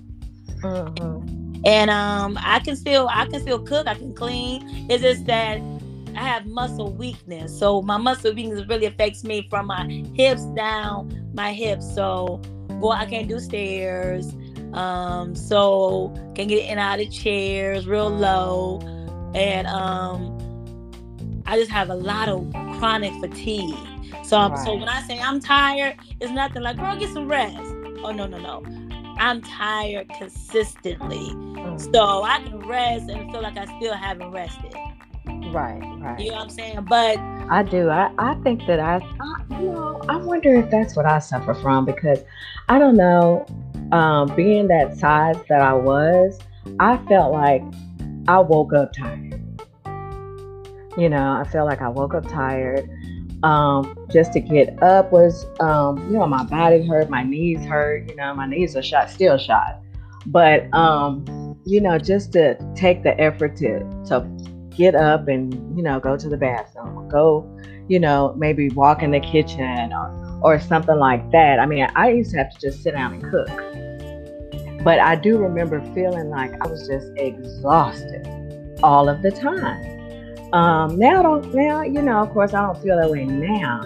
Mm-hmm 0.62 1.15
and 1.64 1.90
um, 1.90 2.38
I 2.40 2.60
can 2.60 2.76
still 2.76 3.08
I 3.10 3.26
can 3.26 3.40
still 3.40 3.60
cook. 3.60 3.86
I 3.86 3.94
can 3.94 4.14
clean. 4.14 4.86
It's 4.90 5.02
just 5.02 5.26
that 5.26 5.60
I 6.14 6.20
have 6.20 6.46
muscle 6.46 6.92
weakness, 6.92 7.56
so 7.56 7.82
my 7.82 7.96
muscle 7.96 8.34
weakness 8.34 8.66
really 8.68 8.86
affects 8.86 9.24
me 9.24 9.46
from 9.48 9.66
my 9.66 9.86
hips 10.14 10.44
down 10.46 11.30
my 11.34 11.52
hips. 11.52 11.94
So 11.94 12.40
go 12.80 12.90
I 12.90 13.06
can't 13.06 13.28
do 13.28 13.38
stairs. 13.38 14.34
Um, 14.72 15.34
so 15.34 16.12
can 16.34 16.48
get 16.48 16.64
in 16.64 16.72
and 16.72 16.80
out 16.80 17.00
of 17.00 17.10
chairs 17.10 17.86
real 17.86 18.10
low, 18.10 18.80
and 19.34 19.66
um, 19.66 20.36
I 21.46 21.56
just 21.58 21.70
have 21.70 21.88
a 21.90 21.94
lot 21.94 22.28
of 22.28 22.50
chronic 22.78 23.12
fatigue. 23.20 23.74
So, 24.24 24.36
right. 24.36 24.58
so 24.64 24.74
when 24.74 24.88
I 24.88 25.02
say 25.02 25.20
I'm 25.20 25.40
tired, 25.40 25.96
it's 26.20 26.32
nothing 26.32 26.62
like, 26.62 26.76
girl, 26.76 26.96
get 26.96 27.12
some 27.12 27.28
rest. 27.28 27.56
Oh 28.02 28.12
no, 28.12 28.26
no, 28.26 28.38
no. 28.38 28.85
I'm 29.18 29.40
tired 29.42 30.08
consistently. 30.18 31.16
Mm. 31.18 31.94
So 31.94 32.22
I 32.22 32.40
can 32.42 32.58
rest 32.60 33.10
and 33.10 33.30
feel 33.32 33.42
like 33.42 33.56
I 33.56 33.64
still 33.78 33.94
haven't 33.94 34.30
rested. 34.30 34.74
Right, 35.52 35.80
right. 36.00 36.20
You 36.20 36.30
know 36.30 36.36
what 36.36 36.44
I'm 36.44 36.50
saying? 36.50 36.86
But 36.88 37.18
I 37.50 37.62
do. 37.62 37.88
I, 37.90 38.10
I 38.18 38.34
think 38.42 38.66
that 38.66 38.80
I, 38.80 38.96
I, 39.20 39.60
you 39.60 39.70
know, 39.70 40.02
I 40.08 40.16
wonder 40.16 40.54
if 40.54 40.70
that's 40.70 40.96
what 40.96 41.06
I 41.06 41.18
suffer 41.18 41.54
from 41.54 41.84
because 41.84 42.20
I 42.68 42.78
don't 42.78 42.96
know. 42.96 43.46
Um, 43.92 44.34
being 44.34 44.66
that 44.68 44.96
size 44.98 45.36
that 45.48 45.60
I 45.60 45.72
was, 45.72 46.40
I 46.80 46.96
felt 47.06 47.32
like 47.32 47.62
I 48.26 48.40
woke 48.40 48.72
up 48.72 48.92
tired. 48.92 49.40
You 50.98 51.08
know, 51.08 51.32
I 51.32 51.44
felt 51.44 51.68
like 51.68 51.82
I 51.82 51.88
woke 51.88 52.14
up 52.14 52.26
tired. 52.26 52.90
Um, 53.46 53.96
just 54.10 54.32
to 54.32 54.40
get 54.40 54.82
up 54.82 55.12
was, 55.12 55.46
um, 55.60 55.98
you 56.10 56.18
know, 56.18 56.26
my 56.26 56.42
body 56.42 56.84
hurt, 56.84 57.08
my 57.08 57.22
knees 57.22 57.64
hurt. 57.64 58.08
You 58.10 58.16
know, 58.16 58.34
my 58.34 58.46
knees 58.46 58.74
are 58.74 58.82
shot, 58.82 59.08
still 59.08 59.38
shot. 59.38 59.80
But 60.26 60.72
um, 60.74 61.56
you 61.64 61.80
know, 61.80 61.96
just 61.96 62.32
to 62.32 62.56
take 62.74 63.04
the 63.04 63.18
effort 63.20 63.56
to 63.58 63.78
to 64.06 64.26
get 64.76 64.96
up 64.96 65.28
and 65.28 65.54
you 65.76 65.82
know 65.84 66.00
go 66.00 66.16
to 66.16 66.28
the 66.28 66.36
bathroom, 66.36 67.08
go, 67.08 67.48
you 67.86 68.00
know, 68.00 68.34
maybe 68.36 68.68
walk 68.70 69.04
in 69.04 69.12
the 69.12 69.20
kitchen 69.20 69.92
or 69.92 70.40
or 70.42 70.58
something 70.58 70.98
like 70.98 71.30
that. 71.30 71.60
I 71.60 71.66
mean, 71.66 71.86
I 71.94 72.10
used 72.10 72.32
to 72.32 72.38
have 72.38 72.50
to 72.50 72.60
just 72.60 72.82
sit 72.82 72.94
down 72.94 73.14
and 73.14 73.30
cook. 73.30 74.82
But 74.82 74.98
I 74.98 75.14
do 75.14 75.38
remember 75.38 75.80
feeling 75.94 76.30
like 76.30 76.52
I 76.64 76.66
was 76.66 76.88
just 76.88 77.12
exhausted 77.16 78.26
all 78.82 79.08
of 79.08 79.22
the 79.22 79.30
time. 79.30 79.95
Um, 80.52 80.98
now, 80.98 81.22
don't 81.22 81.54
now, 81.54 81.82
you 81.82 82.00
know, 82.02 82.18
of 82.18 82.30
course, 82.30 82.54
I 82.54 82.62
don't 82.62 82.80
feel 82.82 82.96
that 82.96 83.10
way 83.10 83.24
now. 83.24 83.80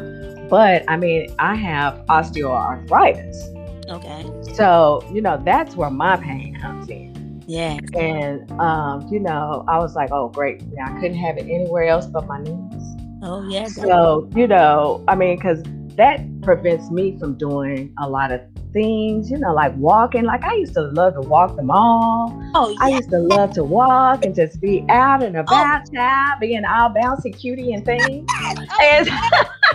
But 0.49 0.85
I 0.88 0.96
mean, 0.96 1.35
I 1.38 1.55
have 1.55 2.05
osteoarthritis. 2.07 3.88
Okay. 3.88 4.55
So, 4.55 5.03
you 5.12 5.20
know, 5.20 5.40
that's 5.44 5.77
where 5.77 5.90
my 5.90 6.16
pain 6.16 6.59
comes 6.61 6.88
in. 6.88 7.42
Yeah. 7.46 7.79
And, 7.99 8.51
um, 8.61 9.09
you 9.12 9.18
know, 9.18 9.64
I 9.68 9.79
was 9.79 9.96
like, 9.96 10.11
oh, 10.12 10.29
great. 10.29 10.62
Yeah, 10.73 10.87
I 10.88 11.01
couldn't 11.01 11.16
have 11.16 11.38
it 11.38 11.42
anywhere 11.42 11.85
else 11.85 12.07
but 12.07 12.27
my 12.27 12.40
knees. 12.40 12.96
Oh, 13.23 13.46
yeah. 13.49 13.66
So, 13.66 14.29
you 14.35 14.46
know, 14.46 15.05
I 15.09 15.14
mean, 15.14 15.37
because 15.37 15.62
that 16.00 16.40
prevents 16.40 16.90
me 16.90 17.18
from 17.18 17.36
doing 17.36 17.92
a 17.98 18.08
lot 18.08 18.32
of 18.32 18.40
things, 18.72 19.30
you 19.30 19.36
know, 19.36 19.52
like 19.52 19.76
walking. 19.76 20.24
Like 20.24 20.42
I 20.42 20.54
used 20.54 20.72
to 20.72 20.80
love 20.80 21.12
to 21.12 21.20
walk 21.20 21.56
the 21.56 21.62
mall. 21.62 22.32
Oh, 22.54 22.70
yeah. 22.70 22.78
I 22.80 22.88
used 22.88 23.10
to 23.10 23.18
love 23.18 23.52
to 23.52 23.64
walk 23.64 24.24
and 24.24 24.34
just 24.34 24.62
be 24.62 24.82
out 24.88 25.22
and 25.22 25.36
about, 25.36 25.82
oh. 25.88 25.94
child, 25.94 26.40
being 26.40 26.64
all 26.64 26.88
bouncy 26.88 27.38
cutie 27.38 27.74
and 27.74 27.84
things. 27.84 28.26
and, 28.80 29.08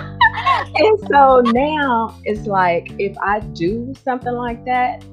and 0.76 1.00
so 1.12 1.42
now 1.46 2.20
it's 2.24 2.48
like 2.48 2.92
if 2.98 3.16
I 3.20 3.42
do 3.42 3.94
something 4.04 4.34
like 4.34 4.66
that, 4.66 5.06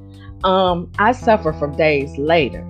um, 0.45 0.91
I 0.99 1.13
suffer 1.13 1.53
from 1.53 1.77
days 1.77 2.17
later. 2.17 2.67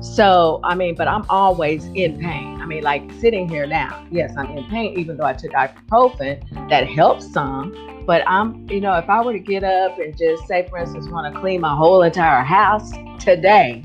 So, 0.00 0.60
I 0.64 0.74
mean, 0.74 0.94
but 0.94 1.08
I'm 1.08 1.26
always 1.28 1.84
in 1.94 2.18
pain. 2.18 2.60
I 2.60 2.66
mean, 2.66 2.82
like 2.82 3.10
sitting 3.20 3.48
here 3.48 3.66
now, 3.66 4.06
yes, 4.10 4.32
I'm 4.36 4.56
in 4.56 4.64
pain, 4.64 4.98
even 4.98 5.18
though 5.18 5.24
I 5.24 5.34
took 5.34 5.52
ibuprofen, 5.52 6.68
that 6.70 6.88
helps 6.88 7.30
some. 7.30 8.04
But 8.06 8.22
I'm, 8.26 8.66
you 8.70 8.80
know, 8.80 8.94
if 8.94 9.10
I 9.10 9.22
were 9.22 9.34
to 9.34 9.38
get 9.38 9.62
up 9.62 9.98
and 9.98 10.16
just 10.16 10.46
say, 10.46 10.66
for 10.68 10.78
instance, 10.78 11.06
want 11.08 11.32
to 11.32 11.38
clean 11.38 11.60
my 11.60 11.76
whole 11.76 12.02
entire 12.02 12.42
house 12.42 12.90
today, 13.18 13.84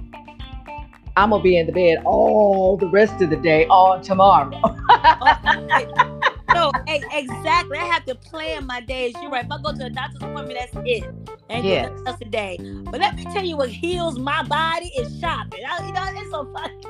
I'm 1.18 1.32
gonna 1.32 1.44
be 1.44 1.58
in 1.58 1.66
the 1.66 1.74
bed 1.74 2.02
all 2.06 2.78
the 2.78 2.90
rest 2.90 3.22
of 3.22 3.30
the 3.30 3.38
day, 3.38 3.66
all 3.68 4.00
tomorrow. 4.00 4.52
Oh, 4.64 6.12
no, 6.54 6.72
exactly. 6.88 7.78
I 7.78 7.86
have 7.86 8.06
to 8.06 8.16
plan 8.16 8.66
my 8.66 8.82
days. 8.82 9.14
You're 9.22 9.32
right. 9.32 9.46
If 9.46 9.52
I 9.52 9.62
go 9.62 9.74
to 9.74 9.86
a 9.86 9.90
doctor's 9.90 10.22
appointment, 10.22 10.60
that's 10.60 10.76
it. 10.86 11.04
Ain't 11.50 11.66
yes. 11.66 11.90
nothing 11.90 12.08
else 12.08 12.20
day. 12.32 12.58
But 12.86 13.00
let 13.02 13.16
me 13.16 13.24
tell 13.26 13.44
you 13.44 13.58
what 13.58 13.70
heals 13.70 14.18
my 14.20 14.44
body 14.44 14.88
is 14.98 15.20
shopping. 15.20 15.62
I, 15.68 15.86
you 15.86 15.94
know, 15.94 16.04
it's 16.22 16.32
so 16.32 16.52
funny. 16.54 16.82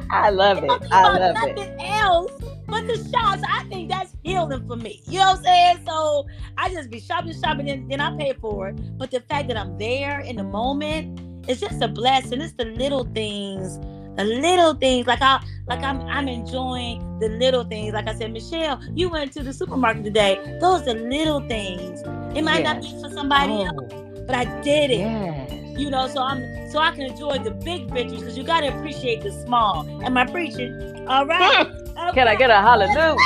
I 0.10 0.30
love 0.30 0.62
it. 0.64 0.70
I 0.90 1.18
love 1.18 1.34
nothing 1.34 1.58
it. 1.58 1.76
else 1.80 2.32
but 2.66 2.86
the 2.86 2.96
shops. 2.96 3.42
I 3.48 3.64
think 3.68 3.90
that's 3.90 4.14
healing 4.22 4.66
for 4.66 4.76
me. 4.76 5.02
You 5.06 5.20
know 5.20 5.26
what 5.26 5.38
I'm 5.38 5.44
saying? 5.44 5.78
So 5.86 6.26
I 6.56 6.68
just 6.70 6.90
be 6.90 7.00
shopping, 7.00 7.34
shopping, 7.40 7.70
and 7.70 7.90
then 7.90 8.00
I 8.00 8.16
pay 8.16 8.32
for 8.40 8.68
it. 8.68 8.98
But 8.98 9.10
the 9.10 9.20
fact 9.20 9.48
that 9.48 9.56
I'm 9.56 9.78
there 9.78 10.20
in 10.20 10.36
the 10.36 10.44
moment, 10.44 11.20
it's 11.48 11.60
just 11.60 11.82
a 11.82 11.88
blessing. 11.88 12.40
It's 12.40 12.54
the 12.54 12.64
little 12.64 13.04
things 13.14 13.78
the 14.16 14.24
little 14.24 14.74
things. 14.74 15.06
Like 15.06 15.22
i 15.22 15.42
like 15.66 15.82
i'm 15.82 16.00
i'm 16.02 16.28
enjoying 16.28 17.18
the 17.20 17.28
little 17.28 17.64
things. 17.64 17.94
Like 17.94 18.08
i 18.08 18.14
said 18.14 18.32
michelle 18.32 18.80
you 18.94 19.08
went 19.08 19.32
to 19.32 19.42
the 19.42 19.52
supermarket 19.52 20.04
today. 20.04 20.58
Those 20.60 20.86
are 20.88 20.94
little 20.94 21.40
things. 21.48 22.02
It 22.36 22.42
might 22.42 22.62
yes. 22.62 22.74
not 22.74 22.82
be 22.82 23.02
for 23.02 23.14
somebody 23.14 23.52
oh. 23.52 23.66
else 23.66 24.04
but 24.26 24.34
i 24.34 24.44
did 24.62 24.90
it. 24.90 24.98
Yes. 24.98 25.78
you 25.78 25.90
know 25.90 26.06
so 26.08 26.22
i'm 26.22 26.70
so 26.70 26.78
i 26.78 26.90
can 26.90 27.02
enjoy 27.02 27.38
the 27.38 27.50
big 27.50 27.92
pictures 27.92 28.20
because 28.20 28.38
you 28.38 28.44
got 28.44 28.60
to 28.60 28.68
appreciate 28.68 29.22
the 29.22 29.32
small. 29.44 29.86
Am 30.02 30.16
i 30.16 30.24
preaching? 30.24 31.06
All 31.08 31.26
right. 31.26 31.66
Okay. 31.66 32.12
can 32.14 32.28
i 32.28 32.34
get 32.34 32.50
a 32.50 32.56
hallelujah? 32.56 33.16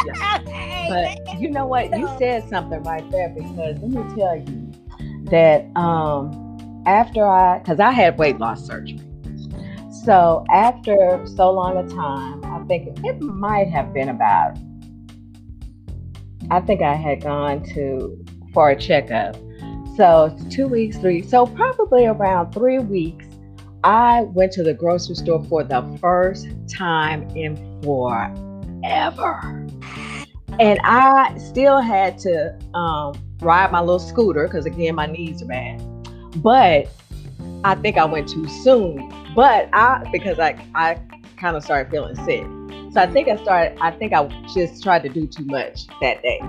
But 0.89 1.39
you 1.39 1.51
know 1.51 1.67
what? 1.67 1.91
You 1.91 2.09
said 2.19 2.49
something 2.49 2.83
right 2.83 3.09
there 3.11 3.29
because 3.29 3.79
let 3.79 3.91
me 3.91 4.17
tell 4.17 4.37
you 4.37 4.73
that 5.31 5.67
um 5.77 6.83
after 6.87 7.27
i 7.27 7.59
because 7.59 7.79
i 7.81 7.91
had 7.91 8.19
weight 8.19 8.39
loss 8.39 8.65
surgery 8.65 8.99
so 10.05 10.45
after 10.51 11.25
so 11.27 11.51
long 11.51 11.77
a 11.77 11.89
time, 11.89 12.45
I 12.45 12.65
think 12.67 12.99
it 13.05 13.21
might 13.21 13.69
have 13.69 13.93
been 13.93 14.09
about, 14.09 14.57
I 16.51 16.61
think 16.61 16.83
I 16.83 16.95
had 16.95 17.23
gone 17.23 17.65
to 17.75 18.25
for 18.53 18.71
a 18.71 18.77
checkup. 18.77 19.37
So 19.97 20.37
two 20.51 20.69
weeks, 20.69 20.97
three, 20.99 21.23
so 21.23 21.47
probably 21.47 22.07
around 22.07 22.53
three 22.53 22.79
weeks, 22.79 23.27
I 23.85 24.23
went 24.23 24.53
to 24.53 24.63
the 24.63 24.75
grocery 24.75 25.17
store 25.17 25.45
for 25.45 25.65
the 25.65 25.83
first 26.01 26.49
time 26.69 27.29
in 27.37 27.57
forever. 27.83 29.67
And 30.61 30.81
I 30.83 31.37
still 31.39 31.81
had 31.81 32.19
to 32.19 32.59
um, 32.75 33.15
ride 33.41 33.71
my 33.71 33.81
little 33.81 33.99
scooter 33.99 34.45
because, 34.45 34.67
again, 34.67 34.95
my 34.97 35.07
knees 35.07 35.43
are 35.43 35.47
bad. 35.47 35.81
But 36.43 36.89
I 37.65 37.75
think 37.75 37.97
I 37.97 38.05
went 38.05 38.29
too 38.29 38.49
soon 38.49 39.13
but 39.39 39.69
I 39.73 40.05
because 40.11 40.41
I 40.41 40.61
I 40.75 41.01
kind 41.37 41.57
of 41.57 41.63
started 41.63 41.93
feeling 41.93 42.17
sick. 42.17 42.43
So 42.93 43.01
I 43.01 43.07
mm. 43.07 43.13
think 43.13 43.29
I 43.29 43.37
started 43.37 43.79
I 43.81 43.93
think 43.93 44.13
I 44.13 44.27
just 44.53 44.83
tried 44.83 45.05
to 45.05 45.09
do 45.09 45.29
too 45.29 45.45
much 45.45 45.87
that 46.01 46.23
day. 46.23 46.41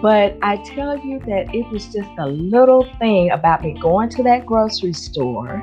But 0.00 0.38
I 0.40 0.56
tell 0.64 0.98
you 0.98 1.20
that 1.26 1.54
it 1.54 1.68
was 1.70 1.92
just 1.92 2.08
a 2.18 2.26
little 2.26 2.88
thing 2.98 3.30
about 3.30 3.62
me 3.62 3.78
going 3.78 4.08
to 4.10 4.22
that 4.22 4.46
grocery 4.46 4.94
store, 4.94 5.62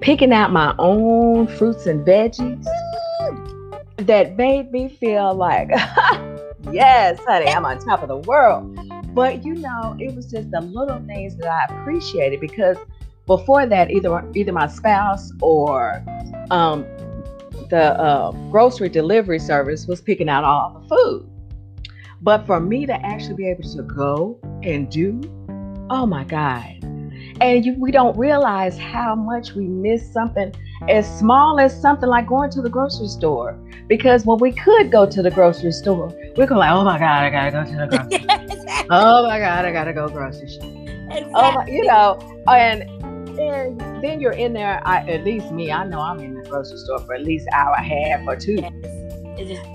picking 0.00 0.32
out 0.32 0.52
my 0.52 0.72
own 0.78 1.48
fruits 1.48 1.86
and 1.86 2.06
veggies 2.06 2.64
mm. 2.64 4.06
that 4.06 4.36
made 4.36 4.70
me 4.70 4.88
feel 4.88 5.34
like, 5.34 5.68
yes, 6.70 7.18
honey, 7.26 7.48
I'm 7.48 7.66
on 7.66 7.78
top 7.80 8.02
of 8.02 8.08
the 8.08 8.18
world. 8.18 8.78
But 9.14 9.44
you 9.44 9.54
know, 9.54 9.96
it 9.98 10.14
was 10.14 10.30
just 10.30 10.50
the 10.52 10.60
little 10.60 11.00
things 11.06 11.36
that 11.38 11.48
I 11.48 11.74
appreciated 11.74 12.40
because 12.40 12.78
before 13.26 13.66
that, 13.66 13.90
either 13.90 14.30
either 14.34 14.52
my 14.52 14.66
spouse 14.66 15.32
or 15.40 16.04
um, 16.50 16.84
the 17.70 17.98
uh, 17.98 18.32
grocery 18.50 18.88
delivery 18.88 19.38
service 19.38 19.86
was 19.86 20.00
picking 20.00 20.28
out 20.28 20.44
all 20.44 20.78
the 20.80 20.88
food. 20.88 21.28
But 22.20 22.46
for 22.46 22.60
me 22.60 22.86
to 22.86 22.94
actually 23.04 23.34
be 23.34 23.48
able 23.48 23.64
to 23.64 23.82
go 23.82 24.38
and 24.62 24.90
do, 24.90 25.20
oh 25.90 26.06
my 26.06 26.24
God. 26.24 26.78
And 27.40 27.64
you, 27.64 27.74
we 27.78 27.90
don't 27.90 28.16
realize 28.16 28.78
how 28.78 29.14
much 29.14 29.54
we 29.54 29.66
miss 29.66 30.12
something 30.12 30.54
as 30.88 31.06
small 31.18 31.58
as 31.58 31.78
something 31.80 32.08
like 32.08 32.26
going 32.26 32.50
to 32.50 32.62
the 32.62 32.70
grocery 32.70 33.08
store. 33.08 33.58
Because 33.88 34.24
when 34.24 34.38
we 34.38 34.52
could 34.52 34.92
go 34.92 35.06
to 35.06 35.22
the 35.22 35.30
grocery 35.30 35.72
store, 35.72 36.12
we're 36.36 36.46
going 36.46 36.58
like, 36.58 36.70
oh 36.70 36.84
my 36.84 36.98
God, 36.98 37.24
I 37.24 37.30
gotta 37.30 37.50
go 37.50 37.64
to 37.64 37.76
the 37.76 37.86
grocery 38.26 38.60
store. 38.60 38.86
Oh 38.90 39.26
my 39.26 39.38
God, 39.38 39.64
I 39.64 39.72
gotta 39.72 39.92
go 39.92 40.08
grocery 40.08 40.48
shopping. 40.48 40.88
Exactly. 40.88 41.32
Oh 41.34 41.52
my, 41.52 41.66
you 41.66 41.84
know, 41.84 42.42
and 42.48 42.84
and 43.38 44.02
then 44.02 44.20
you're 44.20 44.32
in 44.32 44.52
there. 44.52 44.80
I, 44.86 45.08
at 45.08 45.24
least 45.24 45.50
me, 45.50 45.70
I 45.70 45.84
know 45.84 46.00
I'm 46.00 46.20
in 46.20 46.34
the 46.34 46.48
grocery 46.48 46.78
store 46.78 47.00
for 47.00 47.14
at 47.14 47.24
least 47.24 47.46
an 47.46 47.54
hour 47.54 47.74
and 47.78 47.86
a 47.86 47.88
half 47.88 48.26
or 48.26 48.36
two. 48.36 48.58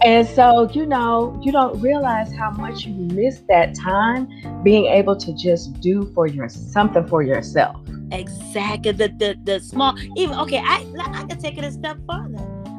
And 0.05 0.27
so, 0.27 0.69
you 0.71 0.85
know, 0.85 1.39
you 1.43 1.51
don't 1.51 1.79
realize 1.81 2.31
how 2.33 2.51
much 2.51 2.85
you 2.85 2.93
miss 2.93 3.41
that 3.49 3.75
time 3.75 4.27
being 4.63 4.85
able 4.85 5.15
to 5.17 5.33
just 5.33 5.79
do 5.81 6.11
for 6.13 6.27
your 6.27 6.47
something 6.47 7.05
for 7.07 7.23
yourself. 7.23 7.81
Exactly. 8.11 8.91
The 8.91 9.09
the, 9.09 9.35
the 9.43 9.59
small 9.59 9.97
even 10.15 10.37
okay, 10.39 10.59
I 10.59 10.85
I 10.99 11.23
can 11.23 11.39
take 11.39 11.57
it 11.57 11.63
a 11.63 11.71
step 11.71 11.97
further. 12.09 12.37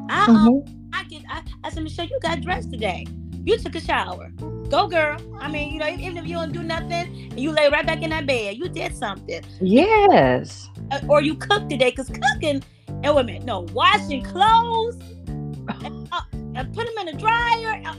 I 0.09 0.25
um, 0.27 0.37
mm-hmm. 0.37 0.89
I 0.93 1.03
can 1.03 1.23
I, 1.29 1.43
I 1.63 1.69
said, 1.69 1.83
Michelle, 1.83 2.05
you 2.05 2.19
got 2.21 2.41
dressed 2.41 2.71
today. 2.71 3.05
You 3.43 3.57
took 3.57 3.75
a 3.75 3.81
shower. 3.81 4.31
Go, 4.69 4.87
girl. 4.87 5.17
I 5.39 5.49
mean, 5.49 5.73
you 5.73 5.79
know, 5.79 5.87
even 5.87 6.17
if 6.17 6.27
you 6.27 6.35
don't 6.35 6.51
do 6.51 6.61
nothing 6.61 6.91
and 7.31 7.39
you 7.39 7.51
lay 7.51 7.69
right 7.69 7.85
back 7.85 8.03
in 8.03 8.11
that 8.11 8.27
bed, 8.27 8.55
you 8.55 8.69
did 8.69 8.95
something. 8.95 9.41
Yes. 9.59 10.69
Uh, 10.91 10.99
or 11.07 11.21
you 11.21 11.33
cooked 11.35 11.71
today, 11.71 11.89
because 11.89 12.09
cooking, 12.09 12.63
and 12.87 13.15
wait 13.15 13.21
a 13.21 13.23
minute, 13.23 13.45
no, 13.45 13.61
washing 13.73 14.23
clothes 14.23 14.95
and, 15.27 16.07
uh, 16.11 16.21
and 16.33 16.71
put 16.73 16.85
them 16.85 17.07
in 17.07 17.15
the 17.15 17.19
dryer. 17.19 17.81
Uh, 17.83 17.95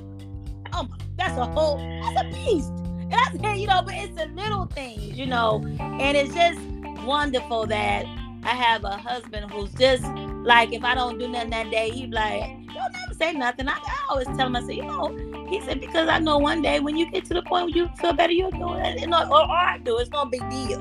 oh, 0.75 0.83
my, 0.85 0.97
that's 1.19 1.37
a 1.37 1.47
whole, 1.47 1.79
that's 1.79 2.21
a 2.21 2.31
beast. 2.31 2.69
And 2.69 3.15
I 3.15 3.33
said, 3.33 3.59
you 3.59 3.67
know, 3.67 3.83
but 3.83 3.95
it's 3.95 4.15
the 4.15 4.27
little 4.27 4.67
things, 4.67 5.19
you 5.19 5.27
know, 5.27 5.65
and 5.81 6.17
it's 6.17 6.33
just 6.33 6.61
wonderful 7.05 7.67
that 7.67 8.05
I 8.45 8.55
have 8.55 8.85
a 8.85 8.97
husband 8.97 9.51
who's 9.51 9.73
just 9.73 10.05
like, 10.45 10.73
if 10.73 10.85
I 10.85 10.95
don't 10.95 11.19
do 11.19 11.27
nothing 11.27 11.51
that 11.51 11.71
day, 11.73 11.91
he's 11.91 12.11
like, 12.11 12.43
don't 12.43 12.93
never 12.93 13.15
say 13.19 13.33
nothing. 13.33 13.69
I, 13.69 13.73
I 13.73 14.07
always 14.09 14.27
tell 14.29 14.47
him, 14.47 14.55
I 14.55 14.63
say, 14.63 14.75
you 14.75 14.85
know, 14.85 15.40
he 15.51 15.61
said, 15.63 15.81
because 15.81 16.09
I 16.09 16.19
know 16.19 16.39
one 16.39 16.63
day 16.63 16.81
when 16.81 16.97
you 16.97 17.11
get 17.11 17.25
to 17.27 17.35
the 17.35 17.43
point 17.43 17.67
where 17.67 17.77
you 17.77 17.89
feel 17.99 18.13
better, 18.13 18.33
you'll 18.33 18.51
do 18.51 18.75
it. 18.75 19.07
Or, 19.07 19.33
or 19.33 19.51
I 19.51 19.79
do. 19.79 19.99
It's 19.99 20.11
no 20.11 20.25
big 20.25 20.49
deal. 20.49 20.81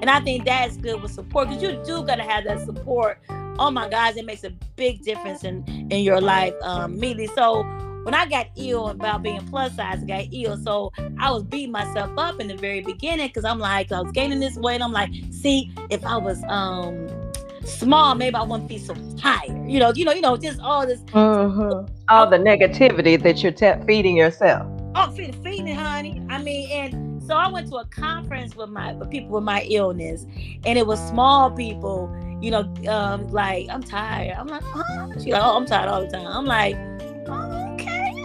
And 0.00 0.10
I 0.10 0.20
think 0.20 0.44
that's 0.44 0.76
good 0.76 1.00
with 1.02 1.12
support 1.12 1.48
because 1.48 1.62
you 1.62 1.82
do 1.84 2.04
gotta 2.04 2.22
have 2.22 2.44
that 2.44 2.64
support. 2.64 3.18
Oh 3.58 3.70
my 3.70 3.88
gosh, 3.88 4.16
it 4.16 4.24
makes 4.24 4.44
a 4.44 4.50
big 4.76 5.02
difference 5.02 5.42
in 5.42 5.64
in 5.90 6.02
your 6.02 6.20
life, 6.20 6.54
um. 6.62 7.00
So 7.34 7.64
when 8.04 8.14
I 8.14 8.26
got 8.26 8.46
ill 8.56 8.88
about 8.88 9.22
being 9.22 9.44
plus 9.48 9.74
size, 9.74 10.02
I 10.02 10.06
got 10.06 10.24
ill. 10.32 10.56
So 10.56 10.92
I 11.18 11.30
was 11.30 11.42
beating 11.42 11.72
myself 11.72 12.10
up 12.16 12.40
in 12.40 12.46
the 12.46 12.56
very 12.56 12.80
beginning 12.80 13.26
because 13.26 13.44
I'm 13.44 13.58
like, 13.58 13.90
I 13.90 14.00
was 14.00 14.12
gaining 14.12 14.38
this 14.40 14.56
weight. 14.56 14.80
I'm 14.80 14.92
like, 14.92 15.10
see, 15.30 15.72
if 15.90 16.04
I 16.06 16.16
was 16.16 16.42
um 16.44 17.08
small, 17.68 18.14
maybe 18.14 18.34
I 18.36 18.42
wouldn't 18.42 18.68
be 18.68 18.78
so 18.78 18.94
tired. 19.18 19.68
You 19.70 19.78
know, 19.80 19.92
you 19.94 20.04
know, 20.04 20.12
you 20.12 20.20
know, 20.20 20.36
just 20.36 20.60
all 20.60 20.86
this, 20.86 21.00
Mhm. 21.12 21.88
All 22.08 22.28
the 22.28 22.38
negativity 22.38 23.22
that 23.22 23.42
you're 23.42 23.52
te- 23.52 23.84
feeding 23.86 24.16
yourself. 24.16 24.66
oh, 24.94 25.10
feed, 25.12 25.34
feeding, 25.44 25.74
honey. 25.74 26.20
I 26.28 26.42
mean, 26.42 26.70
and 26.70 27.22
so 27.22 27.34
I 27.34 27.48
went 27.50 27.68
to 27.68 27.76
a 27.76 27.84
conference 27.86 28.56
with 28.56 28.70
my 28.70 28.94
with 28.94 29.10
people 29.10 29.30
with 29.30 29.44
my 29.44 29.62
illness, 29.62 30.24
and 30.64 30.78
it 30.78 30.86
was 30.86 30.98
small 31.08 31.50
people. 31.50 32.10
You 32.40 32.50
know, 32.52 32.72
um, 32.88 33.28
like 33.28 33.66
I'm 33.70 33.82
tired. 33.82 34.34
I'm 34.38 34.46
like, 34.46 34.62
huh? 34.64 35.08
She 35.22 35.32
like, 35.32 35.42
oh, 35.44 35.56
I'm 35.56 35.66
tired 35.66 35.88
all 35.88 36.00
the 36.00 36.08
time. 36.08 36.26
I'm 36.26 36.46
like, 36.46 36.76
oh. 37.28 37.57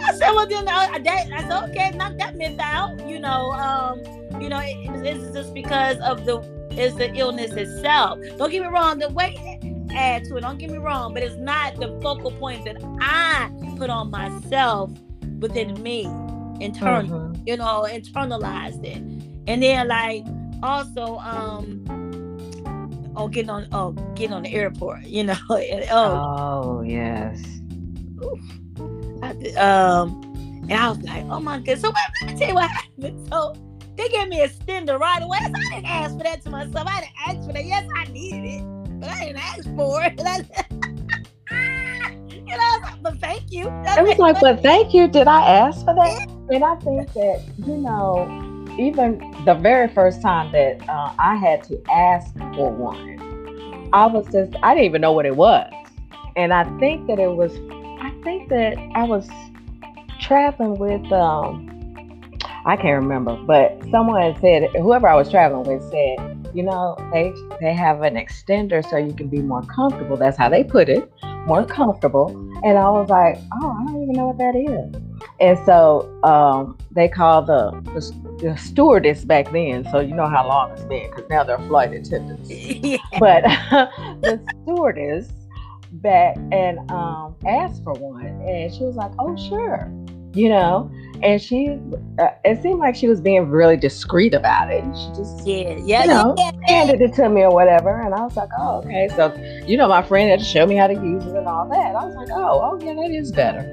I 0.09 0.13
said, 0.13 0.31
well, 0.31 0.47
then 0.47 0.67
I, 0.67 0.99
that, 0.99 1.27
I 1.31 1.41
said, 1.41 1.69
okay, 1.69 1.91
knock 1.97 2.17
that 2.17 2.35
myth 2.35 2.59
out. 2.59 3.07
You 3.07 3.19
know, 3.19 3.51
um, 3.53 3.99
you 4.41 4.49
know, 4.49 4.59
it, 4.59 5.05
it's 5.05 5.33
just 5.33 5.53
because 5.53 5.97
of 5.99 6.25
the 6.25 6.41
is 6.71 6.95
the 6.95 7.13
illness 7.13 7.51
itself. 7.51 8.19
Don't 8.37 8.49
get 8.49 8.61
me 8.63 8.67
wrong, 8.67 8.97
the 8.99 9.09
weight 9.09 9.37
add 9.95 10.23
to 10.25 10.37
it. 10.37 10.41
Don't 10.41 10.57
get 10.57 10.71
me 10.71 10.79
wrong, 10.79 11.13
but 11.13 11.21
it's 11.21 11.35
not 11.37 11.75
the 11.75 11.87
focal 12.01 12.31
point 12.31 12.65
that 12.65 12.77
I 12.99 13.51
put 13.77 13.89
on 13.91 14.09
myself 14.09 14.91
within 15.39 15.81
me 15.83 16.05
internally 16.59 17.09
Mhm. 17.09 17.47
you 17.47 17.57
know, 17.57 17.85
internalized 17.89 18.83
it. 18.83 18.97
And 19.47 19.61
then 19.61 19.87
like 19.87 20.23
also 20.63 21.17
um 21.19 21.83
oh 23.15 23.27
getting 23.27 23.49
on 23.51 23.67
oh 23.71 23.91
getting 24.15 24.33
on 24.33 24.43
the 24.43 24.51
airport, 24.53 25.03
you 25.03 25.23
know. 25.25 25.35
and, 25.49 25.85
oh 25.91 26.77
Oh 26.77 26.81
yes. 26.81 27.39
Did- 27.41 28.92
um 29.57 30.21
and 30.69 30.73
I 30.73 30.89
was 30.89 30.99
like, 30.99 31.25
oh 31.25 31.39
my 31.39 31.57
goodness. 31.57 31.81
So 31.81 31.89
let 31.89 32.31
me 32.31 32.39
tell 32.39 32.47
you 32.49 32.55
what 32.55 32.69
happened. 32.69 33.27
So 33.27 33.53
they 33.95 34.07
gave 34.09 34.29
me 34.29 34.41
a 34.41 34.47
extender 34.47 34.97
right 34.97 35.21
away. 35.21 35.39
So 35.39 35.51
I 35.55 35.75
didn't 35.75 35.85
ask 35.85 36.17
for 36.17 36.23
that 36.23 36.41
to 36.43 36.49
myself. 36.49 36.87
I 36.87 37.01
didn't 37.01 37.15
ask 37.27 37.47
for 37.47 37.53
that. 37.53 37.65
Yes, 37.65 37.87
I 37.95 38.05
needed 38.05 38.45
it, 38.45 38.99
but 38.99 39.09
I 39.09 39.25
didn't 39.25 39.43
ask 39.43 39.75
for 39.75 40.01
it. 40.03 40.19
And 42.45 42.51
I, 42.51 42.55
know, 42.57 42.63
I 42.63 42.77
was 42.77 42.83
like, 42.83 43.01
but 43.03 43.19
thank 43.19 43.51
you. 43.51 43.67
It 43.67 44.03
was 44.03 44.19
like, 44.19 44.39
but 44.39 44.61
thank 44.61 44.93
you. 44.93 45.07
Did 45.07 45.27
I 45.27 45.41
ask 45.41 45.83
for 45.85 45.95
that? 45.95 46.27
And 46.49 46.63
I 46.63 46.75
think 46.75 47.11
that, 47.13 47.43
you 47.57 47.77
know, 47.77 48.65
even 48.77 49.19
the 49.45 49.53
very 49.55 49.87
first 49.87 50.21
time 50.21 50.51
that 50.51 50.87
uh, 50.87 51.13
I 51.17 51.35
had 51.35 51.63
to 51.65 51.81
ask 51.91 52.33
for 52.55 52.71
one, 52.71 53.89
I 53.93 54.05
was 54.07 54.25
just, 54.31 54.53
I 54.61 54.73
didn't 54.73 54.85
even 54.85 55.01
know 55.01 55.13
what 55.13 55.25
it 55.25 55.35
was. 55.35 55.71
And 56.35 56.53
I 56.53 56.63
think 56.79 57.07
that 57.07 57.17
it 57.19 57.29
was, 57.35 57.53
I 57.55 57.72
think 58.23 58.49
that 58.49 58.77
I 58.95 59.03
was 59.03 59.29
traveling 60.19 60.77
with, 60.77 61.11
um, 61.11 61.69
I 62.65 62.75
can't 62.77 63.01
remember, 63.01 63.35
but 63.35 63.77
someone 63.91 64.35
said, 64.39 64.69
whoever 64.71 65.07
I 65.07 65.15
was 65.15 65.29
traveling 65.29 65.67
with 65.67 65.83
said, 65.89 66.49
you 66.53 66.63
know, 66.63 66.95
they 67.11 67.33
they 67.59 67.73
have 67.73 68.03
an 68.03 68.15
extender 68.15 68.87
so 68.87 68.97
you 68.97 69.13
can 69.13 69.27
be 69.27 69.41
more 69.41 69.63
comfortable. 69.63 70.17
That's 70.17 70.37
how 70.37 70.49
they 70.49 70.63
put 70.63 70.87
it, 70.87 71.11
more 71.47 71.65
comfortable. 71.65 72.29
And 72.63 72.77
I 72.77 72.89
was 72.89 73.09
like, 73.09 73.37
oh, 73.61 73.71
I 73.71 73.85
don't 73.85 74.03
even 74.03 74.13
know 74.13 74.27
what 74.27 74.37
that 74.37 74.55
is. 74.55 75.01
And 75.39 75.57
so 75.65 76.09
um, 76.23 76.77
they 76.91 77.07
called 77.07 77.47
the, 77.47 77.71
the 77.93 78.23
the 78.43 78.57
stewardess 78.57 79.25
back 79.25 79.51
then. 79.51 79.85
So 79.91 79.99
you 79.99 80.13
know 80.13 80.27
how 80.27 80.47
long 80.47 80.71
it's 80.71 80.83
been 80.83 81.09
because 81.09 81.29
now 81.29 81.43
they're 81.43 81.57
flight 81.59 81.93
attendants. 81.93 82.49
yeah. 82.49 82.97
But 83.19 83.43
the 84.21 84.39
stewardess 84.63 85.29
back 85.93 86.35
and 86.51 86.79
um, 86.91 87.35
asked 87.45 87.83
for 87.83 87.93
one, 87.93 88.25
and 88.25 88.73
she 88.73 88.83
was 88.83 88.95
like, 88.95 89.11
"Oh, 89.19 89.35
sure," 89.35 89.91
you 90.33 90.49
know. 90.49 90.91
And 91.21 91.41
she, 91.41 91.79
uh, 92.19 92.27
it 92.43 92.61
seemed 92.61 92.79
like 92.79 92.95
she 92.95 93.07
was 93.07 93.21
being 93.21 93.49
really 93.49 93.77
discreet 93.77 94.33
about 94.33 94.69
it. 94.69 94.83
She 94.83 95.07
just 95.15 95.47
Yeah, 95.47 95.77
yeah, 95.85 96.01
You 96.03 96.09
know, 96.09 96.35
yeah, 96.37 96.51
handed 96.67 97.01
it 97.01 97.13
to 97.15 97.29
me 97.29 97.43
or 97.43 97.51
whatever. 97.51 98.01
And 98.01 98.13
I 98.13 98.21
was 98.21 98.35
like, 98.35 98.49
oh, 98.59 98.79
okay. 98.79 99.07
So, 99.15 99.33
you 99.65 99.77
know, 99.77 99.87
my 99.87 100.01
friend 100.01 100.29
had 100.29 100.39
to 100.39 100.45
show 100.45 100.65
me 100.65 100.75
how 100.75 100.87
to 100.87 100.95
use 100.95 101.25
it 101.25 101.35
and 101.35 101.47
all 101.47 101.69
that. 101.69 101.95
I 101.95 102.05
was 102.05 102.15
like, 102.15 102.27
oh, 102.31 102.59
oh 102.61 102.79
yeah, 102.83 102.93
that 102.93 103.11
is 103.11 103.31
better. 103.31 103.63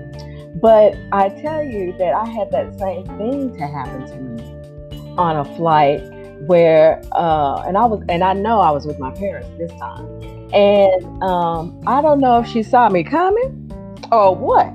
But 0.62 0.96
I 1.10 1.30
tell 1.30 1.64
you 1.64 1.92
that 1.98 2.14
I 2.14 2.26
had 2.26 2.52
that 2.52 2.78
same 2.78 3.04
thing 3.18 3.56
to 3.56 3.66
happen 3.66 4.06
to 4.06 4.16
me 4.16 5.16
on 5.18 5.36
a 5.36 5.56
flight 5.56 6.02
where, 6.46 7.02
uh, 7.12 7.64
and 7.66 7.76
I 7.76 7.84
was, 7.86 8.04
and 8.08 8.22
I 8.22 8.32
know 8.32 8.60
I 8.60 8.70
was 8.70 8.86
with 8.86 9.00
my 9.00 9.10
parents 9.10 9.48
this 9.58 9.72
time. 9.72 10.19
And 10.52 11.22
um, 11.22 11.80
I 11.86 12.02
don't 12.02 12.20
know 12.20 12.40
if 12.40 12.48
she 12.48 12.62
saw 12.62 12.88
me 12.88 13.04
coming 13.04 13.70
or 14.10 14.34
what, 14.34 14.74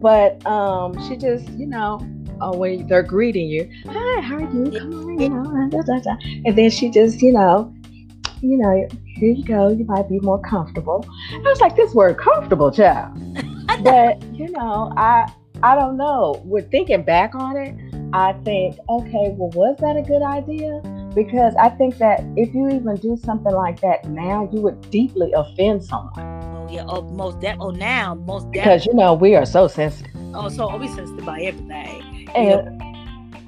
but 0.00 0.44
um, 0.46 0.92
she 1.08 1.16
just, 1.16 1.48
you 1.50 1.66
know, 1.66 2.00
uh, 2.40 2.52
when 2.52 2.86
they're 2.88 3.02
greeting 3.02 3.48
you, 3.48 3.70
hi, 3.86 4.20
how 4.20 4.36
are 4.36 4.40
you? 4.40 4.78
Come 4.78 4.94
on, 4.94 5.20
you 5.20 5.28
know, 5.28 5.42
and 5.42 5.70
da, 5.70 5.82
da, 5.82 6.00
da. 6.00 6.16
And 6.44 6.58
then 6.58 6.70
she 6.70 6.90
just, 6.90 7.22
you 7.22 7.32
know, 7.32 7.72
you 8.40 8.58
know, 8.58 8.88
here 9.06 9.32
you 9.32 9.44
go. 9.44 9.68
You 9.68 9.84
might 9.84 10.08
be 10.08 10.18
more 10.20 10.40
comfortable. 10.40 11.06
I 11.32 11.38
was 11.38 11.60
like, 11.60 11.76
this 11.76 11.94
word 11.94 12.18
comfortable, 12.18 12.72
child. 12.72 13.14
but 13.84 14.20
you 14.32 14.50
know, 14.50 14.92
I 14.96 15.32
I 15.62 15.76
don't 15.76 15.96
know. 15.96 16.42
With 16.44 16.70
thinking 16.70 17.04
back 17.04 17.34
on 17.36 17.56
it, 17.56 17.74
I 18.12 18.32
think, 18.44 18.76
okay, 18.88 19.34
well, 19.36 19.50
was 19.50 19.76
that 19.78 19.96
a 19.96 20.02
good 20.02 20.22
idea? 20.22 20.82
Because 21.14 21.54
I 21.56 21.68
think 21.68 21.98
that 21.98 22.24
if 22.36 22.54
you 22.54 22.70
even 22.70 22.96
do 22.96 23.16
something 23.16 23.52
like 23.52 23.80
that 23.80 24.08
now, 24.08 24.48
you 24.52 24.60
would 24.62 24.90
deeply 24.90 25.32
offend 25.32 25.84
someone. 25.84 26.12
Oh 26.18 26.68
yeah. 26.70 26.84
Oh, 26.86 27.02
most 27.02 27.40
that. 27.42 27.56
Oh, 27.60 27.70
now 27.70 28.14
most 28.14 28.44
definitely. 28.52 28.60
Because 28.62 28.86
you 28.86 28.94
know 28.94 29.14
we 29.14 29.34
are 29.34 29.44
so 29.44 29.68
sensitive. 29.68 30.12
Oh, 30.34 30.48
so 30.48 30.70
oh, 30.70 30.78
we 30.78 30.88
sensitive 30.88 31.18
about 31.18 31.40
everything. 31.40 32.28
And 32.34 32.82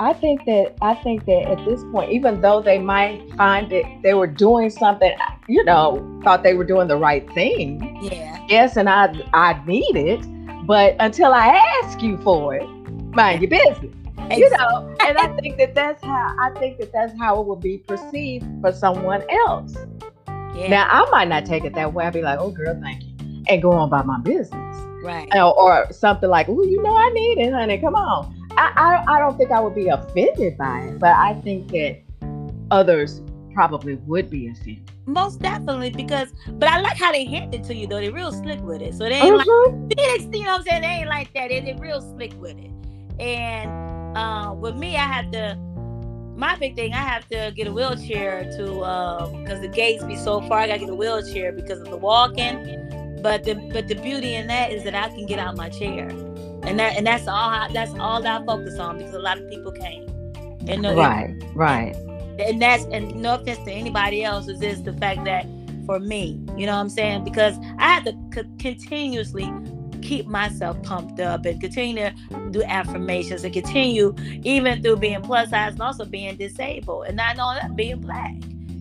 I 0.01 0.13
think 0.13 0.45
that 0.47 0.75
I 0.83 0.95
think 0.97 1.25
that 1.27 1.49
at 1.49 1.65
this 1.65 1.83
point, 1.93 2.13
even 2.13 2.41
though 2.41 2.61
they 2.61 2.79
might 2.79 3.33
find 3.37 3.71
that 3.71 3.85
they 4.03 4.15
were 4.15 4.27
doing 4.27 4.69
something, 4.69 5.17
you 5.49 5.65
know, 5.65 6.21
thought 6.25 6.43
they 6.43 6.55
were 6.55 6.65
doing 6.65 6.89
the 6.89 6.97
right 6.97 7.31
thing. 7.33 7.99
Yeah. 8.03 8.45
Yes, 8.49 8.77
and 8.77 8.89
I 8.89 9.15
I 9.33 9.63
need 9.67 9.97
it, 9.97 10.21
but 10.67 10.97
until 10.99 11.33
I 11.33 11.47
ask 11.83 12.03
you 12.03 12.19
for 12.19 12.57
it, 12.57 12.69
mind 13.15 13.41
your 13.41 13.51
business. 13.51 13.95
You 14.31 14.49
know, 14.51 14.95
and 15.01 15.19
I 15.19 15.29
think 15.41 15.59
that 15.59 15.75
that's 15.75 16.03
how 16.03 16.35
I 16.39 16.51
think 16.59 16.79
that 16.79 16.93
that's 16.93 17.13
how 17.19 17.41
it 17.41 17.47
will 17.47 17.57
be 17.57 17.79
perceived 17.79 18.47
for 18.61 18.73
someone 18.73 19.23
else. 19.31 19.77
Yeah. 20.55 20.69
Now 20.69 20.89
I 20.91 21.09
might 21.11 21.29
not 21.29 21.45
take 21.45 21.65
it 21.65 21.75
that 21.75 21.93
way. 21.93 22.05
I'd 22.07 22.13
be 22.13 22.23
like, 22.23 22.39
"Oh, 22.39 22.51
girl, 22.51 22.79
thank 22.81 23.03
you," 23.05 23.43
and 23.49 23.61
go 23.61 23.73
on 23.73 23.89
about 23.89 24.07
my 24.07 24.19
business 24.21 24.77
right. 25.03 25.29
or, 25.35 25.59
or 25.59 25.93
something 25.93 26.31
like, 26.31 26.49
"Oh, 26.49 26.63
you 26.63 26.83
know, 26.83 26.97
I 26.97 27.11
need 27.11 27.39
it, 27.39 27.53
honey. 27.53 27.79
Come 27.79 27.97
on." 27.97 28.35
I, 28.57 29.03
I 29.09 29.17
I 29.17 29.19
don't 29.19 29.37
think 29.37 29.51
I 29.51 29.61
would 29.61 29.75
be 29.75 29.89
offended 29.89 30.57
by 30.57 30.81
it, 30.81 30.99
but 30.99 31.11
I 31.11 31.35
think 31.43 31.69
that 31.73 32.01
others 32.71 33.21
probably 33.53 33.97
would 33.97 34.31
be 34.31 34.49
offended. 34.49 34.91
Most 35.07 35.41
definitely 35.41 35.91
because, 35.91 36.33
but 36.53 36.69
I 36.69 36.81
like 36.81 36.97
how 36.97 37.13
they 37.13 37.25
hand 37.25 37.55
it 37.55 37.63
to 37.65 37.75
you 37.75 37.87
though. 37.87 38.01
They're 38.01 38.13
real 38.13 38.33
slick 38.33 38.61
with 38.63 38.81
it. 38.81 38.95
So 38.95 39.05
they 39.05 39.17
ain't 39.17 39.37
like, 39.37 39.47
Mhm. 39.47 40.35
you 40.35 40.45
know 40.45 40.53
what 40.53 40.61
I'm 40.61 40.63
saying? 40.63 40.83
They 40.83 40.89
ain't 40.89 41.09
like 41.09 41.33
that. 41.35 41.49
They, 41.49 41.61
they're 41.61 41.77
real 41.77 42.01
slick 42.01 42.33
with 42.41 42.57
it. 42.59 42.71
And 43.21 43.71
uh, 44.15 44.55
with 44.55 44.77
me, 44.77 44.97
I 44.97 45.05
have 45.07 45.31
to. 45.33 45.57
My 46.37 46.57
big 46.57 46.75
thing, 46.75 46.93
I 46.93 46.97
have 46.99 47.29
to 47.29 47.53
get 47.55 47.69
a 47.69 47.73
wheelchair 47.73 48.43
to 48.57 48.65
because 49.41 49.61
the 49.61 49.69
gates 49.69 50.03
be 50.05 50.17
so 50.17 50.41
far. 50.43 50.59
I 50.59 50.67
gotta 50.67 50.81
get 50.81 50.89
a 50.89 50.95
wheelchair 50.95 51.53
because 51.53 51.81
of 51.81 51.89
the 51.91 51.97
walking. 51.97 53.19
But 53.23 53.45
the 53.45 53.55
but 53.73 53.89
the 53.89 53.95
beauty 53.95 54.35
in 54.35 54.49
that 54.49 54.73
is 54.73 54.83
that 54.85 54.95
I 54.95 55.09
can 55.09 55.27
get 55.27 55.39
out 55.39 55.57
my 55.57 55.69
chair, 55.69 56.09
and 56.65 56.79
that 56.79 56.97
and 56.97 57.07
that's 57.07 57.27
all 57.29 57.37
I, 57.37 57.71
that's 57.73 57.95
all 57.95 58.21
that 58.21 58.43
I 58.43 58.45
focus 58.45 58.79
on 58.79 58.99
because 58.99 59.15
a 59.15 59.19
lot 59.19 59.39
of 59.41 59.49
people 59.49 59.73
can't. 59.73 60.09
And 60.69 60.83
no, 60.83 60.95
Right, 60.97 61.35
right. 61.55 61.95
and 62.39 62.61
that's 62.61 62.85
and 62.87 63.15
no 63.15 63.35
offense 63.37 63.59
to 63.65 63.71
anybody 63.71 64.25
else 64.25 64.49
is 64.49 64.59
just 64.59 64.85
the 64.85 64.93
fact 64.95 65.25
that 65.25 65.47
for 65.87 66.01
me 66.01 66.41
you 66.57 66.65
know 66.65 66.73
what 66.73 66.81
i'm 66.81 66.89
saying 66.89 67.23
because 67.23 67.59
i 67.79 67.87
have 67.93 68.05
to 68.05 68.13
c- 68.35 68.49
continuously 68.59 69.45
keep 70.05 70.27
myself 70.27 70.81
pumped 70.83 71.21
up 71.21 71.45
and 71.45 71.61
continue 71.61 72.11
to 72.31 72.51
do 72.51 72.63
affirmations 72.65 73.45
and 73.45 73.53
continue 73.53 74.15
even 74.43 74.83
through 74.83 74.97
being 74.97 75.21
plus 75.23 75.51
size 75.51 75.73
and 75.73 75.83
also 75.83 76.05
being 76.05 76.37
disabled 76.37 77.07
and 77.07 77.17
not 77.17 77.37
knowing 77.37 77.57
that 77.61 77.75
being 77.75 78.01
black 78.01 78.35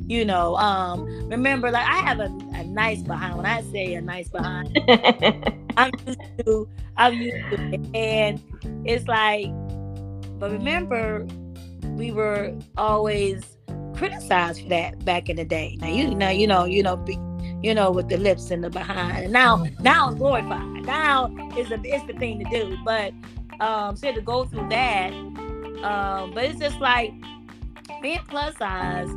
you 0.08 0.26
know 0.26 0.56
um 0.58 1.06
remember 1.30 1.72
like 1.72 1.88
i 1.88 1.98
have 1.98 2.20
a, 2.20 2.26
a 2.54 2.64
nice 2.66 3.02
behind 3.02 3.38
when 3.38 3.46
i 3.46 3.62
say 3.72 3.94
a 3.94 4.02
nice 4.02 4.28
behind 4.28 4.78
i'm 5.78 5.92
used 6.06 6.20
to 6.46 6.68
i'm 6.98 7.14
used 7.14 7.50
to 7.50 7.74
it 7.74 7.96
and 7.96 8.42
it's 8.86 9.08
like 9.08 9.48
but 10.40 10.52
remember 10.52 11.26
we 11.96 12.12
were 12.12 12.54
always 12.78 13.58
criticized 13.96 14.62
for 14.64 14.70
that 14.70 15.04
back 15.06 15.30
in 15.30 15.38
the 15.38 15.46
day. 15.46 15.78
Now 15.80 15.88
you 15.88 16.14
know, 16.14 16.30
you 16.30 16.48
know, 16.48 16.66
you 16.66 16.84
know, 16.84 16.98
you 17.64 17.74
know, 17.74 17.90
with 17.90 18.10
the 18.10 18.18
lips 18.18 18.52
and 18.52 18.64
the 18.64 18.70
behind. 18.70 19.24
And 19.24 19.34
now, 19.34 19.66
now 19.80 20.10
it's 20.10 20.18
glorified. 20.18 20.86
Now 20.86 21.34
is 21.58 21.70
the 21.70 21.80
it's 21.84 22.06
the 22.06 22.14
thing 22.14 22.44
to 22.44 22.50
do. 22.52 22.78
But 22.84 23.14
um, 23.60 23.96
so 23.96 24.12
to 24.12 24.22
go 24.22 24.46
through 24.46 24.70
that, 24.70 25.14
um, 25.84 26.34
but 26.34 26.44
it's 26.44 26.60
just 26.60 26.80
like 26.80 27.14
being 28.02 28.20
plus 28.28 28.58
size. 28.58 29.08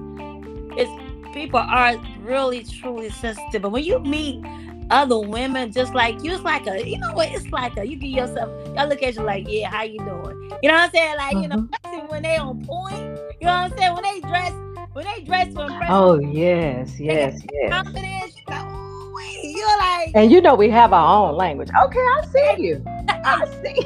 it's 0.78 1.34
people 1.34 1.58
are 1.58 1.96
really 2.20 2.62
truly 2.64 3.10
sensitive. 3.10 3.62
But 3.62 3.70
when 3.70 3.84
you 3.84 3.98
meet 3.98 4.44
other 4.90 5.18
women 5.18 5.72
just 5.72 5.92
like 5.92 6.22
you, 6.22 6.32
it's 6.32 6.44
like 6.44 6.68
a 6.68 6.88
you 6.88 6.98
know 6.98 7.12
what? 7.14 7.32
It's 7.32 7.48
like 7.48 7.76
a 7.76 7.84
you 7.84 7.96
give 7.96 8.10
yourself 8.10 8.48
y'all 8.76 8.88
look 8.88 9.02
at 9.02 9.16
you 9.16 9.22
like, 9.22 9.46
yeah, 9.48 9.68
how 9.68 9.82
you 9.82 9.98
doing? 9.98 10.52
You 10.62 10.70
know 10.70 10.76
what 10.76 10.84
I'm 10.84 10.90
saying? 10.92 11.16
Like, 11.16 11.34
mm-hmm. 11.34 11.42
you 11.42 11.48
know, 11.48 11.56
mm-hmm. 11.56 12.06
when 12.06 12.22
they 12.22 12.36
on 12.36 12.64
point, 12.64 13.18
you 13.40 13.46
know 13.46 13.52
what 13.52 13.72
I'm 13.72 13.76
saying? 13.76 13.94
When 13.94 14.02
they 14.04 14.20
dress 14.20 14.52
when 14.96 15.04
they 15.04 15.20
dress 15.24 15.52
for. 15.52 15.68
Oh 15.88 16.18
yes, 16.18 16.98
yes, 16.98 17.42
yes. 17.52 17.70
Confidence, 17.70 18.34
Like, 18.48 18.62
oh, 18.62 19.20
you're 19.42 19.78
like 19.78 20.10
And 20.14 20.32
you 20.32 20.40
know 20.40 20.54
we 20.54 20.70
have 20.70 20.94
our 20.94 21.28
own 21.28 21.36
language. 21.36 21.68
Okay, 21.84 22.00
I 22.00 22.24
see 22.32 22.62
you. 22.62 22.82
I 23.08 23.44
see. 23.62 23.82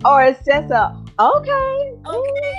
or 0.04 0.22
it's 0.24 0.44
just 0.44 0.70
a 0.70 0.94
okay. 1.18 1.94
Okay. 2.06 2.58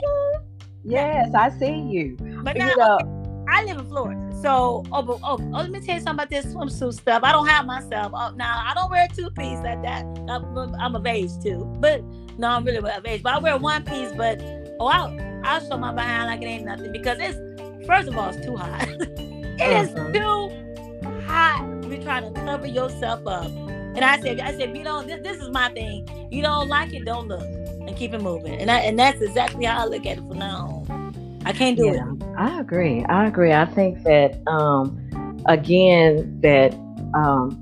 Yes, 0.84 1.36
I 1.36 1.50
see 1.52 1.80
you. 1.80 2.18
But 2.42 2.58
now, 2.58 2.70
you 2.70 2.76
know, 2.76 3.46
I 3.48 3.64
live 3.66 3.78
in 3.78 3.86
Florida. 3.86 4.20
So, 4.42 4.84
oh, 4.92 5.02
but, 5.04 5.20
oh, 5.24 5.38
oh, 5.40 5.58
let 5.58 5.70
me 5.70 5.80
tell 5.80 5.96
you 5.96 6.02
something 6.02 6.26
about 6.26 6.30
this 6.30 6.48
swimsuit 6.48 6.96
stuff. 6.96 7.24
I 7.24 7.32
don't 7.32 7.48
have 7.48 7.66
myself. 7.66 8.12
Oh, 8.14 8.34
now, 8.36 8.64
I 8.66 8.74
don't 8.74 8.92
wear 8.92 9.08
two 9.08 9.30
piece 9.30 9.60
like 9.60 9.82
that. 9.84 10.04
I'm, 10.28 10.76
I'm 10.76 10.96
of 10.96 11.06
age 11.06 11.30
too. 11.42 11.64
But, 11.80 12.04
no, 12.38 12.50
I'm 12.50 12.66
really 12.66 12.80
of 12.80 13.06
age. 13.06 13.24
But 13.24 13.36
I 13.36 13.40
wear 13.40 13.58
one 13.58 13.86
piece, 13.86 14.12
but, 14.12 14.42
oh, 14.82 14.88
I'll, 14.88 15.33
I'll 15.44 15.60
show 15.68 15.78
my 15.78 15.94
behind 15.94 16.28
like 16.28 16.42
it 16.42 16.46
ain't 16.46 16.66
nothing 16.66 16.92
because 16.92 17.18
it's, 17.20 17.38
first 17.86 18.08
of 18.08 18.18
all, 18.18 18.30
it's 18.30 18.46
too 18.46 18.56
hot. 18.56 18.88
it 18.90 19.62
uh-huh. 19.62 19.82
is 19.82 20.14
too 20.14 21.22
hot. 21.26 21.68
You're 21.88 22.02
trying 22.02 22.34
to 22.34 22.42
cover 22.42 22.68
yourself 22.68 23.26
up. 23.28 23.46
And 23.46 24.04
I 24.04 24.20
said, 24.20 24.40
I 24.40 24.58
said, 24.58 24.76
you 24.76 24.84
know, 24.84 25.04
this, 25.04 25.22
this 25.22 25.38
is 25.38 25.50
my 25.50 25.70
thing. 25.70 26.08
You 26.32 26.42
don't 26.42 26.68
like 26.68 26.94
it, 26.94 27.06
don't 27.06 27.28
look 27.28 27.44
and 27.88 27.96
keep 27.96 28.14
it 28.14 28.22
moving. 28.22 28.54
And 28.54 28.72
I, 28.72 28.80
and 28.80 28.98
that's 28.98 29.22
exactly 29.22 29.66
how 29.66 29.84
I 29.84 29.86
look 29.86 30.06
at 30.06 30.18
it 30.18 30.28
from 30.28 30.40
now 30.40 30.86
on. 30.90 31.42
I 31.46 31.52
can't 31.52 31.78
do 31.78 31.86
yeah, 31.86 32.12
it. 32.12 32.24
I 32.38 32.60
agree. 32.60 33.04
I 33.06 33.28
agree. 33.28 33.52
I 33.52 33.66
think 33.66 34.04
that 34.04 34.42
um, 34.48 35.44
again 35.46 36.40
that 36.42 36.74
um, 37.14 37.60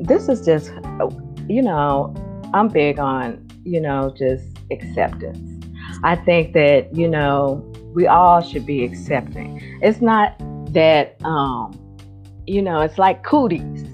this 0.00 0.28
is 0.28 0.44
just 0.44 0.72
you 1.48 1.62
know 1.62 2.14
I'm 2.52 2.68
big 2.68 2.98
on 2.98 3.46
you 3.64 3.80
know 3.80 4.12
just 4.16 4.44
acceptance. 4.70 5.59
I 6.02 6.16
think 6.16 6.54
that 6.54 6.94
you 6.94 7.08
know 7.08 7.64
we 7.94 8.06
all 8.06 8.40
should 8.40 8.66
be 8.66 8.84
accepting. 8.84 9.60
It's 9.82 10.00
not 10.00 10.34
that 10.72 11.16
um, 11.24 11.78
you 12.46 12.62
know 12.62 12.80
it's 12.80 12.98
like 12.98 13.22
cooties. 13.22 13.84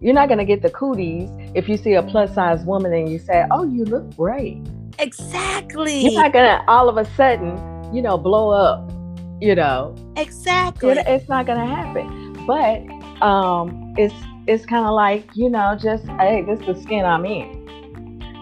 You're 0.00 0.14
not 0.14 0.28
gonna 0.28 0.44
get 0.44 0.62
the 0.62 0.70
cooties 0.70 1.30
if 1.54 1.68
you 1.68 1.76
see 1.76 1.94
a 1.94 2.02
plus 2.02 2.34
size 2.34 2.64
woman 2.64 2.92
and 2.92 3.08
you 3.08 3.18
say, 3.18 3.44
"Oh, 3.50 3.64
you 3.64 3.84
look 3.84 4.16
great." 4.16 4.58
Exactly. 4.98 6.00
You're 6.00 6.22
not 6.22 6.32
gonna 6.32 6.64
all 6.68 6.88
of 6.88 6.96
a 6.96 7.04
sudden, 7.14 7.58
you 7.94 8.02
know, 8.02 8.16
blow 8.16 8.50
up. 8.50 8.90
You 9.40 9.54
know. 9.54 9.94
Exactly. 10.16 10.90
it's 10.90 11.28
not 11.28 11.46
gonna 11.46 11.66
happen. 11.66 12.44
But 12.46 12.82
um, 13.24 13.94
it's 13.96 14.14
it's 14.46 14.66
kind 14.66 14.86
of 14.86 14.92
like 14.92 15.24
you 15.34 15.50
know, 15.50 15.76
just 15.80 16.06
hey, 16.06 16.42
this 16.42 16.60
is 16.60 16.66
the 16.66 16.82
skin 16.82 17.04
I'm 17.04 17.24
in. 17.24 17.59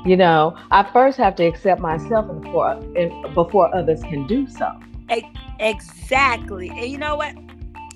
You 0.05 0.17
know, 0.17 0.57
I 0.71 0.91
first 0.93 1.19
have 1.19 1.37
to 1.37 1.45
accept 1.45 1.81
myself 1.81 2.27
before 2.43 2.77
before 3.35 3.75
others 3.75 4.03
can 4.03 4.27
do 4.27 4.47
so. 4.49 4.71
Exactly. 5.61 6.69
And 6.71 6.87
you 6.87 6.99
know 6.99 7.17
what? 7.17 7.35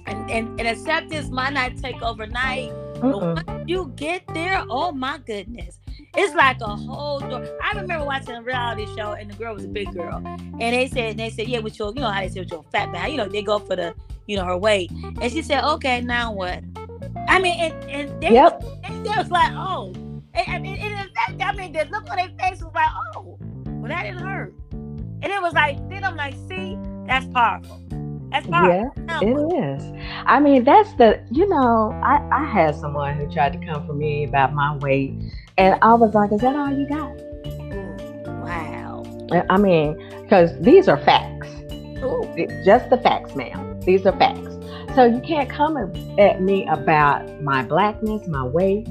And, 0.06 0.30
and, 0.30 0.60
and 0.60 0.66
acceptance 0.66 1.28
might 1.30 1.52
not 1.52 1.76
take 1.78 2.02
overnight, 2.02 2.72
but 3.00 3.14
uh-uh. 3.14 3.42
once 3.46 3.64
you 3.68 3.92
get 3.94 4.22
there, 4.34 4.64
oh 4.68 4.90
my 4.90 5.18
goodness, 5.18 5.78
it's 6.16 6.34
like 6.34 6.60
a 6.60 6.74
whole 6.74 7.20
door. 7.20 7.46
I 7.62 7.78
remember 7.78 8.04
watching 8.04 8.34
a 8.34 8.42
reality 8.42 8.86
show 8.96 9.12
and 9.12 9.30
the 9.30 9.36
girl 9.36 9.54
was 9.54 9.64
a 9.64 9.68
big 9.68 9.92
girl. 9.94 10.20
And 10.26 10.60
they 10.60 10.88
said, 10.88 11.10
and 11.10 11.20
they 11.20 11.30
said, 11.30 11.46
yeah, 11.46 11.60
with 11.60 11.78
your, 11.78 11.92
you 11.94 12.00
know 12.00 12.10
how 12.10 12.20
they 12.20 12.28
say 12.28 12.40
with 12.40 12.50
your 12.50 12.64
fat 12.72 12.92
back, 12.92 13.10
you 13.10 13.16
know, 13.16 13.28
they 13.28 13.42
go 13.42 13.60
for 13.60 13.76
the, 13.76 13.94
you 14.26 14.36
know, 14.36 14.44
her 14.44 14.58
weight. 14.58 14.90
And 14.90 15.30
she 15.30 15.40
said, 15.40 15.62
okay, 15.64 16.00
now 16.00 16.32
what? 16.32 16.64
I 17.28 17.38
mean, 17.40 17.60
and, 17.60 17.84
and 17.90 18.22
they, 18.22 18.32
yep. 18.32 18.60
was, 18.60 19.02
they 19.04 19.16
was 19.16 19.30
like, 19.30 19.52
oh. 19.52 19.94
And, 20.34 20.66
and, 20.66 20.66
and 20.66 20.78
in 20.78 21.14
fact, 21.14 21.42
I 21.42 21.52
mean, 21.52 21.72
the 21.72 21.84
look 21.90 22.08
on 22.10 22.16
their 22.16 22.30
face 22.38 22.62
was 22.62 22.72
like, 22.74 22.88
oh, 23.16 23.38
well, 23.66 23.88
that 23.88 24.04
didn't 24.04 24.26
hurt. 24.26 24.54
And 24.72 25.26
it 25.26 25.42
was 25.42 25.52
like, 25.52 25.76
then 25.90 26.04
I'm 26.04 26.16
like, 26.16 26.34
see, 26.48 26.78
that's 27.06 27.26
powerful. 27.26 27.82
That's 28.30 28.46
powerful. 28.46 28.92
Yeah, 28.96 29.20
it 29.20 29.36
is. 29.76 29.82
I 30.24 30.40
mean, 30.40 30.64
that's 30.64 30.92
the, 30.94 31.22
you 31.30 31.46
know, 31.48 31.92
I, 32.02 32.26
I 32.32 32.44
had 32.44 32.74
someone 32.74 33.16
who 33.16 33.30
tried 33.30 33.52
to 33.52 33.58
come 33.66 33.86
for 33.86 33.92
me 33.92 34.24
about 34.24 34.54
my 34.54 34.76
weight 34.78 35.20
and 35.58 35.78
I 35.82 35.92
was 35.94 36.14
like, 36.14 36.32
is 36.32 36.40
that 36.40 36.56
all 36.56 36.70
you 36.70 36.88
got? 36.88 37.12
Wow. 38.42 39.04
I 39.50 39.58
mean, 39.58 39.96
because 40.22 40.58
these 40.60 40.88
are 40.88 40.96
facts. 40.96 41.48
Ooh. 42.02 42.22
Just 42.64 42.88
the 42.88 42.98
facts, 43.02 43.36
ma'am. 43.36 43.78
These 43.80 44.06
are 44.06 44.16
facts. 44.18 44.48
So 44.94 45.04
you 45.04 45.20
can't 45.20 45.48
come 45.48 45.76
at 46.18 46.40
me 46.40 46.66
about 46.68 47.42
my 47.42 47.62
blackness, 47.62 48.26
my 48.26 48.44
weight, 48.44 48.88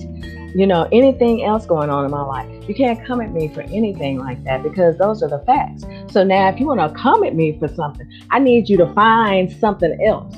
you 0.53 0.67
know, 0.67 0.87
anything 0.91 1.43
else 1.43 1.65
going 1.65 1.89
on 1.89 2.05
in 2.05 2.11
my 2.11 2.21
life. 2.21 2.47
You 2.67 2.75
can't 2.75 3.03
come 3.05 3.21
at 3.21 3.31
me 3.31 3.47
for 3.47 3.61
anything 3.61 4.19
like 4.19 4.43
that 4.43 4.63
because 4.63 4.97
those 4.97 5.23
are 5.23 5.29
the 5.29 5.39
facts. 5.39 5.83
So 6.11 6.23
now, 6.23 6.49
if 6.49 6.59
you 6.59 6.67
want 6.67 6.79
to 6.79 6.99
come 6.99 7.23
at 7.23 7.35
me 7.35 7.57
for 7.57 7.67
something, 7.67 8.09
I 8.31 8.39
need 8.39 8.69
you 8.69 8.77
to 8.77 8.93
find 8.93 9.51
something 9.51 9.97
else. 10.05 10.35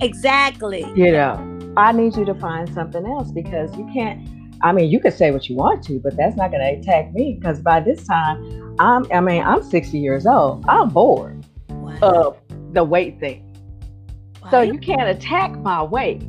Exactly. 0.00 0.84
You 0.94 1.12
know, 1.12 1.72
I 1.76 1.92
need 1.92 2.16
you 2.16 2.24
to 2.24 2.34
find 2.34 2.72
something 2.72 3.04
else 3.06 3.30
because 3.30 3.74
you 3.76 3.88
can't 3.92 4.28
I 4.62 4.72
mean, 4.72 4.90
you 4.90 5.00
could 5.00 5.12
say 5.12 5.30
what 5.30 5.48
you 5.48 5.56
want 5.56 5.84
to, 5.84 6.00
but 6.00 6.16
that's 6.16 6.36
not 6.36 6.50
going 6.50 6.62
to 6.62 6.80
attack 6.80 7.12
me 7.12 7.38
because 7.38 7.60
by 7.60 7.80
this 7.80 8.06
time, 8.06 8.76
I'm. 8.78 9.06
I 9.12 9.20
mean, 9.20 9.42
I'm 9.42 9.62
60 9.62 9.98
years 9.98 10.26
old. 10.26 10.64
I'm 10.68 10.88
bored 10.88 11.44
wow. 11.68 11.98
of 12.00 12.36
the 12.72 12.84
weight 12.84 13.20
thing. 13.20 13.42
Wow. 14.42 14.50
So 14.50 14.60
you 14.62 14.78
can't 14.78 15.08
attack 15.08 15.52
my 15.58 15.82
weight 15.82 16.24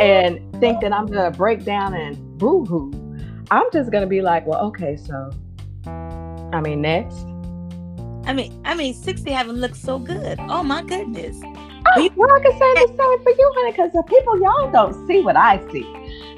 and 0.00 0.60
think 0.60 0.80
that 0.80 0.92
I'm 0.92 1.06
to 1.08 1.36
break 1.36 1.64
down 1.64 1.94
and 1.94 2.38
boo 2.38 2.64
hoo. 2.64 2.92
I'm 3.50 3.66
just 3.72 3.90
to 4.02 4.06
be 4.06 4.22
like, 4.22 4.46
well, 4.46 4.60
okay, 4.66 4.96
so, 4.96 5.30
I 5.86 6.60
mean, 6.60 6.80
next. 6.82 7.26
I 8.24 8.32
mean, 8.32 8.60
I 8.64 8.74
mean, 8.74 8.94
60 8.94 9.30
haven't 9.30 9.56
looked 9.56 9.76
so 9.76 9.98
good. 9.98 10.38
Oh 10.48 10.62
my 10.62 10.82
goodness. 10.82 11.36
Oh, 11.42 12.10
well, 12.16 12.32
I 12.32 12.40
can 12.40 12.52
say 12.52 12.74
the 12.74 12.86
same 12.98 13.22
for 13.22 13.30
you, 13.30 13.52
honey, 13.56 13.72
because 13.72 13.92
the 13.92 14.02
people 14.04 14.40
y'all 14.40 14.70
don't 14.70 15.06
see 15.06 15.20
what 15.20 15.36
I 15.36 15.58
see 15.72 15.84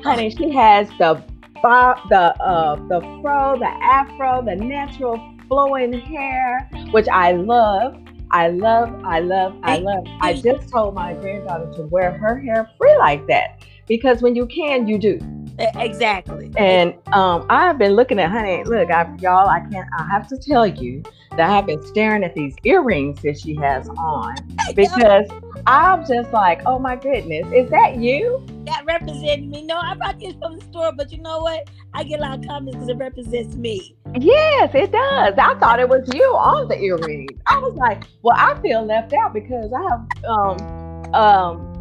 honey, 0.03 0.31
she 0.31 0.51
has 0.51 0.89
the 0.99 1.23
bob, 1.63 1.99
the 2.09 2.35
uh 2.43 2.77
the 2.89 3.01
fro, 3.23 3.59
the 3.59 3.67
afro, 3.67 4.43
the 4.45 4.57
natural 4.57 5.21
flowing 5.49 5.93
hair, 5.93 6.69
which 6.91 7.09
I 7.09 7.33
love. 7.33 7.97
I 8.33 8.49
love, 8.49 8.89
I 9.05 9.21
love, 9.21 9.55
I 9.63 9.79
love. 9.79 10.07
I 10.23 10.33
just 10.33 10.71
told 10.71 10.95
my 10.95 11.13
granddaughter 11.13 11.71
to 11.77 11.83
wear 11.83 12.13
her 12.13 12.41
hair 12.41 12.71
free 12.79 12.97
like 12.99 13.27
that 13.27 13.63
because 13.87 14.23
when 14.23 14.35
you 14.35 14.47
can, 14.47 14.89
you 14.89 14.99
do. 14.99 15.21
Exactly. 15.59 16.53
And 16.57 16.95
um, 17.13 17.47
I've 17.49 17.79
been 17.79 17.93
looking 17.93 18.19
at 18.19 18.31
honey. 18.31 18.65
Look, 18.65 18.91
I, 18.91 19.15
y'all, 19.21 19.49
I 19.49 19.61
can't. 19.71 19.89
I 19.99 20.07
have 20.09 20.29
to 20.29 20.37
tell 20.37 20.67
you 20.67 21.03
that 21.37 21.51
I've 21.51 21.67
been 21.67 21.83
staring 21.87 22.25
at 22.25 22.35
these 22.35 22.55
earrings 22.65 23.23
that 23.23 23.39
she 23.39 23.55
has 23.57 23.89
on 23.89 24.37
because 24.75 25.29
I'm 25.67 26.07
just 26.07 26.33
like, 26.33 26.63
oh 26.67 26.79
my 26.79 26.97
goodness, 26.97 27.47
is 27.53 27.71
that 27.71 27.97
you? 27.97 28.45
That 28.67 28.85
represents 28.85 29.47
me. 29.47 29.65
No, 29.65 29.77
I 29.77 29.95
brought 29.95 30.21
this 30.21 30.35
from 30.35 30.59
the 30.59 30.65
store, 30.67 30.93
but 30.93 31.11
you 31.11 31.19
know 31.19 31.41
what? 31.41 31.69
I 31.95 32.05
get 32.05 32.21
a 32.21 32.23
lot 32.23 32.39
of 32.39 32.47
comments 32.47 32.77
because 32.77 32.89
it 32.89 32.97
represents 32.97 33.57
me. 33.57 33.97
Yes, 34.19 34.71
it 34.75 34.93
does. 34.93 35.35
I 35.39 35.55
thought 35.59 35.81
it 35.81 35.89
was 35.89 36.09
you 36.15 36.23
on 36.23 36.69
the 36.69 36.79
earrings. 36.79 37.39
I 37.47 37.59
was 37.59 37.75
like, 37.75 38.05
well, 38.23 38.37
I 38.39 38.61
feel 38.61 38.85
left 38.85 39.13
out 39.13 39.33
because 39.33 39.73
I 39.73 39.83
have 39.83 40.25
um 40.25 41.15
um 41.15 41.72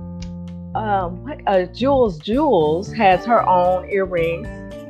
um, 0.76 1.24
what, 1.24 1.40
uh, 1.48 1.66
Jules 1.66 2.18
Jules 2.20 2.92
has 2.94 3.26
her 3.26 3.48
own 3.48 3.90
earrings. 3.90 4.48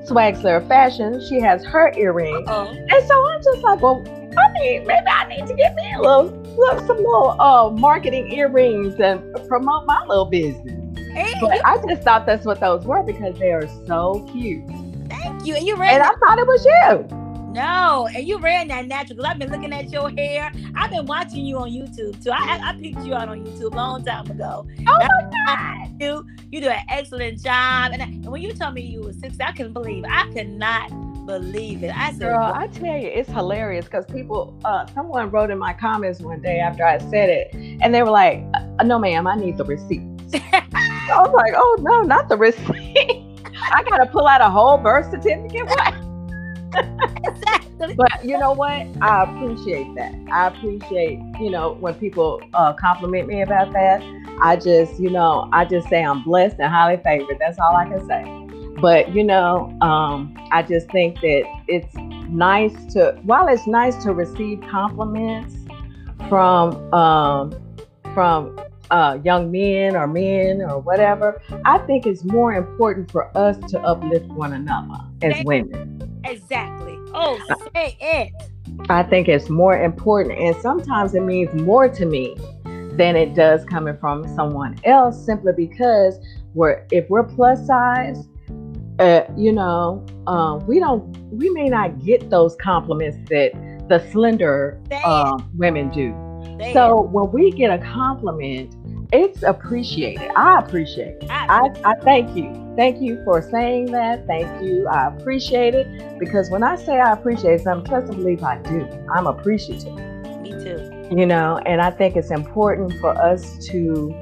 Swagsler 0.09 0.67
Fashion, 0.67 1.21
she 1.29 1.39
has 1.39 1.63
her 1.63 1.93
earrings. 1.95 2.47
Uh-oh. 2.49 2.67
And 2.67 3.07
so 3.07 3.27
I'm 3.27 3.43
just 3.43 3.61
like, 3.61 3.81
well, 3.81 4.03
I 4.37 4.51
mean, 4.53 4.85
maybe 4.85 5.07
I 5.07 5.27
need 5.27 5.47
to 5.47 5.53
get 5.53 5.75
me 5.75 5.93
a 5.93 6.01
little, 6.01 6.25
little 6.57 6.87
some 6.87 6.97
little 6.97 7.39
uh, 7.39 7.69
marketing 7.69 8.31
earrings 8.31 8.99
and 8.99 9.21
promote 9.47 9.85
my 9.85 10.03
little 10.07 10.25
business. 10.25 10.97
Hey, 11.13 11.33
but 11.39 11.63
I 11.65 11.77
just 11.87 12.03
thought 12.03 12.25
that's 12.25 12.45
what 12.45 12.59
those 12.59 12.85
were 12.85 13.03
because 13.03 13.37
they 13.37 13.51
are 13.51 13.67
so 13.85 14.27
cute. 14.31 14.63
Thank 15.09 15.45
you. 15.45 15.55
And 15.55 15.65
you 15.65 15.75
ready? 15.75 15.95
And 15.95 16.03
I 16.03 16.13
thought 16.15 16.39
it 16.39 16.47
was 16.47 16.65
you. 16.65 17.20
No, 17.53 18.07
and 18.15 18.25
you 18.25 18.39
ran 18.39 18.69
that 18.69 18.87
natural 18.87 19.17
because 19.17 19.31
I've 19.31 19.39
been 19.39 19.51
looking 19.51 19.73
at 19.73 19.89
your 19.89 20.09
hair. 20.09 20.51
I've 20.75 20.89
been 20.89 21.05
watching 21.05 21.45
you 21.45 21.57
on 21.57 21.69
YouTube 21.69 22.23
too. 22.23 22.31
I, 22.31 22.59
I 22.63 22.77
picked 22.79 22.99
you 22.99 23.13
out 23.13 23.27
on 23.27 23.45
YouTube 23.45 23.73
a 23.73 23.75
long 23.75 24.03
time 24.05 24.29
ago. 24.31 24.65
Oh 24.87 24.99
my 24.99 25.45
God. 25.45 26.01
You, 26.01 26.25
you 26.49 26.61
do 26.61 26.69
an 26.69 26.83
excellent 26.89 27.43
job. 27.43 27.91
And, 27.91 28.01
I, 28.01 28.05
and 28.05 28.31
when 28.31 28.41
you 28.41 28.53
told 28.53 28.73
me 28.73 28.81
you 28.81 29.01
were 29.01 29.13
60, 29.13 29.43
I 29.43 29.51
couldn't 29.51 29.73
believe 29.73 30.05
it. 30.05 30.09
I 30.09 30.31
could 30.31 30.49
not 30.49 30.89
believe 31.25 31.83
it. 31.83 31.95
I 31.95 32.11
said, 32.11 32.19
Girl, 32.19 32.53
I 32.53 32.67
tell 32.67 32.97
you, 32.97 33.07
it's 33.07 33.29
hilarious 33.29 33.85
because 33.85 34.05
people, 34.05 34.57
uh, 34.63 34.85
someone 34.87 35.29
wrote 35.29 35.51
in 35.51 35.57
my 35.57 35.73
comments 35.73 36.21
one 36.21 36.41
day 36.41 36.59
after 36.59 36.85
I 36.85 36.97
said 36.97 37.29
it, 37.29 37.53
and 37.53 37.93
they 37.93 38.01
were 38.01 38.09
like, 38.09 38.43
uh, 38.79 38.83
no, 38.83 38.97
ma'am, 38.97 39.27
I 39.27 39.35
need 39.35 39.57
the 39.57 39.65
receipt. 39.65 40.01
I 40.33 41.19
was 41.19 41.33
like, 41.33 41.53
oh, 41.55 41.77
no, 41.81 42.01
not 42.01 42.29
the 42.29 42.37
receipt. 42.37 42.65
I 43.73 43.83
got 43.83 43.97
to 43.97 44.05
pull 44.05 44.27
out 44.27 44.41
a 44.41 44.49
whole 44.49 44.77
birth 44.77 45.11
certificate. 45.11 45.67
What? 45.67 45.93
exactly. 47.23 47.95
But 47.95 48.23
you 48.23 48.37
know 48.37 48.53
what? 48.53 48.87
I 49.01 49.23
appreciate 49.23 49.93
that. 49.95 50.13
I 50.31 50.47
appreciate, 50.47 51.19
you 51.39 51.49
know, 51.49 51.73
when 51.73 51.93
people 51.95 52.41
uh, 52.53 52.73
compliment 52.73 53.27
me 53.27 53.41
about 53.41 53.73
that. 53.73 54.01
I 54.41 54.55
just, 54.55 54.99
you 54.99 55.09
know, 55.09 55.49
I 55.51 55.65
just 55.65 55.89
say 55.89 56.03
I'm 56.03 56.23
blessed 56.23 56.57
and 56.59 56.71
highly 56.71 57.01
favored. 57.03 57.37
That's 57.39 57.59
all 57.59 57.75
I 57.75 57.85
can 57.85 58.05
say. 58.07 58.41
But 58.81 59.13
you 59.13 59.23
know, 59.23 59.77
um, 59.81 60.35
I 60.51 60.63
just 60.63 60.89
think 60.91 61.19
that 61.21 61.43
it's 61.67 61.93
nice 62.29 62.73
to, 62.93 63.19
while 63.23 63.47
it's 63.47 63.67
nice 63.67 64.01
to 64.03 64.13
receive 64.13 64.61
compliments 64.69 65.55
from 66.29 66.93
um, 66.93 67.51
from 68.13 68.59
uh, 68.89 69.17
young 69.23 69.51
men 69.51 69.95
or 69.95 70.07
men 70.07 70.61
or 70.61 70.79
whatever, 70.79 71.41
I 71.65 71.77
think 71.79 72.05
it's 72.05 72.23
more 72.23 72.53
important 72.53 73.11
for 73.11 73.35
us 73.37 73.57
to 73.71 73.79
uplift 73.81 74.27
one 74.27 74.53
another 74.53 74.99
as 75.21 75.43
women. 75.45 76.21
Exactly. 76.25 76.97
Oh, 77.13 77.39
say 77.73 77.97
it. 77.99 78.31
I 78.89 79.03
think 79.03 79.27
it's 79.27 79.49
more 79.49 79.81
important, 79.81 80.39
and 80.39 80.55
sometimes 80.61 81.13
it 81.13 81.21
means 81.21 81.53
more 81.61 81.89
to 81.89 82.05
me 82.05 82.35
than 82.93 83.15
it 83.15 83.35
does 83.35 83.63
coming 83.65 83.97
from 83.97 84.27
someone 84.35 84.77
else, 84.83 85.25
simply 85.25 85.53
because 85.55 86.19
we're 86.53 86.85
if 86.91 87.09
we're 87.09 87.23
plus 87.23 87.65
size, 87.65 88.27
uh, 88.99 89.23
you 89.35 89.51
know, 89.51 90.05
um, 90.27 90.65
we 90.67 90.79
don't, 90.79 91.17
we 91.31 91.49
may 91.49 91.67
not 91.67 91.99
get 92.03 92.29
those 92.29 92.55
compliments 92.57 93.17
that 93.29 93.51
the 93.89 93.99
slender 94.11 94.81
uh, 95.03 95.37
women 95.55 95.89
do. 95.89 96.11
So 96.73 97.01
when 97.01 97.31
we 97.31 97.51
get 97.51 97.71
a 97.71 97.83
compliment, 97.83 98.75
it's 99.11 99.43
appreciated. 99.43 100.31
I 100.35 100.59
appreciate 100.59 101.21
it. 101.21 101.29
I, 101.29 101.69
I 101.83 101.95
thank 101.95 102.35
you. 102.35 102.73
Thank 102.77 103.01
you 103.01 103.21
for 103.25 103.41
saying 103.41 103.87
that. 103.87 104.25
Thank 104.25 104.63
you. 104.63 104.87
I 104.87 105.07
appreciate 105.07 105.75
it 105.75 106.17
because 106.19 106.49
when 106.49 106.63
I 106.63 106.77
say 106.77 106.99
I 106.99 107.11
appreciate 107.11 107.61
something, 107.61 107.89
trust 107.89 108.07
and 108.07 108.17
believe 108.17 108.43
I 108.43 108.57
do. 108.59 108.87
I'm 109.13 109.27
appreciative. 109.27 109.93
Me 110.41 110.51
too. 110.51 111.07
You 111.11 111.25
know, 111.25 111.57
and 111.65 111.81
I 111.81 111.91
think 111.91 112.15
it's 112.15 112.31
important 112.31 112.93
for 113.01 113.11
us 113.11 113.57
to 113.67 114.15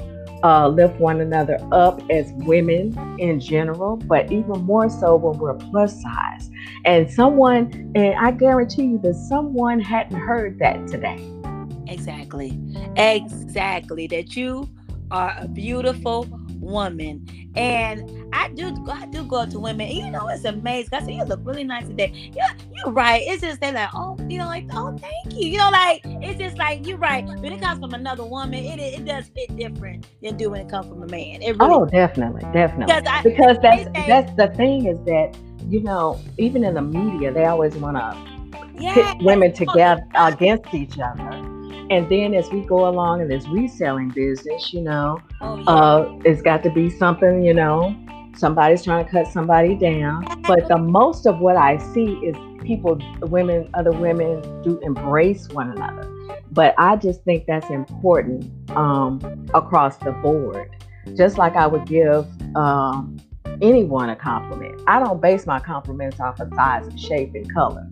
uh, 0.43 0.67
lift 0.67 0.99
one 0.99 1.21
another 1.21 1.59
up 1.71 2.01
as 2.09 2.31
women 2.37 2.97
in 3.19 3.39
general, 3.39 3.97
but 3.97 4.31
even 4.31 4.61
more 4.61 4.89
so 4.89 5.15
when 5.15 5.37
we're 5.37 5.53
plus 5.53 6.01
size. 6.01 6.49
And 6.85 7.11
someone, 7.11 7.91
and 7.93 8.15
I 8.15 8.31
guarantee 8.31 8.85
you 8.85 8.97
that 9.03 9.13
someone 9.13 9.79
hadn't 9.79 10.19
heard 10.19 10.57
that 10.59 10.87
today. 10.87 11.19
Exactly. 11.87 12.59
Exactly. 12.95 14.07
That 14.07 14.35
you 14.35 14.69
are 15.11 15.35
a 15.39 15.47
beautiful 15.47 16.27
woman. 16.59 17.27
And 17.55 18.29
I 18.33 18.49
do 18.49 18.73
I 18.89 19.05
do 19.07 19.23
go 19.23 19.45
to 19.45 19.59
women, 19.59 19.87
and 19.87 19.97
you 19.97 20.11
know 20.11 20.27
it's 20.27 20.45
amazing. 20.45 20.89
I 20.93 21.03
say 21.03 21.13
you 21.13 21.23
look 21.23 21.39
really 21.43 21.63
nice 21.63 21.87
today. 21.87 22.31
Yeah, 22.33 22.51
you're 22.75 22.93
right. 22.93 23.23
It's 23.25 23.41
just 23.41 23.59
they're 23.59 23.73
like, 23.73 23.89
oh, 23.93 24.17
you 24.27 24.37
know, 24.37 24.45
like, 24.45 24.67
oh, 24.73 24.95
thank 24.97 25.35
you. 25.35 25.49
You 25.49 25.57
know, 25.57 25.69
like 25.69 26.01
it's 26.05 26.39
just 26.39 26.57
like 26.57 26.85
you're 26.85 26.97
right. 26.97 27.25
When 27.25 27.51
it 27.51 27.61
comes 27.61 27.79
from 27.79 27.93
another 27.93 28.23
woman, 28.23 28.63
it 28.63 28.79
it 28.79 29.05
does 29.05 29.29
fit 29.29 29.55
different 29.57 30.07
than 30.21 30.37
do 30.37 30.51
when 30.51 30.61
it 30.61 30.69
comes 30.69 30.87
from 30.87 31.01
a 31.01 31.07
man. 31.07 31.41
It 31.41 31.57
really 31.57 31.73
oh, 31.73 31.85
definitely, 31.85 32.43
definitely. 32.53 32.93
Because, 32.93 33.07
I, 33.07 33.23
because 33.23 33.57
that's 33.61 33.83
say, 33.85 34.05
that's 34.07 34.31
the 34.35 34.47
thing 34.55 34.85
is 34.85 34.99
that 35.05 35.35
you 35.67 35.81
know 35.81 36.19
even 36.37 36.63
in 36.63 36.75
the 36.75 36.81
media 36.81 37.31
they 37.31 37.45
always 37.45 37.75
want 37.75 37.97
to 37.97 38.39
yeah, 38.79 38.93
pit 38.93 39.17
women 39.21 39.51
together 39.53 40.05
against 40.15 40.73
each 40.73 40.97
other 40.99 41.38
and 41.89 42.07
then 42.09 42.33
as 42.33 42.49
we 42.51 42.61
go 42.61 42.87
along 42.87 43.21
in 43.21 43.27
this 43.27 43.47
reselling 43.47 44.09
business, 44.09 44.73
you 44.73 44.81
know, 44.81 45.19
oh, 45.41 45.57
yeah. 45.57 45.63
uh, 45.65 46.19
it's 46.23 46.41
got 46.41 46.63
to 46.63 46.69
be 46.69 46.89
something, 46.89 47.41
you 47.41 47.53
know, 47.53 47.95
somebody's 48.35 48.83
trying 48.83 49.05
to 49.05 49.11
cut 49.11 49.27
somebody 49.27 49.75
down. 49.75 50.23
But 50.43 50.67
the 50.67 50.77
most 50.77 51.25
of 51.25 51.39
what 51.39 51.57
I 51.57 51.77
see 51.77 52.13
is 52.23 52.35
people, 52.63 52.99
women, 53.21 53.69
other 53.73 53.91
women 53.91 54.41
do 54.61 54.79
embrace 54.83 55.49
one 55.49 55.71
another. 55.71 56.07
But 56.51 56.75
I 56.77 56.95
just 56.95 57.23
think 57.23 57.45
that's 57.45 57.69
important 57.69 58.51
um, 58.71 59.47
across 59.53 59.97
the 59.97 60.11
board. 60.11 60.69
Just 61.15 61.37
like 61.37 61.55
I 61.55 61.65
would 61.65 61.85
give 61.87 62.27
um, 62.55 63.18
anyone 63.61 64.09
a 64.09 64.15
compliment. 64.15 64.81
I 64.87 64.99
don't 64.99 65.21
base 65.21 65.45
my 65.45 65.59
compliments 65.59 66.19
off 66.19 66.39
of 66.39 66.53
size 66.55 66.87
and 66.87 66.99
shape 66.99 67.35
and 67.35 67.51
color. 67.53 67.87